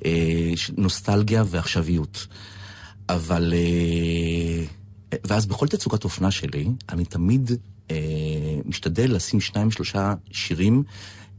אה, 0.05 0.51
נוסטלגיה 0.77 1.43
ועכשוויות. 1.47 2.27
אבל... 3.09 3.53
אה, 3.53 4.78
ואז 5.27 5.45
בכל 5.45 5.67
תצוגת 5.67 6.03
אופנה 6.03 6.31
שלי, 6.31 6.69
אני 6.89 7.05
תמיד 7.05 7.51
אה, 7.91 7.95
משתדל 8.65 9.15
לשים 9.15 9.41
שניים, 9.41 9.71
שלושה 9.71 10.13
שירים, 10.31 10.83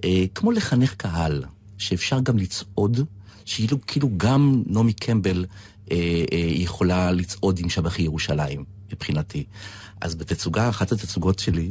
אה, 0.05 0.25
כמו 0.35 0.53
לחנך 0.53 0.95
קהל, 0.95 1.45
שאפשר 1.79 2.21
גם 2.21 2.39
לצעוד, 2.39 3.01
שאילו 3.45 3.79
כאילו 3.87 4.11
גם 4.17 4.63
נעמי 4.67 4.93
קמבל 4.93 5.47
אה, 5.91 5.97
אה, 6.33 6.39
יכולה 6.39 7.13
לצעוד 7.13 7.59
עם 7.59 7.69
שבחי 7.69 8.03
ירושלים, 8.03 8.65
מבחינתי. 8.93 9.45
אז 10.01 10.15
בתצוגה, 10.15 10.69
אחת 10.69 10.93
התצוגות 10.93 11.39
שלי, 11.39 11.71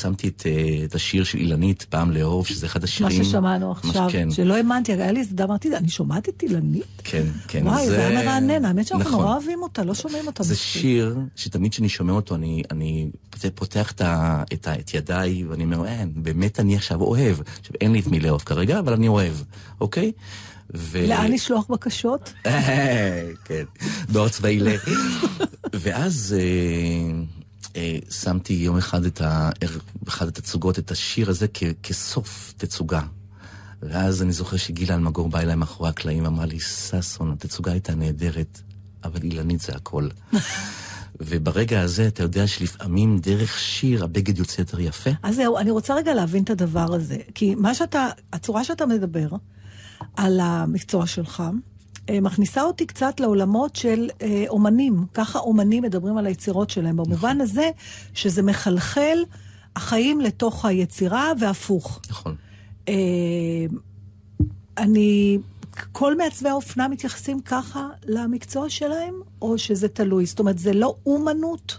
שמתי 0.00 0.28
את, 0.28 0.42
אה, 0.46 0.84
את 0.84 0.94
השיר 0.94 1.24
של 1.24 1.38
אילנית, 1.38 1.82
פעם 1.82 2.10
לאהוב, 2.10 2.46
שזה 2.46 2.66
אחד 2.66 2.80
מה 2.80 2.84
השירים... 2.84 3.24
ששמענו 3.24 3.66
מה 3.66 3.72
עכשיו, 3.72 4.10
שכן, 4.10 4.30
שלא 4.30 4.54
האמנתי, 4.56 4.92
היה 4.92 5.12
לי 5.12 5.20
איזה 5.20 5.44
אמרתי, 5.44 5.76
אני 5.76 5.88
שומעת 5.88 6.28
את 6.28 6.42
אילנית? 6.42 6.84
כן, 7.04 7.24
כן. 7.48 7.66
וואי, 7.66 7.86
זה 7.86 8.06
היה 8.06 8.22
מרענן, 8.24 8.64
האמת 8.64 8.86
שאנחנו 8.86 9.10
נכון. 9.10 9.20
נורא 9.20 9.34
אוהבים 9.34 9.62
אותה, 9.62 9.84
לא 9.84 9.94
שומעים 9.94 10.26
אותה 10.26 10.42
זה 10.42 10.54
מספיק. 10.54 10.82
שיר 10.82 11.16
שתמיד 11.36 11.72
כשאני 11.72 11.88
שומע 11.88 12.12
אותו, 12.12 12.34
אני, 12.34 12.62
אני 12.70 13.08
פות- 13.30 13.52
פותח 13.54 13.92
את, 13.92 14.00
ה, 14.00 14.42
את, 14.52 14.68
ה, 14.68 14.74
את 14.74 14.94
ידיי, 14.94 15.44
ואני 15.44 15.64
אומר, 15.64 15.86
אין, 15.86 16.12
באמת 16.16 16.60
אני 16.60 16.76
עכשיו 16.76 17.00
אוהב. 17.00 17.36
עכשיו, 17.60 17.74
אין 17.80 17.92
לי 17.92 18.00
את 18.00 18.06
מי 18.06 18.20
לאהוב 18.20 18.42
כרגע, 18.42 18.78
אבל 18.78 18.92
אני 18.92 19.08
אוהב, 19.08 19.34
אוקיי? 19.80 20.12
ו... 20.74 21.06
לאן 21.08 21.32
לשלוח 21.32 21.66
בקשות? 21.70 22.32
כן, 23.46 23.64
דור 24.10 24.28
צבאי 24.28 24.60
ל... 24.60 24.68
ואז 25.82 26.36
אה, 26.38 26.40
אה, 26.40 27.24
שמתי 28.10 28.52
יום 28.52 28.76
אחד 28.76 29.04
את 29.04 29.20
ה... 29.20 29.50
באחד 30.02 30.28
התצוגות 30.28 30.78
את 30.78 30.90
השיר 30.90 31.30
הזה 31.30 31.46
כ... 31.54 31.62
כסוף 31.82 32.54
תצוגה. 32.56 33.00
ואז 33.82 34.22
אני 34.22 34.32
זוכר 34.32 34.56
שגילה 34.56 34.94
אלמגור 34.94 35.28
בא 35.28 35.40
אליי 35.40 35.56
מאחורי 35.56 35.90
הקלעים 35.90 36.24
ואמרה 36.24 36.46
לי, 36.46 36.60
ששון, 36.60 37.32
התצוגה 37.32 37.72
הייתה 37.72 37.94
נהדרת, 37.94 38.60
אבל 39.04 39.22
אילנית 39.22 39.60
זה 39.60 39.72
הכל. 39.72 40.08
וברגע 41.20 41.80
הזה 41.80 42.06
אתה 42.06 42.22
יודע 42.22 42.46
שלפעמים 42.46 43.18
דרך 43.18 43.58
שיר 43.58 44.04
הבגד 44.04 44.38
יוצא 44.38 44.60
יותר 44.60 44.80
יפה. 44.80 45.10
אז 45.22 45.36
זהו, 45.36 45.58
אני 45.58 45.70
רוצה 45.70 45.94
רגע 45.94 46.14
להבין 46.14 46.42
את 46.42 46.50
הדבר 46.50 46.94
הזה. 46.94 47.16
כי 47.34 47.54
מה 47.54 47.74
שאתה, 47.74 48.08
הצורה 48.32 48.64
שאתה 48.64 48.86
מדבר 48.86 49.28
על 50.16 50.40
המקצוע 50.40 51.06
שלך, 51.06 51.42
מכניסה 52.12 52.62
אותי 52.62 52.86
קצת 52.86 53.20
לעולמות 53.20 53.76
של 53.76 54.08
אה, 54.22 54.44
אומנים. 54.48 55.06
ככה 55.14 55.38
אומנים 55.38 55.82
מדברים 55.82 56.16
על 56.16 56.26
היצירות 56.26 56.70
שלהם, 56.70 56.96
במובן 56.96 57.40
הזה 57.40 57.70
שזה 58.14 58.42
מחלחל 58.42 59.18
החיים 59.76 60.20
לתוך 60.20 60.64
היצירה 60.64 61.32
והפוך. 61.40 62.00
נכון. 62.10 62.34
אה, 62.88 62.94
אני... 64.78 65.38
כל 65.92 66.16
מעצבי 66.16 66.48
האופנה 66.48 66.88
מתייחסים 66.88 67.40
ככה 67.40 67.88
למקצוע 68.06 68.70
שלהם, 68.70 69.14
או 69.42 69.58
שזה 69.58 69.88
תלוי? 69.88 70.26
זאת 70.26 70.38
אומרת, 70.38 70.58
זה 70.58 70.72
לא 70.72 70.94
אומנות? 71.06 71.78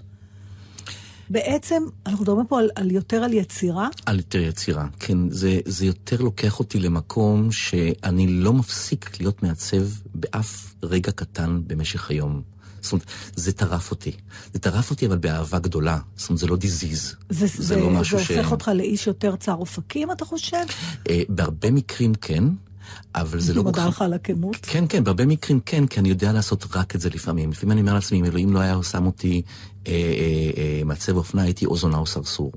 בעצם, 1.30 1.84
אנחנו 2.06 2.24
מדברים 2.24 2.48
פה 2.48 2.60
על, 2.60 2.70
על 2.76 2.92
יותר 2.92 3.18
על 3.24 3.34
יצירה. 3.34 3.88
על 4.06 4.18
יותר 4.18 4.40
יצירה, 4.40 4.88
כן. 5.00 5.30
זה, 5.30 5.60
זה 5.66 5.86
יותר 5.86 6.22
לוקח 6.22 6.60
אותי 6.60 6.80
למקום 6.80 7.52
שאני 7.52 8.28
לא 8.28 8.54
מפסיק 8.54 9.20
להיות 9.20 9.44
מעצב 9.44 9.84
באף 10.16 10.76
רגע 10.84 11.12
קטן 11.12 11.62
במשך 11.68 12.10
היום. 12.10 12.42
זאת 12.82 12.92
אומרת, 12.92 13.06
זה 13.36 13.52
טרף 13.52 13.92
אותי. 13.92 14.12
זה 14.54 14.60
טרף 14.60 14.90
אותי, 14.90 15.06
אבל 15.06 15.18
באהבה 15.18 15.60
גדולה. 15.60 16.00
זאת 16.16 16.30
אומרת, 16.30 16.40
זה 16.40 16.48
לא 16.48 16.56
דיזיז. 16.56 17.16
זה, 17.30 17.48
זה 17.48 17.64
זה, 17.64 17.76
לא 17.76 17.90
משהו 17.90 18.18
זה 18.18 18.24
ש... 18.24 18.32
הופך 18.32 18.52
אותך 18.52 18.72
לאיש 18.76 19.08
יותר 19.08 19.36
צר 19.36 19.54
אופקים, 19.54 20.12
אתה 20.12 20.26
חושב? 20.26 20.64
אה, 21.10 21.22
בהרבה 21.30 21.72
מקרים 21.72 22.16
כן, 22.16 22.44
אבל 23.16 23.40
זה 23.40 23.54
לא 23.54 23.62
אני 23.62 23.66
מודה. 23.66 23.88
לך 23.88 24.02
על 24.02 24.14
הכנות. 24.14 24.58
כן, 24.62 24.86
כן, 24.90 25.04
בהרבה 25.04 25.26
מקרים 25.26 25.60
כן, 25.66 25.88
כי 25.88 26.00
אני 26.00 26.10
יודע 26.10 26.32
לעשות 26.32 26.66
רק 26.76 26.96
את 26.96 27.02
זה 27.02 27.10
לפעמים. 27.10 27.52
לפעמים 27.52 27.72
אני 27.72 27.82
אומר 27.82 27.94
לעצמי, 27.94 28.20
אם 28.20 28.26
אלוהים 28.26 28.54
לא 28.54 28.60
היה 28.60 28.84
שם 28.84 29.06
אותי 29.06 29.42
אה, 29.88 29.92
אה, 29.92 30.52
אה, 30.58 30.82
מעצב 30.86 31.18
אופנה, 31.18 31.42
הייתי 31.42 31.66
או 31.66 31.78
זונה 31.78 31.98
או 31.98 32.06
סרסור. 32.06 32.52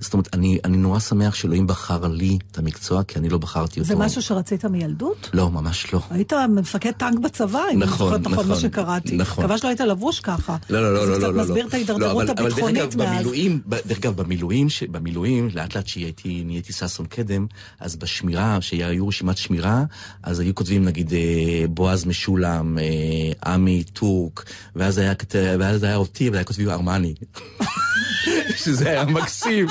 זאת 0.00 0.12
אומרת, 0.12 0.28
אני, 0.34 0.58
אני 0.64 0.76
נורא 0.76 0.98
שמח 0.98 1.34
שאלוהים 1.34 1.66
בחר 1.66 2.06
לי 2.08 2.38
את 2.52 2.58
המקצוע, 2.58 3.02
כי 3.02 3.18
אני 3.18 3.28
לא 3.28 3.38
בחרתי 3.38 3.80
אותו. 3.80 3.88
זה 3.88 3.96
משהו 3.96 4.22
שרצית 4.22 4.64
מילדות? 4.64 5.30
לא, 5.32 5.50
ממש 5.50 5.92
לא. 5.92 6.00
היית 6.10 6.32
מפקד 6.54 6.90
טנק 6.90 7.18
בצבא, 7.18 7.58
אם 7.72 7.82
אני 7.82 7.90
נכון, 7.90 8.06
זוכרת 8.06 8.20
נכון 8.20 8.36
מה 8.36 8.42
נכון, 8.42 8.60
שקראתי. 8.60 9.16
נכון. 9.16 9.44
מקווה 9.44 9.58
שלא 9.58 9.68
היית 9.68 9.80
לבוש 9.80 10.20
ככה. 10.20 10.56
לא, 10.70 10.82
לא, 10.82 10.94
לא, 10.94 11.04
זה 11.06 11.10
לא, 11.10 11.16
קצת 11.16 11.26
לא, 11.26 11.34
לא. 11.34 11.42
מסביר 11.42 11.66
את 11.66 11.72
לא, 11.72 11.76
ההידרדרות 11.76 12.12
אבל- 12.12 12.30
אבל 12.30 12.34
דרך 12.34 12.40
הביטחונית 12.52 12.82
אגב, 12.82 12.98
מאז. 12.98 13.16
במילואים, 13.16 13.60
דרך 13.86 13.98
אגב, 13.98 14.16
במילואים, 14.22 14.68
ש- 14.68 14.82
במילואים, 14.82 15.48
לאט 15.54 15.76
לאט 15.76 15.86
שהייתי, 15.86 16.42
נהייתי 16.46 16.72
ששון 16.72 17.06
קדם, 17.06 17.46
אז 17.80 17.96
בשמירה, 17.96 18.58
שהיו 18.60 19.08
רשימת 19.08 19.36
שמירה, 19.36 19.84
אז 20.22 20.40
היו 20.40 20.54
כותבים 20.54 20.84
נגיד 20.84 21.12
אה, 21.12 21.18
בועז 21.70 22.04
משולם, 22.04 22.78
אה, 22.78 22.84
עמי 23.54 23.84
טורק, 23.92 24.44
ואז 24.76 24.98
היה, 24.98 25.12
ואז 25.58 25.82
היה 25.82 25.96
אותי, 25.96 26.30
והיה 26.30 26.44
כותבים 26.44 26.70
ארמני. 26.70 27.14
שזה 28.58 28.90
היה 28.90 29.04
מקסים. 29.04 29.66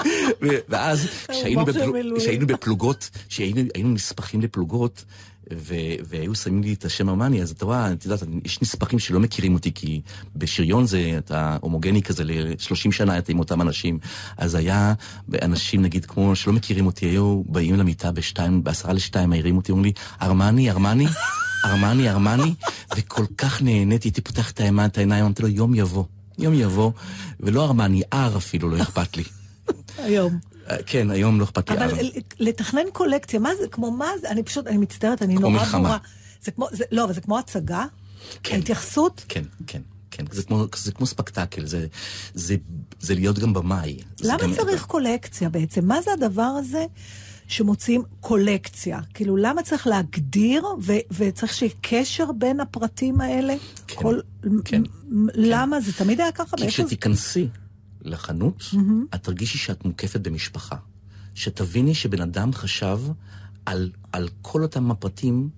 ואז 0.69 1.07
כשהיינו. 1.31 1.65
מילואים. 1.93 2.17
כשהיינו 2.17 2.47
בפלוגות, 2.47 3.09
כשהיינו 3.29 3.61
היינו 3.73 3.89
נספחים 3.89 4.41
לפלוגות, 4.41 5.05
ו... 5.53 5.75
והיו 6.09 6.35
שמים 6.35 6.63
לי 6.63 6.73
את 6.73 6.85
השם 6.85 7.09
ארמני, 7.09 7.41
אז 7.41 7.51
אתה 7.51 7.65
רואה, 7.65 7.91
את 7.91 8.05
יודעת, 8.05 8.23
יש 8.45 8.61
נספחים 8.61 8.99
שלא 8.99 9.19
מכירים 9.19 9.53
אותי, 9.53 9.71
כי 9.73 10.01
בשריון 10.35 10.85
זה, 10.85 11.15
אתה 11.17 11.57
הומוגני 11.61 12.01
כזה, 12.01 12.23
ל-30 12.23 12.91
שנה 12.91 13.17
אתה 13.17 13.31
עם 13.31 13.39
אותם 13.39 13.61
אנשים. 13.61 13.99
אז 14.38 14.55
היה 14.55 14.93
אנשים, 15.41 15.81
נגיד, 15.81 16.05
כמו 16.05 16.35
שלא 16.35 16.53
מכירים 16.53 16.85
אותי, 16.85 17.05
היו 17.05 17.43
באים 17.45 17.75
למיטה 17.75 18.11
בשתיים, 18.11 18.63
בעשרה 18.63 18.93
לשתיים, 18.93 19.29
מעירים 19.29 19.57
אותי, 19.57 19.71
אומרים 19.71 19.85
לי, 19.85 19.91
ארמני, 20.21 20.71
ארמני, 20.71 21.07
ארמני, 21.65 22.09
ארמני, 22.09 22.53
וכל 22.97 23.25
כך 23.38 23.61
נהניתי, 23.61 24.07
הייתי 24.07 24.21
פותח 24.21 24.51
את 24.51 24.59
העיניים, 24.97 25.25
אמרתי 25.25 25.41
לו, 25.41 25.47
יום 25.47 25.75
יבוא, 25.75 26.03
יום 26.38 26.53
יבוא, 26.53 26.91
ולא 27.39 27.65
ארמני, 27.65 28.01
אר 28.13 28.38
אפילו 28.38 28.69
לא 28.69 28.81
אכפת 28.81 29.17
לי. 29.17 29.23
היום. 29.97 30.39
אה, 30.69 30.77
כן, 30.85 31.11
היום 31.11 31.39
לא 31.39 31.45
אכפת 31.45 31.69
לי 31.69 31.75
אבל 31.77 31.83
אר. 31.95 32.01
לתכנן 32.39 32.81
קולקציה, 32.93 33.39
מה 33.39 33.49
זה, 33.61 33.67
כמו 33.67 33.91
מה 33.91 34.09
זה, 34.21 34.29
אני 34.29 34.43
פשוט, 34.43 34.67
אני 34.67 34.77
מצטערת, 34.77 35.21
אני 35.21 35.33
נורא 35.33 35.49
מלחמה. 35.53 35.79
ברורה. 35.83 35.97
זה 36.41 36.51
כמו, 36.51 36.67
זה, 36.71 36.83
לא, 36.91 37.03
אבל 37.03 37.13
זה 37.13 37.21
כמו 37.21 37.39
הצגה? 37.39 37.85
כן. 38.43 38.55
ההתייחסות? 38.55 39.25
כן, 39.29 39.43
כן, 39.67 39.81
כן. 40.11 40.25
זה 40.31 40.43
כמו, 40.43 40.65
זה 40.75 40.91
כמו 40.91 41.05
ספקטקל, 41.05 41.65
זה, 41.65 41.88
זה, 42.33 42.55
זה 42.99 43.15
להיות 43.15 43.39
גם 43.39 43.53
במאי. 43.53 43.97
למה 44.21 44.38
גם- 44.38 44.53
צריך 44.55 44.85
קולקציה 44.85 45.49
בעצם? 45.49 45.85
מה 45.88 46.01
זה 46.01 46.11
הדבר 46.13 46.41
הזה 46.59 46.85
שמוציאים 47.47 48.03
קולקציה? 48.19 48.99
כאילו, 49.13 49.37
למה 49.37 49.63
צריך 49.63 49.87
להגדיר, 49.87 50.65
ו- 50.81 50.93
וצריך 51.11 51.53
שיהיה 51.53 51.71
קשר 51.81 52.31
בין 52.31 52.59
הפרטים 52.59 53.21
האלה? 53.21 53.55
כן, 53.87 53.97
כן, 54.65 54.81
מ- 55.11 55.27
למה? 55.35 55.79
זה 55.81 55.93
תמיד 55.93 56.21
היה 56.21 56.31
ככה? 56.31 56.57
כי 56.57 56.63
זה- 56.63 56.69
כשתיכנסי 56.69 57.47
לחנות, 58.01 58.63
את 59.15 59.23
תרגישי 59.23 59.57
שאת 59.57 59.85
מוקפת 59.85 60.19
במשפחה. 60.21 60.75
שתביני 61.35 61.95
שבן 61.95 62.21
אדם 62.21 62.53
חשב 62.53 62.99
על, 63.65 63.91
על 64.11 64.29
כל 64.41 64.63
אותם 64.63 64.91
הפרטים 64.91 65.49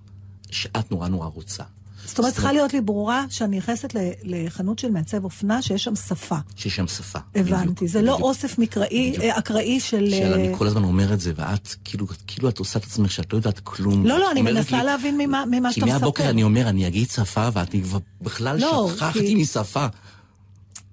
שאת 0.52 0.92
נורא 0.92 1.08
נורא 1.08 1.28
רוצה. 1.28 1.64
זאת 2.10 2.20
אומרת, 2.20 2.34
צריכה 2.34 2.52
להיות 2.52 2.74
לי 2.74 2.82
ברורה 2.82 3.26
שאני 3.30 3.58
נכנסת 3.58 3.94
לחנות 4.24 4.80
של 4.80 4.92
מעצב 4.92 5.24
אופנה 5.24 5.62
שיש 5.62 5.84
שם 5.84 5.96
שפה. 5.96 6.36
שיש 6.56 6.76
שם 6.76 6.88
שפה. 6.88 7.20
הבנתי. 7.36 7.88
זה 7.88 8.02
לא. 8.02 8.14
אוסף 8.14 8.58
מקראי. 8.58 9.16
אה, 9.22 9.38
אקראי 9.38 9.80
של... 9.80 10.10
של 10.10 10.34
אני 10.34 10.52
אה, 10.54 10.58
כל 10.58 10.68
הזמן 10.68 10.84
אומר 10.84 11.14
את 11.14 11.20
זה, 11.20 11.34
ואת, 11.36 11.76
כאילו, 11.84 12.06
כאילו 12.28 12.50
את 12.50 12.60
עושה 12.60 12.80
את 12.80 12.84
עצמך 12.84 13.12
שאת 13.12 13.34
לא 13.34 13.38
יודעת 13.38 13.60
כלום. 13.60 14.06
לא, 14.06 14.20
לא, 14.20 14.32
אני 14.32 14.42
מנסה 14.42 14.84
להבין 14.84 15.18
ממה 15.18 15.44
שאתה 15.72 15.74
כי 15.74 15.82
מספר. 15.82 16.00
מהבוקר 16.00 16.30
אני 16.30 16.44
אומר, 16.44 16.70
אני 16.70 16.88
אגיד 16.88 17.10
שפה, 17.10 17.50
ואת 17.54 17.76
כבר 17.84 18.00
בכלל 18.22 18.60
לא, 18.60 18.90
שכחתי 18.96 19.20
כי- 19.20 19.36
משפה. 19.36 19.86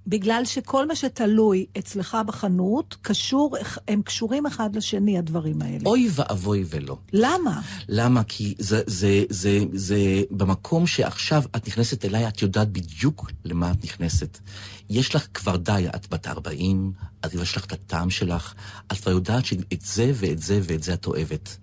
בגלל 0.07 0.43
שכל 0.45 0.87
מה 0.87 0.97
שתלוי 0.97 1.67
אצלך 1.79 2.17
בחנות, 2.27 2.97
קשור, 3.03 3.57
הם 3.89 4.03
קשורים 4.03 4.47
אחד 4.47 4.77
לשני, 4.77 5.19
הדברים 5.19 5.63
האלה. 5.63 5.81
אוי 5.87 6.09
ואבוי 6.15 6.65
ולא. 6.71 6.99
למה? 7.13 7.61
למה? 7.89 8.25
כי 8.25 8.55
זה, 8.59 8.83
זה, 8.87 9.25
זה, 9.31 9.59
זה 9.73 10.23
במקום 10.31 10.87
שעכשיו 10.87 11.43
את 11.57 11.69
נכנסת 11.69 12.05
אליי, 12.05 12.29
את 12.29 12.43
יודעת 12.43 12.69
בדיוק 12.69 13.31
למה 13.45 13.71
את 13.71 13.85
נכנסת. 13.85 14.39
יש 14.91 15.15
לך 15.15 15.27
כבר 15.35 15.57
די, 15.57 15.87
את 15.97 16.07
בת 16.11 16.27
40, 16.27 16.93
את 17.27 17.35
יש 17.35 17.57
לך 17.57 17.65
את 17.65 17.73
הטעם 17.73 18.11
שלך, 18.11 18.55
את 18.93 18.97
כבר 18.97 19.13
יודעת 19.13 19.47
שאת 19.47 19.83
זה 19.85 20.13
ואת 20.15 20.39
זה 20.39 20.61
ואת 20.63 20.83
זה 20.83 20.95
את 20.95 21.07
אוהבת. 21.07 21.57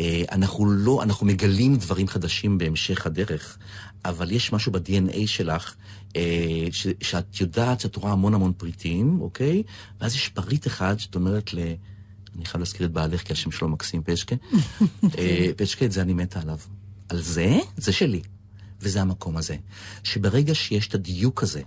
אה, 0.00 0.22
אנחנו 0.32 0.66
לא, 0.66 1.02
אנחנו 1.02 1.26
מגלים 1.26 1.76
דברים 1.76 2.08
חדשים 2.08 2.58
בהמשך 2.58 3.06
הדרך, 3.06 3.58
אבל 4.04 4.32
יש 4.32 4.52
משהו 4.52 4.72
ב-DNA 4.72 5.26
שלך, 5.26 5.74
אה, 6.16 6.66
ש, 6.72 6.86
שאת 7.00 7.40
יודעת 7.40 7.80
שאת 7.80 7.96
רואה 7.96 8.12
המון 8.12 8.34
המון 8.34 8.52
פריטים, 8.56 9.20
אוקיי? 9.20 9.62
ואז 10.00 10.14
יש 10.14 10.28
פריט 10.28 10.66
אחד 10.66 10.98
שאת 10.98 11.14
אומרת 11.14 11.54
ל... 11.54 11.58
אני 12.36 12.44
חייב 12.44 12.60
להזכיר 12.60 12.86
את 12.86 12.92
בעלך, 12.92 13.22
כי 13.22 13.32
השם 13.32 13.50
שלו 13.50 13.68
מקסים 13.68 14.02
פשקה. 14.02 14.36
אה, 15.18 15.50
פשקה, 15.56 15.84
את 15.84 15.92
זה 15.92 16.02
אני 16.02 16.12
מתה 16.12 16.40
עליו. 16.40 16.58
על 17.08 17.20
זה, 17.20 17.58
זה 17.76 17.92
שלי. 17.92 18.22
וזה 18.80 19.00
המקום 19.00 19.36
הזה. 19.36 19.56
שברגע 20.04 20.54
שיש 20.54 20.88
את 20.88 20.94
הדיוק 20.94 21.42
הזה 21.42 21.62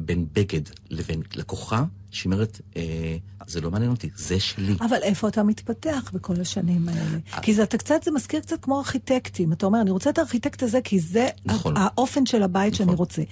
בין 0.00 0.26
בגד 0.32 0.60
לבין 0.90 1.22
לקוחה, 1.34 1.84
שהיא 2.10 2.32
אומרת, 2.32 2.60
אה, 2.76 3.16
זה 3.46 3.60
לא 3.60 3.70
מעניין 3.70 3.90
אותי, 3.90 4.10
זה 4.16 4.40
שלי. 4.40 4.74
אבל 4.80 4.98
איפה 5.02 5.28
אתה 5.28 5.42
מתפתח 5.42 6.10
בכל 6.14 6.40
השנים 6.40 6.88
האלה? 6.88 7.18
כי 7.42 7.54
זה 7.54 7.62
אתה 7.62 7.78
קצת, 7.78 8.02
זה 8.04 8.10
מזכיר 8.10 8.40
קצת 8.40 8.62
כמו 8.62 8.78
ארכיטקטים. 8.78 9.52
אתה 9.52 9.66
אומר, 9.66 9.80
אני 9.80 9.90
רוצה 9.90 10.10
את 10.10 10.18
הארכיטקט 10.18 10.62
הזה 10.62 10.80
כי 10.84 11.00
זה 11.00 11.28
נכון. 11.44 11.76
האופן 11.76 12.26
של 12.26 12.42
הבית 12.42 12.74
שאני 12.74 12.86
נכון. 12.86 12.98
רוצה. 12.98 13.22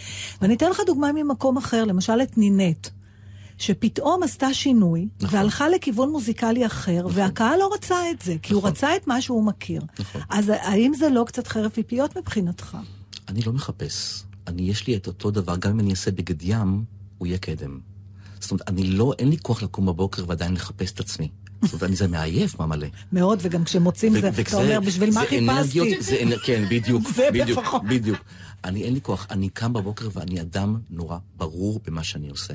ואני 0.43 0.55
אתן 0.55 0.71
לך 0.71 0.81
דוגמה 0.87 1.13
ממקום 1.15 1.57
אחר, 1.57 1.85
למשל 1.85 2.23
את 2.23 2.39
נינט. 2.39 2.89
שפתאום 3.59 4.23
עשתה 4.23 4.55
שינוי, 4.55 5.09
נכון. 5.21 5.39
והלכה 5.39 5.69
לכיוון 5.69 6.11
מוזיקלי 6.11 6.67
אחר, 6.67 7.07
והקהל 7.11 7.59
לא 7.59 7.71
רצה 7.75 8.11
את 8.11 8.23
זה, 8.23 8.37
כי 8.43 8.53
הוא 8.53 8.61
נכון. 8.61 8.71
רצה 8.71 8.97
את 8.97 9.07
מה 9.07 9.21
שהוא 9.21 9.45
מכיר. 9.45 9.83
נכון. 9.99 10.21
אז 10.29 10.53
האם 10.55 10.93
זה 10.95 11.09
לא 11.09 11.25
קצת 11.27 11.47
חרב 11.47 11.71
פיפיות 11.71 12.17
מבחינתך? 12.17 12.77
אני 13.29 13.43
לא 13.43 13.53
מחפש. 13.53 14.25
אני, 14.49 14.63
יש 14.63 14.87
לי 14.87 14.97
את 14.97 15.07
אותו 15.07 15.31
דבר, 15.31 15.57
גם 15.57 15.71
אם 15.71 15.81
אני 15.81 15.91
אעשה 15.91 16.11
בגד 16.11 16.43
ים, 16.43 16.85
הוא 17.19 17.27
יהיה 17.27 17.39
קדם. 17.39 17.81
זאת 18.41 18.51
אומרת, 18.51 18.69
אני 18.69 18.91
לא, 18.91 19.13
אין 19.19 19.29
לי 19.29 19.37
כוח 19.43 19.63
לקום 19.63 19.87
בבוקר 19.87 20.25
ועדיין 20.27 20.55
לחפש 20.55 20.93
את 20.93 21.01
עצמי. 21.01 21.29
זאת 21.63 21.73
אומרת, 21.73 21.83
אני 21.83 21.97
זה 21.97 22.09
מעייף, 22.09 22.59
מה 22.59 22.67
מלא. 22.67 22.87
מאוד, 23.13 23.39
וגם 23.43 23.65
כשמוצאים 23.65 24.21
זה, 24.21 24.29
אתה 24.29 24.57
אומר, 24.57 24.81
בשביל 24.81 25.11
מה 25.11 25.21
חיפשתי? 25.21 25.41
כן, 26.45 26.65
בדיוק, 26.71 27.03
בדיוק. 27.35 27.65
בדיוק. 27.89 28.19
אני, 28.65 28.83
אין 28.83 28.95
לי 28.95 29.01
כוח, 29.01 29.27
אני 29.31 29.49
קם 29.49 29.73
בבוקר 29.73 30.09
ואני 30.13 30.41
אדם 30.41 30.77
נורא 30.91 31.19
ברור 31.37 31.81
במה 31.87 32.05
שאני 32.05 32.29
עושה. 32.29 32.55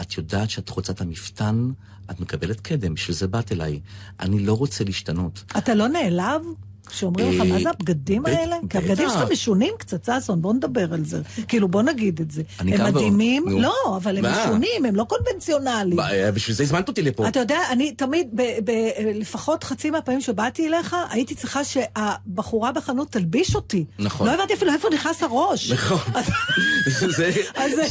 את 0.00 0.18
יודעת 0.18 0.50
שאת 0.50 0.68
רוצה 0.68 0.92
את 0.92 1.00
המפתן, 1.00 1.70
את 2.10 2.20
מקבלת 2.20 2.60
קדם, 2.60 2.94
בשביל 2.94 3.16
זה 3.16 3.26
באת 3.28 3.52
אליי. 3.52 3.80
אני 4.20 4.38
לא 4.46 4.54
רוצה 4.54 4.84
להשתנות. 4.84 5.44
אתה 5.58 5.74
לא 5.74 5.88
נעלב? 5.88 6.42
כשאומרים 6.90 7.32
לך, 7.32 7.40
אה, 7.40 7.52
מה 7.52 7.62
זה 7.62 7.70
הבגדים 7.70 8.26
האלה? 8.26 8.56
כי 8.70 8.78
הבגדים. 8.78 9.08
שלך 9.10 9.30
משונים 9.32 9.74
קצת, 9.78 10.08
ששון, 10.22 10.42
בוא 10.42 10.54
נדבר 10.54 10.94
על 10.94 11.04
זה. 11.04 11.20
כאילו, 11.48 11.68
בוא 11.68 11.82
נגיד 11.82 12.20
את 12.20 12.30
זה. 12.30 12.42
הם 12.58 12.84
מדהימים. 12.84 13.44
לא, 13.48 13.74
אבל 13.96 14.18
הם? 14.18 14.24
משונים, 14.24 14.84
הם 14.84 14.96
לא 14.96 15.04
קונבנציונליים. 15.04 16.00
אה, 16.00 16.32
בשביל 16.32 16.56
זה 16.56 16.62
הזמנת 16.62 16.88
אותי 16.88 17.02
לפה. 17.02 17.28
אתה 17.28 17.40
יודע, 17.40 17.58
אני 17.70 17.92
תמיד, 17.92 18.40
לפחות 19.14 19.64
חצי 19.64 19.90
מהפעמים 19.90 20.20
שבאתי 20.20 20.68
אליך, 20.68 20.96
הייתי 21.10 21.34
צריכה 21.34 21.60
שהבחורה 21.64 22.72
בחנות 22.72 23.08
תלביש 23.10 23.54
אותי. 23.54 23.84
נכון. 23.98 24.26
לא 24.26 24.32
הבנתי 24.32 24.54
אפילו 24.54 24.72
איפה 24.72 24.88
נכנס 24.94 25.22
הראש. 25.22 25.72
נכון. 25.72 25.98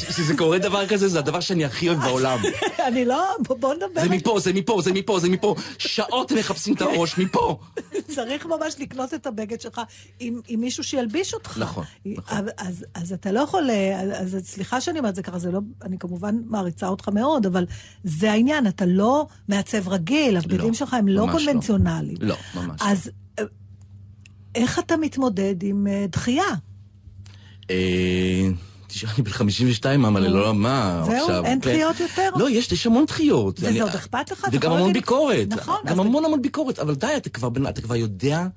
כשזה 0.09 0.33
קורה 0.37 0.57
דבר 0.57 0.87
כזה, 0.87 1.07
זה 1.07 1.19
הדבר 1.19 1.39
שאני 1.39 1.65
הכי 1.65 1.89
אוהב 1.89 1.99
בעולם. 1.99 2.39
אני 2.87 3.05
לא, 3.05 3.23
בוא- 3.47 3.73
נדבר. 3.73 4.01
זה 4.01 4.09
מפה, 4.09 4.39
זה 4.39 4.53
מפה, 4.53 4.81
זה 4.83 4.93
מפה, 4.93 5.19
זה 5.19 5.29
מפה. 5.29 5.55
שעות 5.77 6.31
מחפשים 6.31 6.73
את 6.73 6.81
הראש, 6.81 7.17
מפה. 7.17 7.59
צריך 8.15 8.45
ממש 8.45 8.75
לקנות 8.79 9.13
את 9.13 9.27
הבגד 9.27 9.61
שלך 9.61 9.81
עם, 10.19 10.41
עם 10.47 10.59
מישהו 10.59 10.83
שילביש 10.83 11.33
אותך. 11.33 11.57
נכון, 11.57 11.83
נכון. 12.05 12.37
אז, 12.37 12.45
אז, 12.57 12.85
אז 12.93 13.13
אתה 13.13 13.31
לא 13.31 13.39
יכול, 13.39 13.69
אה, 13.69 14.01
אז, 14.01 14.37
סליחה 14.43 14.81
שאני 14.81 14.99
אומרת 14.99 15.11
את 15.11 15.15
זה 15.15 15.23
ככה, 15.23 15.39
זה 15.39 15.51
לא, 15.51 15.59
אני 15.81 15.99
כמובן 15.99 16.35
מעריצה 16.45 16.87
אותך 16.87 17.09
מאוד, 17.09 17.45
אבל 17.45 17.65
זה 18.03 18.31
העניין, 18.31 18.67
אתה 18.67 18.85
לא 18.85 19.27
מעצב 19.47 19.89
רגיל, 19.89 20.37
הבגדים 20.37 20.67
לא, 20.67 20.73
שלך 20.73 20.93
הם 20.93 21.07
לא 21.07 21.25
ממש 21.27 21.33
לא. 21.33 21.39
קונבנציונליים. 21.39 22.17
לא, 22.21 22.35
ממש 22.55 22.81
לא. 22.81 22.87
אז 22.87 23.11
אה, 23.39 23.43
איך 24.55 24.79
אתה 24.79 24.97
מתמודד 24.97 25.63
עם 25.63 25.87
אה, 25.87 26.05
דחייה? 26.11 26.43
תשמע, 28.89 29.11
אני 29.15 29.23
בן 29.23 29.31
52, 29.31 30.01
מה, 30.01 30.19
לא, 30.19 30.53
מה, 30.53 31.01
זהו? 31.05 31.15
עכשיו? 31.15 31.45
אין 31.45 31.61
כן. 31.61 31.69
דחיות 31.69 31.99
יותר? 31.99 32.29
לא, 32.35 32.49
יש, 32.49 32.71
יש 32.71 32.85
המון 32.87 33.05
דחיות. 33.05 33.59
וזה 33.59 33.83
עוד 33.83 33.91
אכפת 33.91 34.31
לך? 34.31 34.47
וגם 34.51 34.71
המון 34.71 34.93
ביקורת. 34.93 35.47
נכון, 35.49 35.75
גם 35.85 35.99
המון 35.99 36.25
המון 36.25 36.41
ביקורת, 36.41 36.79
אבל 36.79 36.95
די, 36.95 37.07
אתה 37.17 37.29
כבר, 37.81 37.95
יודע... 37.95 38.47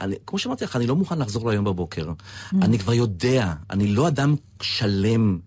אני, 0.00 0.14
כמו 0.26 0.38
שאמרתי 0.38 0.64
לך, 0.64 0.76
אני 0.76 0.86
לא 0.86 0.96
מוכן 0.96 1.18
לחזור 1.18 1.48
להיום 1.48 1.64
בבוקר. 1.64 2.08
Mm. 2.08 2.56
אני 2.62 2.78
כבר 2.78 2.92
יודע, 2.92 3.52
אני 3.70 3.86
לא 3.86 4.08
אדם 4.08 4.34
שלם 4.62 5.38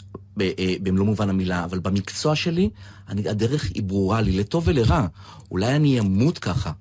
אה, 0.42 0.50
במלוא 0.82 1.06
מובן 1.06 1.30
המילה, 1.30 1.64
אבל 1.64 1.80
במקצוע 1.80 2.36
שלי, 2.36 2.70
אני, 3.10 3.30
הדרך 3.30 3.70
היא 3.74 3.84
ברורה 3.84 4.22
לי, 4.22 4.32
לטוב 4.32 4.64
ולרע. 4.68 5.08
אולי 5.52 5.76
אני 5.76 6.00
אמות 6.00 6.38
ככה. 6.40 6.72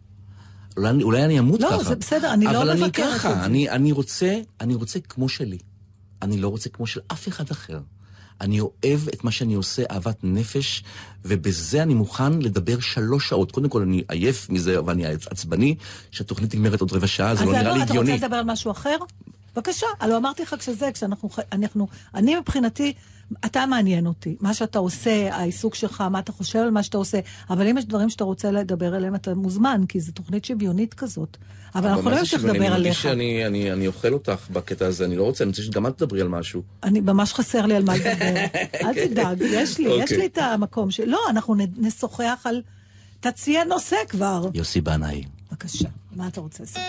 אולי, 0.77 0.91
אני- 0.91 1.03
אולי 1.03 1.25
אני 1.25 1.39
אמות 1.39 1.61
לא, 1.61 1.69
ככה. 1.71 1.83
זה 1.85 1.97
בסדר, 1.97 2.33
אני 2.33 2.45
לא 2.45 2.51
אבל 2.63 2.71
אני 2.71 2.81
מבקרת 2.83 3.15
ככה, 3.15 3.33
את 3.33 3.39
זה. 3.39 3.45
אני, 3.45 3.71
אני 3.71 3.93
רוצה, 3.93 4.39
אני 4.61 4.75
רוצה 4.75 5.01
כמו 5.01 5.29
שלי. 5.29 5.59
אני 6.27 6.39
לא 6.39 6.49
רוצה 6.49 6.69
כמו 6.69 6.87
של 6.87 7.01
אף 7.13 7.29
אחד 7.29 7.51
אחר. 7.51 7.81
אני 8.41 8.61
אוהב 8.61 9.01
את 9.15 9.25
מה 9.25 9.31
שאני 9.31 9.55
עושה, 9.55 9.83
אהבת 9.91 10.17
נפש, 10.23 10.85
ובזה 11.25 11.83
אני 11.83 11.95
מוכן 11.95 12.33
לדבר 12.39 12.81
שלוש 12.81 13.29
שעות. 13.29 13.53
קודם 13.53 13.69
כל, 13.69 13.83
אני 13.83 14.03
עייף 14.09 14.51
מזה, 14.51 14.85
ואני 14.85 15.07
עצבני, 15.07 15.75
שהתוכנית 16.11 16.55
נגמרת 16.55 16.81
עוד 16.81 16.93
רבע 16.93 17.07
שעה, 17.07 17.35
זה 17.35 17.43
אז 17.43 17.49
לא 17.49 17.53
נראה 17.53 17.73
לי 17.73 17.83
אתה 17.83 17.91
הגיוני. 17.91 18.13
רוצה 18.13 18.27
לדבר 18.27 18.37
על 18.37 18.45
משהו 18.45 18.71
אחר? 18.71 18.97
בבקשה. 19.57 19.87
הלוא 20.01 20.17
אמרתי 20.17 20.43
לך 20.43 20.55
כשזה, 20.59 20.93
כשאנחנו, 20.93 21.29
אנחנו, 21.53 21.89
אני 22.15 22.37
מבחינתי, 22.37 22.93
אתה 23.45 23.67
מעניין 23.67 24.07
אותי. 24.07 24.37
מה 24.41 24.55
שאתה 24.55 24.79
עושה, 24.79 25.35
העיסוק 25.35 25.75
שלך, 25.75 26.01
מה 26.01 26.19
אתה 26.19 26.33
חושב 26.33 26.59
על 26.59 26.71
מה 26.71 26.83
שאתה 26.83 26.99
עושה. 26.99 27.21
אבל 27.51 27.69
אם 27.69 27.79
יש 27.79 27.85
דברים 27.85 28.11
שאתה 28.11 28.25
רוצה 28.25 28.51
לדבר 28.51 28.95
עליהם, 28.95 29.15
אתה 29.15 29.35
מוזמן, 29.35 29.81
כי 29.89 30.01
זו 30.01 30.13
תוכנית 30.13 30.45
שוויונית 30.45 30.95
כזאת. 30.95 31.37
אבל 31.75 31.89
אנחנו 31.89 32.11
לא 32.11 32.19
נמשיך 32.19 32.45
לדבר 32.45 32.73
עליך. 32.73 32.95
שאני 32.95 33.47
אני, 33.47 33.73
אני 33.73 33.87
אוכל 33.87 34.13
אותך 34.13 34.47
בקטע 34.51 34.87
הזה, 34.87 35.05
אני 35.05 35.17
לא 35.17 35.23
רוצה, 35.23 35.45
אני 35.45 35.49
רוצה 35.51 35.63
שגם 35.63 35.87
את 35.87 35.99
תדברי 35.99 36.21
על 36.21 36.29
משהו. 36.29 36.63
אני 36.83 37.01
ממש 37.01 37.33
חסר 37.33 37.67
לי 37.67 37.77
על 37.77 37.85
מה 37.85 37.97
לדבר. 37.97 38.35
אל 38.87 39.07
תדאג, 39.09 39.41
יש 39.41 39.79
לי, 39.79 39.89
יש 39.89 40.03
אוקיי. 40.03 40.17
לי 40.19 40.27
את 40.27 40.39
המקום 40.39 40.91
ש... 40.91 41.01
לא, 41.01 41.19
אנחנו 41.31 41.55
נ- 41.55 41.87
נשוחח 41.87 42.41
על... 42.45 42.63
תציע 43.21 43.65
נושא 43.65 43.97
כבר. 44.09 44.49
יוסי 44.55 44.81
בנאי. 44.81 45.25
בבקשה, 45.51 45.89
מה 46.17 46.29
אתה 46.29 46.41
רוצה 46.41 46.63
לספר? 46.63 46.81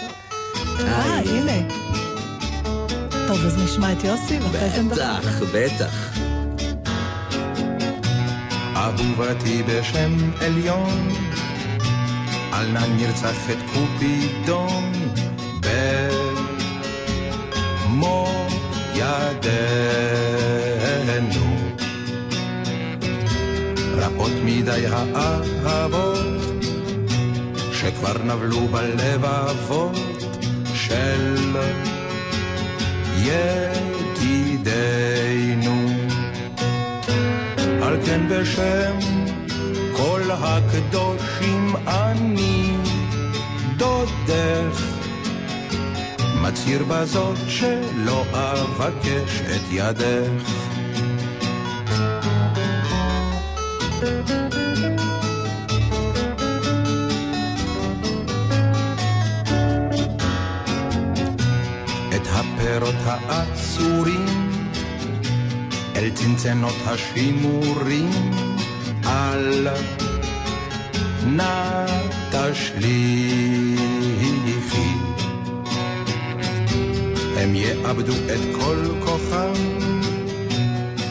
אה, 0.80 1.20
הנה. 1.20 2.07
טוב, 3.28 3.45
אז 3.45 3.63
נשמע 3.63 3.91
את 3.91 4.03
יוסי, 4.03 4.39
ואחרי 4.39 4.69
זה 4.69 4.82
נדבר. 4.82 5.19
בטח, 5.19 5.41
בטח. 5.53 6.17
אהובתי 8.75 9.63
בשם 9.63 10.32
עליון, 10.41 11.09
על 12.51 12.67
נא 12.71 12.86
נרצחת 12.97 13.57
קופידון, 13.73 14.91
במו 17.84 18.47
ידינו. 18.95 19.47
רבות 23.97 24.32
מדי 24.43 24.86
האהבות, 24.91 26.17
שכבר 27.73 28.17
נבלו 28.23 28.67
בלבבות 28.67 29.97
של 30.73 31.36
ידידינו. 33.26 35.07
על 37.82 37.97
כן 38.05 38.22
בשם 38.30 38.97
כל 39.97 40.22
הקדושים 40.32 41.76
אני 41.88 42.72
דודך 43.78 44.82
מצהיר 46.41 46.84
בזאת 46.84 47.38
שלא 47.47 48.26
אבקש 48.32 49.41
את 49.41 49.61
ידך 49.72 50.66
הפירות 62.58 62.95
האסורים, 63.05 64.26
אל 65.95 66.10
צנצנות 66.10 66.76
השימורים, 66.86 68.10
אל 69.05 69.68
נא 71.26 71.86
תשליכי. 72.32 73.78
הם 77.38 77.55
יאבדו 77.55 78.14
את 78.14 78.55
כל 78.62 78.86
כוחם, 79.05 79.53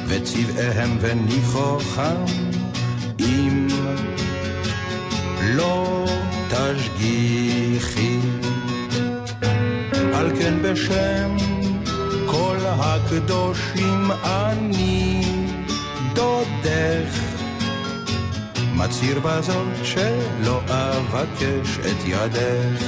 וצבעיהם 0.06 0.98
וניחוחם, 1.00 2.24
אם 3.20 3.66
לא 5.42 6.04
תשגיחי. 6.48 8.35
כן 10.38 10.62
בשם 10.62 11.36
כל 12.26 12.56
הקדושים 12.66 14.10
אני 14.24 15.22
דודך, 16.14 17.20
מצהיר 18.74 19.20
בזאת 19.20 19.84
שלא 19.84 20.60
אבקש 20.68 21.78
את 21.78 22.06
ידך. 22.06 22.82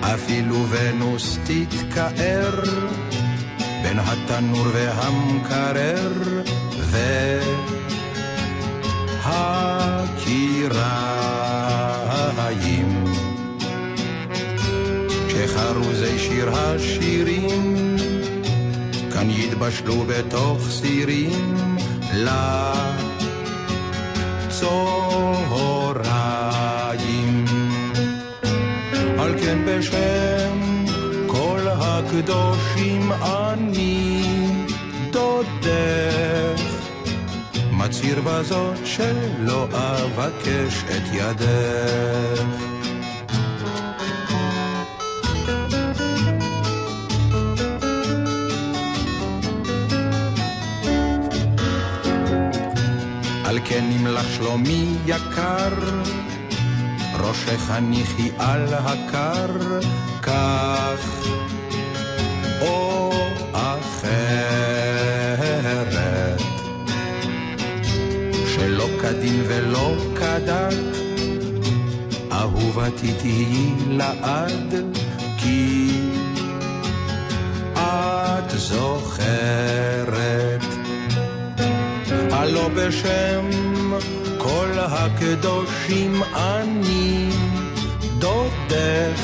אפילו 0.00 0.66
ונוס 0.70 1.38
תתכער 1.44 2.50
בין 2.50 2.51
התנור 4.32 4.66
והמקרר 4.72 6.12
והקיריים. 10.40 13.04
כשחרוזי 15.28 16.18
שיר 16.18 16.50
השירים 16.54 17.96
כאן 19.12 19.30
יתבשלו 19.30 20.04
בתוך 20.08 20.70
סירים 20.70 21.56
לצהריים. 22.14 22.64
על 29.18 29.38
כן 29.38 29.58
בשם 29.66 30.31
מצהיר 38.12 38.24
בזאת 38.24 38.86
שלא 38.86 39.68
אבקש 39.72 40.84
את 40.84 41.02
ידך. 41.12 42.42
על 53.44 53.58
כן 53.64 53.84
אם 53.96 54.06
לך 54.06 54.26
שלומי 54.36 54.96
יקר, 55.06 55.68
ראשך 57.20 57.70
הניחי 57.70 58.30
על 58.38 58.74
הקר, 58.74 59.80
כך 60.22 61.26
או 62.60 63.12
אחרת. 63.52 64.61
כדין 69.02 69.42
ולא 69.46 69.94
כדת, 70.16 70.74
אהובתי 72.32 73.12
תהיי 73.18 73.72
לעד, 73.88 74.74
כי 75.38 75.90
את 77.74 78.50
זוכרת. 78.50 79.42
הלא 82.30 82.68
בשם 82.68 83.50
כל 84.38 84.70
הקדושים 84.78 86.22
אני 86.34 87.30
דודך, 88.18 89.20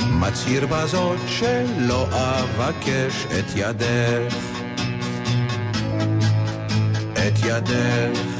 מצהיר 0.00 0.66
בזאת 0.66 1.18
שלא 1.26 2.08
אבקש 2.12 3.26
את 3.38 3.44
ידך, 3.56 4.34
את 7.12 7.38
ידך. 7.44 8.31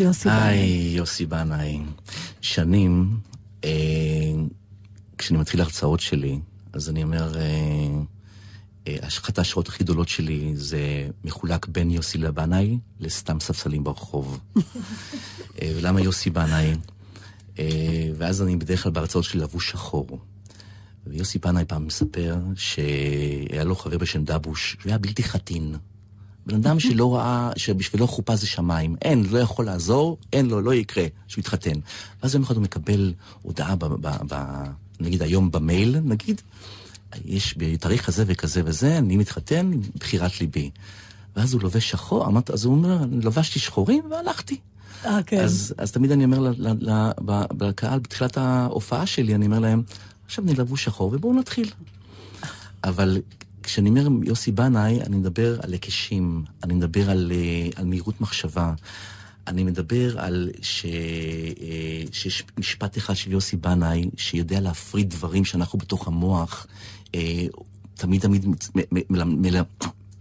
אז 0.00 0.06
יוסי 0.06 0.28
היי, 0.30 0.92
יוסי 0.96 1.26
בנאי. 1.26 1.80
שנים, 2.40 3.16
אה, 3.64 3.70
כשאני 5.18 5.38
מתחיל 5.38 5.60
הרצאות 5.60 6.00
שלי, 6.00 6.38
אז 6.72 6.90
אני 6.90 7.02
אומר, 7.02 7.38
אה, 7.38 7.42
אה, 8.86 8.96
אחת 9.08 9.38
ההשראות 9.38 9.68
הכי 9.68 9.84
גדולות 9.84 10.08
שלי 10.08 10.52
זה 10.56 11.08
מחולק 11.24 11.66
בין 11.66 11.90
יוסי 11.90 12.18
לבנאי 12.18 12.78
לסתם 13.00 13.40
ספסלים 13.40 13.84
ברחוב. 13.84 14.40
אה, 15.62 15.72
ולמה 15.76 16.00
יוסי 16.00 16.30
בנאי? 16.30 16.74
אה, 17.58 18.08
ואז 18.16 18.42
אני 18.42 18.56
בדרך 18.56 18.82
כלל 18.82 18.92
בהרצאות 18.92 19.24
שלי 19.24 19.40
לבוש 19.40 19.70
שחור. 19.70 20.18
ויוסי 21.06 21.38
בנאי 21.38 21.64
פעם 21.64 21.86
מספר 21.86 22.36
שהיה 22.56 23.64
לו 23.64 23.74
חבר 23.76 23.98
בשם 23.98 24.24
דבוש, 24.24 24.76
שהוא 24.80 24.90
היה 24.90 24.98
בלתי 24.98 25.22
חתין. 25.22 25.74
בן 26.46 26.54
אדם 26.54 26.80
שלא 26.80 27.16
ראה, 27.16 27.50
שבשבילו 27.56 28.08
חופה 28.08 28.36
זה 28.36 28.46
שמיים. 28.46 28.96
אין, 29.02 29.26
לא 29.30 29.38
יכול 29.38 29.64
לעזור, 29.64 30.18
אין 30.32 30.46
לו, 30.46 30.60
לא 30.60 30.74
יקרה 30.74 31.04
שהוא 31.28 31.40
יתחתן. 31.40 31.78
ואז 32.22 32.34
יום 32.34 32.42
אחד 32.42 32.54
הוא 32.54 32.62
מקבל 32.62 33.12
הודעה, 33.42 33.76
ב, 33.76 33.84
ב, 33.84 34.08
ב, 34.28 34.36
נגיד 35.00 35.22
היום 35.22 35.50
במייל, 35.50 36.00
נגיד, 36.04 36.40
יש 37.24 37.54
בתאריך 37.58 38.06
כזה 38.06 38.24
וכזה 38.26 38.62
וזה, 38.64 38.98
אני 38.98 39.16
מתחתן, 39.16 39.70
בחירת 39.94 40.40
ליבי. 40.40 40.70
ואז 41.36 41.54
הוא 41.54 41.62
לובש 41.62 41.90
שחור, 41.90 42.26
אמרת, 42.26 42.50
אז 42.50 42.64
הוא 42.64 42.74
אומר, 42.74 42.98
לבשתי 43.22 43.58
שחורים 43.58 44.04
והלכתי. 44.10 44.56
אה, 45.04 45.22
כן. 45.26 45.40
אז, 45.40 45.74
אז 45.78 45.92
תמיד 45.92 46.12
אני 46.12 46.24
אומר 46.24 46.38
ל, 46.38 46.48
ל, 46.58 46.90
ל, 46.90 47.10
ב- 47.24 47.44
בקהל, 47.58 47.98
בתחילת 47.98 48.36
ההופעה 48.36 49.06
שלי, 49.06 49.34
אני 49.34 49.46
אומר 49.46 49.58
להם, 49.58 49.82
עכשיו 50.26 50.44
אני 50.44 50.54
לבוש 50.54 50.84
שחור 50.84 51.10
ובואו 51.12 51.34
נתחיל. 51.34 51.70
אבל 52.84 53.18
כשאני 53.62 53.88
אומר 53.88 54.08
יוסי 54.24 54.52
בנאי, 54.52 55.02
אני 55.02 55.16
מדבר 55.16 55.60
על 55.62 55.72
היקשים, 55.72 56.44
אני 56.64 56.74
מדבר 56.74 57.10
על, 57.10 57.32
אה, 57.34 57.68
על 57.76 57.84
מהירות 57.84 58.20
מחשבה. 58.20 58.74
אני 59.46 59.64
מדבר 59.64 60.20
על 60.20 60.50
ש... 60.62 60.84
אה, 60.84 62.02
שיש 62.12 62.44
משפט 62.58 62.98
אחד 62.98 63.16
של 63.16 63.32
יוסי 63.32 63.56
בנאי, 63.56 64.10
שיודע 64.16 64.60
להפריד 64.60 65.10
דברים 65.10 65.44
שאנחנו 65.44 65.78
בתוך 65.78 66.08
המוח, 66.08 66.66
אה, 67.14 67.46
תמיד 67.94 68.20
תמיד 68.20 68.46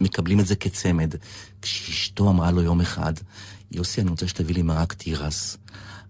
מקבלים 0.02 0.40
את 0.40 0.48
זה 0.48 0.56
כצמד. 0.56 1.14
כשאשתו 1.62 2.30
אמרה 2.30 2.52
לו 2.52 2.62
יום 2.62 2.82
אחד, 2.82 3.14
יוסי, 3.72 4.02
אני 4.02 4.10
רוצה 4.10 4.28
שתביא 4.28 4.56
לי 4.56 4.62
מרק 4.62 4.94
תירס. 4.94 5.58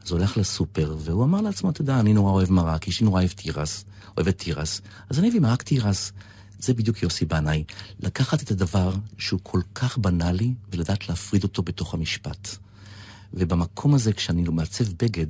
אז 0.04 0.12
הוא 0.12 0.18
הולך 0.18 0.38
לסופר, 0.38 0.96
והוא 1.00 1.24
אמר 1.24 1.42
לעצמו, 1.42 1.70
אתה 1.70 1.82
יודע, 1.82 2.00
אני 2.00 2.14
נורא 2.14 2.32
אוהב 2.32 2.52
מרק, 2.52 2.88
אשתי 2.88 3.04
נורא 3.04 3.20
אוהב 3.20 3.32
תירס, 3.32 3.86
אוהבת 4.18 4.38
תירס, 4.38 4.82
אז 5.10 5.20
אני 5.20 5.30
אביא 5.30 5.40
מרק 5.40 5.64
תירס. 5.64 6.12
זה 6.60 6.74
בדיוק 6.74 7.04
יוסי 7.04 7.26
בנאי, 7.26 7.64
לקחת 8.00 8.44
את 8.44 8.52
הדבר 8.52 8.94
שהוא 9.18 9.40
כל 9.44 9.62
כך 9.76 9.98
בנאלי, 9.98 10.54
ולדעת 10.72 11.10
להפריד 11.10 11.44
אותו 11.44 11.64
בתוך 11.64 11.94
המשפט. 11.94 12.50
ובמקום 13.34 13.94
הזה, 13.94 14.14
כשאני 14.14 14.44
מעצב 14.44 14.86
בגד, 15.00 15.28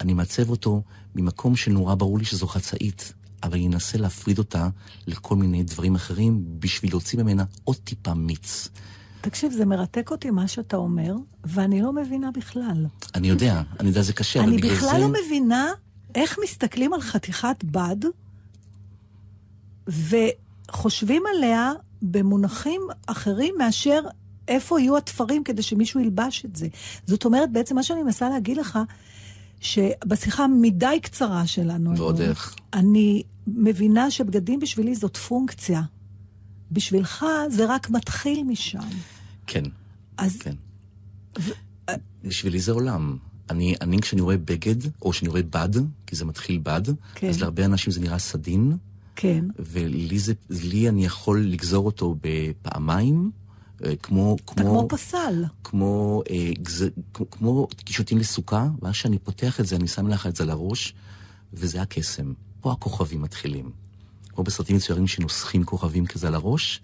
אני 0.00 0.14
מעצב 0.14 0.50
אותו 0.50 0.82
ממקום 1.14 1.56
שנורא 1.56 1.94
ברור 1.94 2.18
לי 2.18 2.24
שזו 2.24 2.46
חצאית, 2.46 3.12
אבל 3.42 3.54
אני 3.54 3.66
אנסה 3.66 3.98
להפריד 3.98 4.38
אותה 4.38 4.68
לכל 5.06 5.36
מיני 5.36 5.62
דברים 5.62 5.94
אחרים, 5.94 6.44
בשביל 6.58 6.92
להוציא 6.92 7.18
ממנה 7.18 7.44
עוד 7.64 7.76
טיפה 7.76 8.14
מיץ. 8.14 8.68
תקשיב, 9.20 9.52
זה 9.52 9.64
מרתק 9.64 10.10
אותי 10.10 10.30
מה 10.30 10.48
שאתה 10.48 10.76
אומר, 10.76 11.14
ואני 11.44 11.82
לא 11.82 11.92
מבינה 11.92 12.30
בכלל. 12.30 12.86
אני 13.14 13.28
יודע, 13.28 13.62
אני 13.80 13.88
יודע, 13.88 14.02
זה 14.02 14.12
קשה, 14.12 14.40
אבל 14.40 14.48
אני 14.48 14.56
בגלל 14.56 14.74
בכלל 14.74 14.90
זה... 14.90 14.98
לא 14.98 15.08
מבינה 15.08 15.66
איך 16.14 16.38
מסתכלים 16.42 16.92
על 16.92 17.00
חתיכת 17.00 17.64
בד 17.64 17.96
וחושבים 20.76 21.22
עליה 21.36 21.72
במונחים 22.02 22.80
אחרים 23.06 23.54
מאשר 23.58 24.00
איפה 24.48 24.80
יהיו 24.80 24.96
התפרים 24.96 25.44
כדי 25.44 25.62
שמישהו 25.62 26.00
ילבש 26.00 26.44
את 26.44 26.56
זה. 26.56 26.68
זאת 27.06 27.24
אומרת, 27.24 27.52
בעצם 27.52 27.74
מה 27.74 27.82
שאני 27.82 28.02
מנסה 28.02 28.28
להגיד 28.28 28.56
לך, 28.56 28.78
שבשיחה 29.60 30.44
המדי 30.44 30.98
קצרה 31.02 31.46
שלנו, 31.46 31.96
ועוד 31.96 32.20
איך. 32.20 32.54
אני 32.72 33.22
מבינה 33.46 34.10
שבגדים 34.10 34.60
בשבילי 34.60 34.94
זאת 34.94 35.16
פונקציה. 35.16 35.82
בשבילך 36.72 37.26
זה 37.50 37.66
רק 37.68 37.90
מתחיל 37.90 38.44
משם. 38.44 38.88
כן, 39.46 39.64
אז 40.16 40.36
כן. 40.36 40.54
בשבילי 42.24 42.60
זה 42.60 42.72
עולם. 42.72 43.16
אני, 43.50 43.74
אני 43.80 44.00
כשאני 44.00 44.20
רואה 44.20 44.36
בגד, 44.36 44.76
או 45.02 45.10
כשאני 45.10 45.28
רואה 45.28 45.42
בד, 45.42 45.70
כי 46.06 46.16
זה 46.16 46.24
מתחיל 46.24 46.60
בד, 46.62 46.82
כן. 47.14 47.28
אז 47.28 47.40
להרבה 47.40 47.64
אנשים 47.64 47.92
זה 47.92 48.00
נראה 48.00 48.18
סדין, 48.18 48.76
כן. 49.16 49.44
ולי 49.58 50.18
זה, 50.18 50.32
לי 50.50 50.88
אני 50.88 51.04
יכול 51.04 51.46
לגזור 51.46 51.86
אותו 51.86 52.16
בפעמיים, 52.20 53.30
אה, 53.84 53.96
כמו, 53.96 54.36
אתה 54.44 54.54
כמו, 54.54 54.70
כמו 54.70 54.88
פסל. 54.88 55.44
כמו, 55.64 56.22
אה, 56.30 56.50
גז, 56.62 56.84
כמו, 57.14 57.30
כמו 57.30 57.66
קישוטים 57.84 58.18
לסוכה, 58.18 58.68
ואז 58.82 58.94
שאני 58.94 59.18
פותח 59.18 59.60
את 59.60 59.66
זה, 59.66 59.76
אני 59.76 59.88
שם 59.88 60.08
לך 60.08 60.26
את 60.26 60.36
זה 60.36 60.44
לראש, 60.44 60.94
וזה 61.52 61.82
הקסם. 61.82 62.32
פה 62.60 62.72
הכוכבים 62.72 63.22
מתחילים. 63.22 63.70
כמו 64.28 64.44
בסרטים 64.44 64.76
מצוירים 64.76 65.06
שנוסחים 65.06 65.64
כוכבים 65.64 66.06
כזה 66.06 66.28
על 66.28 66.34
הראש, 66.34 66.80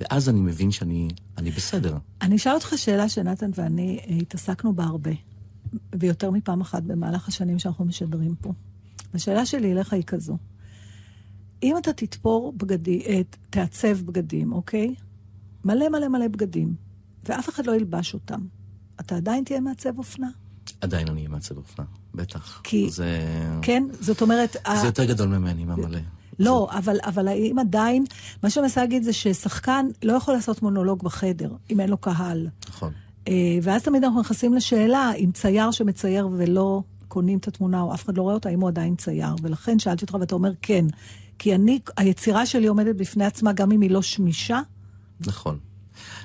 ואז 0.00 0.28
אני 0.28 0.40
מבין 0.40 0.70
שאני 0.70 1.08
אני 1.38 1.50
בסדר. 1.50 1.96
אני 2.22 2.36
אשאל 2.36 2.54
אותך 2.54 2.72
שאלה 2.76 3.08
שנתן 3.08 3.50
ואני 3.54 4.00
אה, 4.08 4.14
התעסקנו 4.14 4.72
בה 4.74 4.84
הרבה, 4.84 5.10
ויותר 5.94 6.30
מפעם 6.30 6.60
אחת 6.60 6.82
במהלך 6.82 7.28
השנים 7.28 7.58
שאנחנו 7.58 7.84
משדרים 7.84 8.34
פה. 8.34 8.52
השאלה 9.14 9.46
שלי 9.46 9.72
אליך 9.72 9.92
היא 9.92 10.02
כזו. 10.02 10.36
אם 11.62 11.76
אתה 11.78 11.92
תתפור 11.92 12.52
בגדים, 12.56 13.02
תעצב 13.50 14.00
בגדים, 14.04 14.52
אוקיי? 14.52 14.94
מלא 15.64 15.88
מלא 15.88 16.08
מלא 16.08 16.28
בגדים, 16.28 16.74
ואף 17.24 17.48
אחד 17.48 17.66
לא 17.66 17.76
ילבש 17.76 18.14
אותם, 18.14 18.40
אתה 19.00 19.16
עדיין 19.16 19.44
תהיה 19.44 19.60
מעצב 19.60 19.98
אופנה? 19.98 20.28
עדיין 20.80 21.08
אני 21.08 21.16
אהיה 21.18 21.28
מעצב 21.28 21.56
אופנה, 21.56 21.84
בטח. 22.14 22.60
כי- 22.64 22.90
זה... 22.90 23.20
כן? 23.62 23.84
זאת 24.00 24.22
אומרת... 24.22 24.56
זה 24.80 24.86
יותר 24.86 25.04
גדול 25.04 25.28
ממני, 25.28 25.64
מהמלא. 25.64 25.98
לא, 26.38 26.68
אבל, 26.70 26.96
אבל 27.04 27.28
האם 27.28 27.58
עדיין, 27.58 28.04
מה 28.42 28.50
שאני 28.50 28.62
מנסה 28.62 28.80
להגיד 28.80 29.02
זה 29.02 29.12
ששחקן 29.12 29.86
לא 30.02 30.12
יכול 30.12 30.34
לעשות 30.34 30.62
מונולוג 30.62 31.02
בחדר, 31.02 31.52
אם 31.70 31.80
אין 31.80 31.90
לו 31.90 31.96
קהל. 31.98 32.48
נכון. 32.68 32.92
אה, 33.28 33.32
ואז 33.62 33.82
תמיד 33.82 34.04
אנחנו 34.04 34.20
נכנסים 34.20 34.54
לשאלה, 34.54 35.12
אם 35.12 35.30
צייר 35.34 35.70
שמצייר 35.70 36.28
ולא 36.36 36.82
קונים 37.08 37.38
את 37.38 37.48
התמונה, 37.48 37.82
או 37.82 37.94
אף 37.94 38.04
אחד 38.04 38.16
לא 38.16 38.22
רואה 38.22 38.34
אותה, 38.34 38.48
האם 38.48 38.60
הוא 38.60 38.68
עדיין 38.68 38.96
צייר. 38.96 39.34
ולכן 39.42 39.78
שאלתי 39.78 40.04
אותך 40.04 40.14
ואתה 40.20 40.34
אומר 40.34 40.50
כן. 40.62 40.84
כי 41.38 41.54
אני, 41.54 41.78
היצירה 41.96 42.46
שלי 42.46 42.66
עומדת 42.66 42.96
בפני 42.96 43.24
עצמה, 43.24 43.52
גם 43.52 43.72
אם 43.72 43.80
היא 43.80 43.90
לא 43.90 44.02
שמישה, 44.02 44.60
נכון. 45.20 45.58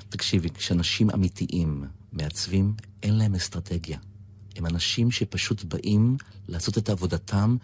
תקשיבי, 0.08 0.50
כשאנשים 0.50 1.10
אמיתיים 1.10 1.84
מעצבים, 2.12 2.74
אין 3.02 3.14
להם 3.14 3.34
אסטרטגיה. 3.34 3.98
הם 4.56 4.66
אנשים 4.66 5.10
שפשוט 5.10 5.64
באים 5.64 6.16
לעשות 6.48 6.78
את 6.78 6.88
עבודתם, 6.88 7.56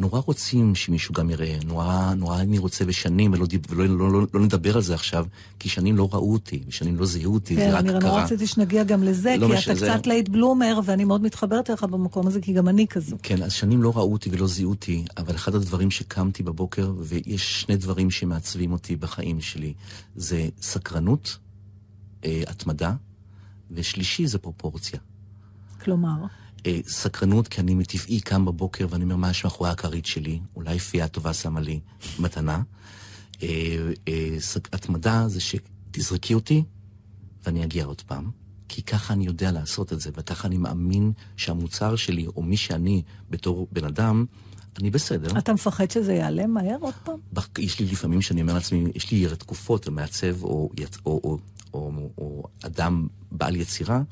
נורא 0.00 0.20
רוצים 0.20 0.74
שמישהו 0.74 1.14
גם 1.14 1.30
יראה, 1.30 1.58
נורא, 1.64 2.14
נורא 2.14 2.40
אני 2.40 2.58
רוצה 2.58 2.84
ושנים, 2.88 3.32
ולא, 3.32 3.46
ולא 3.68 3.86
לא, 3.98 4.10
לא, 4.12 4.26
לא 4.34 4.40
נדבר 4.40 4.76
על 4.76 4.82
זה 4.82 4.94
עכשיו, 4.94 5.26
כי 5.58 5.68
שנים 5.68 5.96
לא 5.96 6.08
ראו 6.12 6.32
אותי, 6.32 6.62
ושנים 6.66 6.96
לא 6.96 7.06
זיהו 7.06 7.34
אותי, 7.34 7.56
כן, 7.56 7.70
זה 7.70 7.74
רק 7.76 7.80
אני 7.84 7.88
נורא 7.92 8.00
קרה. 8.00 8.24
רציתי 8.24 8.46
שנגיע 8.46 8.84
גם 8.84 9.02
לזה, 9.02 9.36
לא 9.38 9.46
כי 9.46 9.52
משנה, 9.52 9.74
אתה 9.74 9.80
זה- 9.80 9.86
קצת 9.94 10.06
late 10.06 10.28
bloomer, 10.28 10.80
ואני 10.84 11.04
מאוד 11.04 11.22
מתחברת 11.22 11.70
אליך 11.70 11.82
במקום 11.84 12.26
הזה, 12.26 12.40
כי 12.40 12.52
גם 12.52 12.68
אני 12.68 12.86
כזו. 12.86 13.16
כן, 13.22 13.42
אז 13.42 13.52
שנים 13.52 13.82
לא 13.82 13.92
ראו 13.96 14.12
אותי 14.12 14.30
ולא 14.32 14.46
זיהו 14.46 14.70
אותי, 14.70 15.04
אבל 15.16 15.34
אחד 15.34 15.54
הדברים 15.54 15.90
שקמתי 15.90 16.42
בבוקר, 16.42 16.92
ויש 16.98 17.60
שני 17.62 17.76
דברים 17.76 18.10
שמעצבים 18.10 18.72
אותי 18.72 18.96
בחיים 18.96 19.40
שלי, 19.40 19.72
זה 20.16 20.48
סקרנות, 20.62 21.38
אה, 22.24 22.42
התמדה, 22.46 22.92
ושלישי 23.70 24.26
זה 24.26 24.38
פרופורציה. 24.38 24.98
כלומר, 25.84 26.16
אה, 26.66 26.80
סקרנות, 26.88 27.48
כי 27.48 27.60
אני 27.60 27.74
מטבעי 27.74 28.20
קם 28.20 28.44
בבוקר 28.44 28.86
ואני 28.90 29.04
אומר, 29.04 29.16
מה 29.16 29.30
יש 29.30 29.44
מאחורי 29.44 29.70
הכרית 29.70 30.06
שלי? 30.06 30.40
אולי 30.56 30.78
פיה 30.78 31.08
טובה 31.08 31.34
שמה 31.34 31.60
לי 31.60 31.80
מתנה. 32.18 32.62
אה, 33.42 33.48
אה, 34.08 34.36
סק- 34.40 34.68
התמדה 34.74 35.24
זה 35.28 35.40
שתזרקי 35.40 36.34
אותי 36.34 36.62
ואני 37.46 37.64
אגיע 37.64 37.84
עוד 37.84 38.00
פעם. 38.00 38.30
כי 38.68 38.82
ככה 38.82 39.14
אני 39.14 39.26
יודע 39.26 39.52
לעשות 39.52 39.92
את 39.92 40.00
זה, 40.00 40.10
וככה 40.16 40.48
אני 40.48 40.58
מאמין 40.58 41.12
שהמוצר 41.36 41.96
שלי, 41.96 42.26
או 42.26 42.42
מי 42.42 42.56
שאני 42.56 43.02
בתור 43.30 43.68
בן 43.72 43.84
אדם, 43.84 44.24
אני 44.80 44.90
בסדר. 44.90 45.38
אתה 45.38 45.52
מפחד 45.52 45.90
שזה 45.90 46.12
ייעלם 46.12 46.54
מהר 46.54 46.76
עוד 46.80 46.94
פעם? 47.04 47.16
יש 47.58 47.78
לי 47.80 47.86
לפעמים 47.86 48.22
שאני 48.22 48.42
אומר 48.42 48.54
לעצמי, 48.54 48.84
יש 48.94 49.10
לי 49.10 49.26
תקופות, 49.38 49.88
מעצב 49.88 50.42
או, 50.44 50.70
יצ- 50.80 50.98
או, 51.06 51.20
או, 51.24 51.38
או, 51.74 52.10
או 52.18 52.42
אדם 52.62 53.06
בעל 53.32 53.56
יצירה, 53.56 54.02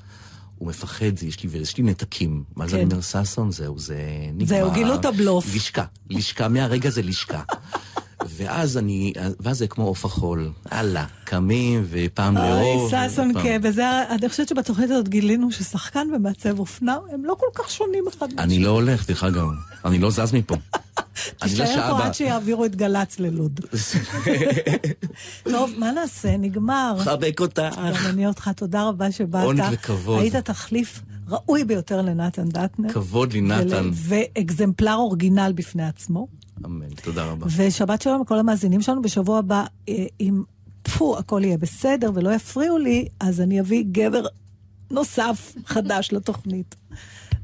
הוא 0.58 0.68
מפחד, 0.68 1.22
יש 1.22 1.42
לי, 1.42 1.50
יש 1.52 1.76
לי 1.76 1.82
נתקים. 1.84 2.44
מה 2.56 2.66
זה 2.66 2.76
כן. 2.76 2.82
אני 2.82 2.90
אומר, 2.90 3.00
ששון? 3.00 3.50
זהו, 3.52 3.78
זה 3.78 3.96
נגמר. 4.34 4.46
זהו, 4.48 4.70
גילו 4.70 4.94
את 4.94 5.04
הבלוף. 5.04 5.54
לשכה, 5.54 5.84
לשכה, 6.10 6.48
מהרגע 6.48 6.90
זה 6.90 7.02
לשכה. 7.02 7.42
ואז 8.28 8.78
אני, 8.78 9.12
ואז 9.40 9.58
זה 9.58 9.66
כמו 9.66 9.84
עוף 9.84 10.04
החול. 10.04 10.50
הלאה, 10.70 11.04
קמים, 11.24 11.86
ופעם 11.90 12.36
לאהוב. 12.36 12.92
אוי, 12.94 13.08
ששון, 13.10 13.42
כן, 13.42 13.60
וזה, 13.62 13.84
אני 14.08 14.28
חושבת 14.28 14.48
שבתוכנית 14.48 14.90
הזאת 14.90 15.08
גילינו 15.08 15.52
ששחקן 15.52 16.08
ומעצב 16.16 16.58
אופנה, 16.58 16.98
הם 17.12 17.24
לא 17.24 17.36
כל 17.38 17.46
כך 17.62 17.70
שונים 17.70 18.04
אחד 18.08 18.28
אני 18.38 18.58
לא 18.58 18.70
הולך, 18.70 19.08
דרך 19.08 19.24
אגב. 19.24 19.46
אני 19.84 19.98
לא 19.98 20.10
זז 20.10 20.32
מפה. 20.32 20.56
אני 21.42 21.50
תישאר 21.50 21.98
פה. 21.98 22.04
עד 22.04 22.14
שיעבירו 22.14 22.64
את 22.64 22.76
גל"צ 22.76 23.20
ללוד. 23.20 23.60
טוב, 25.44 25.70
מה 25.76 25.92
נעשה? 25.92 26.36
נגמר. 26.36 26.96
חבק 26.98 27.40
אותך. 27.40 27.76
גם 27.76 28.10
אני 28.10 28.26
אותך, 28.26 28.50
תודה 28.56 28.88
רבה 28.88 29.12
שבאת. 29.12 29.44
עונג 29.44 29.64
וכבוד. 29.72 30.20
היית 30.20 30.36
תחליף 30.36 31.02
ראוי 31.28 31.64
ביותר 31.64 32.02
לנתן 32.02 32.48
דטנר. 32.48 32.92
כבוד 32.92 33.32
לי, 33.32 33.40
נתן. 33.40 33.90
ואקזמפלר 33.92 34.94
אורגינל 34.94 35.52
בפני 35.54 35.86
עצמו. 35.86 36.26
אמן, 36.64 36.88
תודה 37.02 37.24
רבה. 37.24 37.46
ושבת 37.56 38.02
שלום 38.02 38.22
לכל 38.22 38.38
המאזינים 38.38 38.82
שלנו. 38.82 39.02
בשבוע 39.02 39.38
הבא, 39.38 39.64
אה, 39.88 40.06
אם 40.20 40.42
טפו, 40.82 41.18
הכל 41.18 41.40
יהיה 41.44 41.58
בסדר 41.58 42.10
ולא 42.14 42.34
יפריעו 42.34 42.78
לי, 42.78 43.08
אז 43.20 43.40
אני 43.40 43.60
אביא 43.60 43.84
גבר 43.92 44.26
נוסף, 44.90 45.54
חדש 45.66 46.12
לתוכנית. 46.12 46.76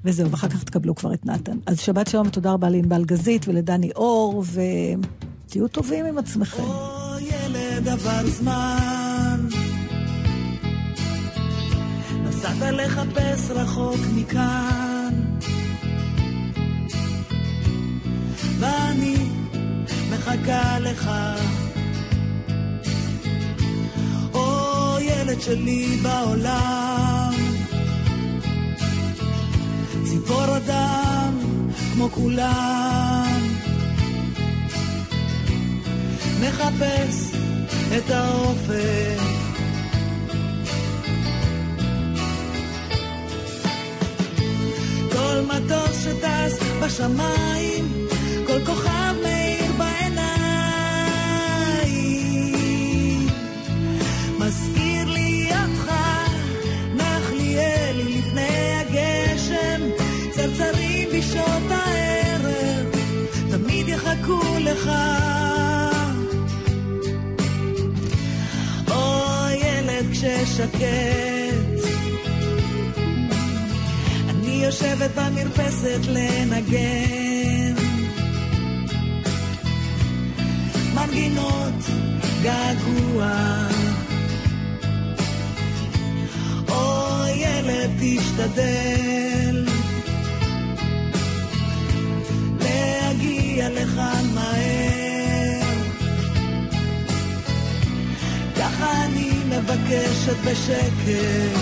וזהו, 0.05 0.31
ואחר 0.31 0.49
כך 0.49 0.65
תקבלו 0.65 0.95
כבר 0.95 1.15
את 1.15 1.27
נתן. 1.27 1.59
אז 1.67 1.81
שבת 1.81 2.07
שלום 2.07 2.27
ותודה 2.27 2.53
רבה 2.53 2.71
לענבל 2.71 3.05
גזית 3.05 3.49
ולדני 3.49 3.91
אור, 3.97 4.45
ותהיו 5.47 5.69
טובים 5.69 6.07
עם 6.07 6.19
עצמכם. 6.19 6.63
או 6.63 7.19
ילד 7.21 7.89
עבר 7.89 8.27
זמן 8.27 9.41
נסעת 12.25 12.73
לחפש 12.73 13.51
רחוק 13.51 14.01
מכאן 14.17 15.15
ואני 18.59 19.17
מחכה 20.11 20.79
לך 20.79 21.11
או 24.35 24.97
ילד 25.01 25.41
שלי 25.41 25.99
בעולם 26.03 27.44
ציפור 30.15 30.57
אדם 30.57 31.39
כמו 31.93 32.09
כולם 32.11 33.41
מחפש 36.41 37.33
את 37.99 38.11
האופק. 38.11 39.19
כל 45.13 45.41
מטוס 45.49 46.05
שטס 46.05 46.59
בשמיים, 46.83 48.07
כל 48.47 48.65
כוכב 48.67 49.15
מאיר 49.23 49.34
כששקט. 70.73 71.89
אני 74.29 74.65
יושבת 74.65 75.11
במרפסת 75.17 76.01
לנגן. 76.09 77.75
מנגינות 80.95 81.75
געגוע. 82.43 83.33
או 86.69 87.25
ילד 87.35 87.91
תשתדל 88.01 89.24
מבקשת 99.65 100.37
בשקט, 100.45 101.59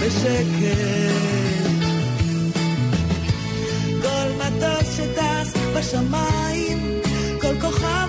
בשקט. 0.00 1.12
כל 4.02 4.28
מטוס 4.38 4.96
שטס 4.96 5.52
בשמיים, 5.76 7.00
כל 7.40 7.60
כוכב 7.60 8.08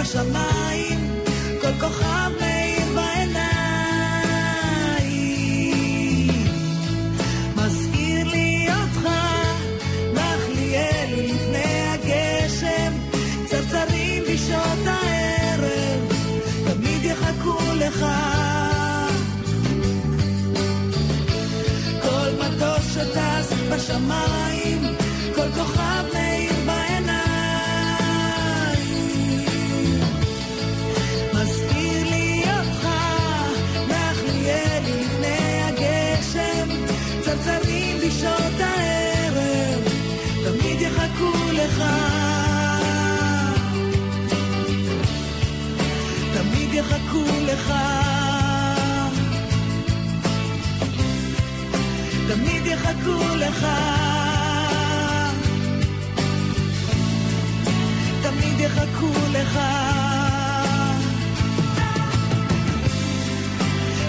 בשמיים, 0.00 1.20
כל 1.60 1.72
כוכב 1.80 2.30
מאיר 2.40 2.86
בעיניים. 2.94 3.44
מזכיר 7.56 8.28
לי 8.28 8.66
אותך, 8.68 9.08
נחליאלי 10.14 11.32
לפני 11.32 11.82
הגשם, 11.88 12.92
צרצרים 13.46 14.22
בשעות 14.32 14.86
הערב, 14.86 16.12
תמיד 16.64 17.04
יחכו 17.04 17.74
לך. 17.74 18.06
כל 22.02 22.30
מטוס 22.38 22.94
שטס 22.94 23.52
בשמיים, 23.70 24.82
כל 25.34 25.50
כוכב 25.54 26.04
מאיר 26.12 26.19
לך. 47.60 47.72
תמיד 52.28 52.66
יחכו 52.66 53.36
לך. 53.36 53.66
תמיד 58.22 58.60
יחכו 58.60 59.12
לך. 59.32 59.58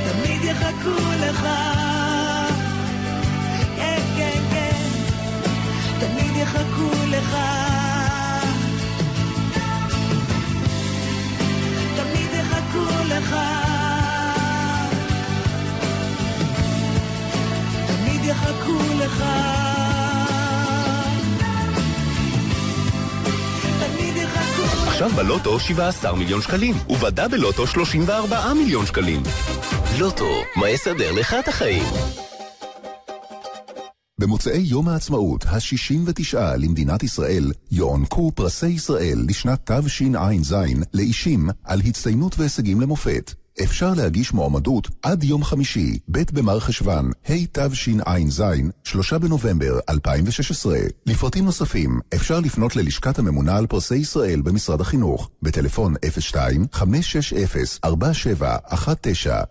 תמיד 0.06 0.44
יחכו 0.44 1.12
לך. 1.22 1.48
כן, 3.76 4.02
כן, 4.18 4.42
כן. 4.52 4.76
תמיד 6.00 6.36
יחכו 6.36 7.01
יחכו 18.42 18.80
לך. 19.00 19.24
עכשיו 24.88 25.10
בלוטו 25.16 25.60
17 25.60 26.16
מיליון 26.16 26.42
שקלים, 26.42 26.76
ובדאבל 26.90 27.38
לוטו 27.38 27.68
34 27.68 28.54
מיליון 28.54 28.86
שקלים. 28.86 29.24
לוטו, 30.00 30.44
מה 30.56 30.70
יסדר 30.70 31.12
לך 31.12 31.36
את 31.40 31.48
החיים? 31.48 31.84
במוצאי 34.20 34.58
יום 34.58 34.88
העצמאות 34.90 35.46
ה-69 35.46 36.38
למדינת 36.58 37.04
ישראל 37.04 37.52
יוענקו 37.72 38.32
פרסי 38.36 38.68
ישראל 38.68 39.26
לשנת 39.28 39.72
תשע"ז 39.72 40.56
לאישים 40.94 41.50
על 41.64 41.80
הצטיינות 41.86 42.40
והישגים 42.40 42.82
למופת. 42.82 43.41
אפשר 43.64 43.94
להגיש 43.94 44.34
מועמדות 44.34 44.90
עד 45.02 45.24
יום 45.24 45.44
חמישי, 45.44 46.00
ב' 46.12 46.22
במר 46.34 46.60
חשוון, 46.60 47.12
התשע"ז, 47.30 48.44
3 48.84 49.14
בנובמבר 49.14 49.80
2016. 49.90 50.78
לפרטים 51.06 51.46
נוספים 51.46 52.00
אפשר 52.16 52.40
לפנות 52.40 52.76
ללשכת 52.76 53.20
הממונה 53.20 53.58
על 53.58 53.68
פרסי 53.68 53.96
ישראל 53.96 54.42
במשרד 54.42 54.82
החינוך, 54.82 55.30
בטלפון 55.42 55.94
02-560-4719 56.76 57.88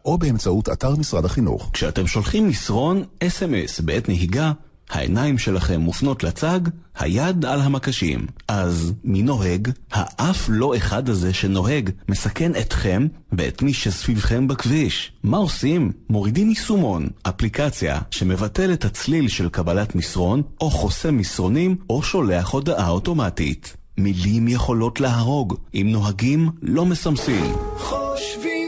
או 0.05 0.19
באמצעות 0.19 0.69
אתר 0.69 0.97
משרד 0.97 1.25
החינוך. 1.25 1.71
כשאתם 1.73 2.07
שולחים 2.07 2.49
מסרון 2.49 3.05
אס.אם.אס 3.23 3.81
בעת 3.81 4.09
נהיגה, 4.09 4.53
העיניים 4.91 5.39
שלכם 5.39 5.81
מופנות 5.81 6.25
לצג, 6.25 6.61
היד 6.99 7.45
על 7.45 7.61
המקשים. 7.61 8.27
אז 8.49 8.93
מי 9.05 9.23
נוהג? 9.23 9.69
האף 9.93 10.47
לא 10.49 10.77
אחד 10.77 11.09
הזה 11.09 11.35
שנוהג 11.35 11.91
מסכן 12.09 12.53
אתכם 12.61 13.07
ואת 13.33 13.63
מי 13.63 13.73
שסביבכם 13.73 14.49
בכביש. 14.49 15.13
מה 15.23 15.37
עושים? 15.37 15.93
מורידים 16.11 16.49
יישומון, 16.49 17.09
אפליקציה 17.23 18.01
שמבטל 18.11 18.73
את 18.73 18.85
הצליל 18.85 19.29
של 19.29 19.49
קבלת 19.49 19.95
מסרון, 19.95 20.43
או 20.61 20.71
חוסם 20.71 21.17
מסרונים, 21.17 21.77
או 21.91 22.03
שולח 22.03 22.51
הודעה 22.51 22.89
אוטומטית. 22.89 23.77
מילים 23.99 24.49
יכולות 24.49 25.01
להרוג, 25.01 25.57
אם 25.75 25.87
נוהגים 25.91 26.51
לא 26.63 26.87
מסמסים. 26.87 27.55
חושבים. 27.77 28.60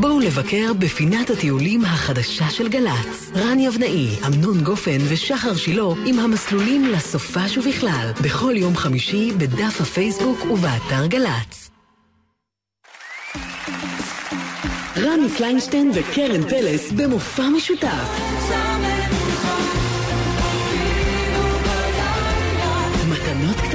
בואו 0.00 0.20
לבקר 0.20 0.72
בפינת 0.78 1.30
הטיולים 1.30 1.84
החדשה 1.84 2.50
של 2.50 2.68
גל"צ. 2.68 3.30
רן 3.36 3.60
יבנאי, 3.60 4.08
אמנון 4.26 4.60
גופן 4.62 4.98
ושחר 5.08 5.54
שילה 5.54 5.82
עם 6.06 6.18
המסלולים 6.18 6.92
לסופש 6.92 7.58
ובכלל, 7.58 8.12
בכל 8.24 8.52
יום 8.56 8.76
חמישי 8.76 9.32
בדף 9.38 9.80
הפייסבוק 9.80 10.38
ובאתר 10.50 11.06
גל"צ. 11.06 11.70
רמי 14.96 15.28
קליינשטיין 15.36 15.90
וקרן 15.94 16.42
פלס 16.48 16.92
במופע 16.92 17.48
משותף. 17.56 18.63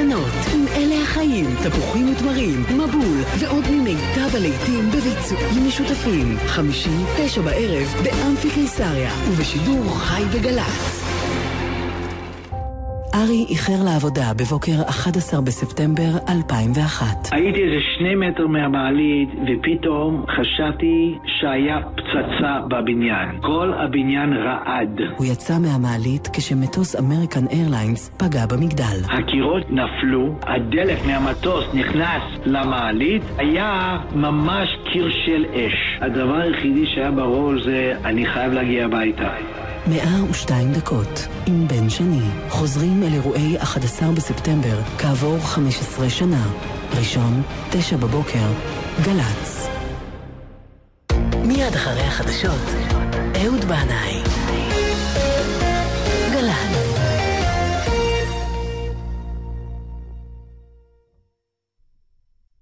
מתנות 0.09 0.53
עם 0.53 0.67
אלה 0.67 1.01
החיים, 1.03 1.55
תפוחים 1.63 2.13
ותמרים, 2.13 2.63
מבול, 2.63 3.23
ועוד 3.39 3.63
ממיטב 3.71 4.35
הלהיטים 4.35 4.91
בביצועים 4.91 5.67
משותפים. 5.67 6.37
חמישי, 6.47 6.89
תשע 7.17 7.41
בערב, 7.41 7.87
באמפי 8.03 8.49
קיסריה, 8.49 9.11
ובשידור 9.27 9.99
חי 9.99 10.23
בגל"צ. 10.33 11.08
ארי 13.19 13.45
איחר 13.49 13.83
לעבודה 13.85 14.33
בבוקר 14.39 14.89
11 14.89 15.41
בספטמבר 15.41 16.11
2001. 16.29 17.05
הייתי 17.31 17.63
איזה 17.63 17.79
שני 17.97 18.15
מטר 18.15 18.47
מהמעלית, 18.47 19.29
ופתאום 19.47 20.25
חשבתי 20.35 21.17
שהיה 21.25 21.79
פצצה 21.95 22.59
בבניין. 22.67 23.29
כל 23.41 23.73
הבניין 23.73 24.33
רעד. 24.33 25.01
הוא 25.17 25.25
יצא 25.25 25.53
מהמעלית 25.59 26.27
כשמטוס 26.33 26.95
אמריקן 26.95 27.47
איירליינס 27.47 28.11
פגע 28.17 28.45
במגדל. 28.45 28.99
הקירות 29.09 29.63
נפלו, 29.69 30.35
הדלק 30.41 31.05
מהמטוס 31.05 31.65
נכנס 31.73 32.23
למעלית, 32.45 33.21
היה 33.37 33.97
ממש 34.15 34.69
קיר 34.91 35.09
של 35.25 35.45
אש. 35.53 35.97
הדבר 36.01 36.35
היחידי 36.35 36.85
שהיה 36.95 37.11
בראש 37.11 37.63
זה, 37.63 37.93
אני 38.05 38.25
חייב 38.25 38.53
להגיע 38.53 38.85
הביתה. 38.85 39.29
102 39.87 40.73
דקות 40.73 41.27
עם 41.45 41.67
בן 41.67 41.89
שני. 41.89 42.21
חוזרים 42.49 43.03
אל 43.03 43.13
אירועי 43.13 43.57
11 43.57 44.11
בספטמבר 44.11 44.81
כעבור 44.97 45.37
15 45.39 46.09
שנה. 46.09 46.47
ראשון, 46.99 47.41
תשע 47.71 47.97
בבוקר, 47.97 48.51
גל"צ. 49.03 49.67
מיד 51.45 51.73
אחרי 51.73 52.01
החדשות, 52.01 52.65
אהוד 53.35 53.65
בנאי. 53.65 54.28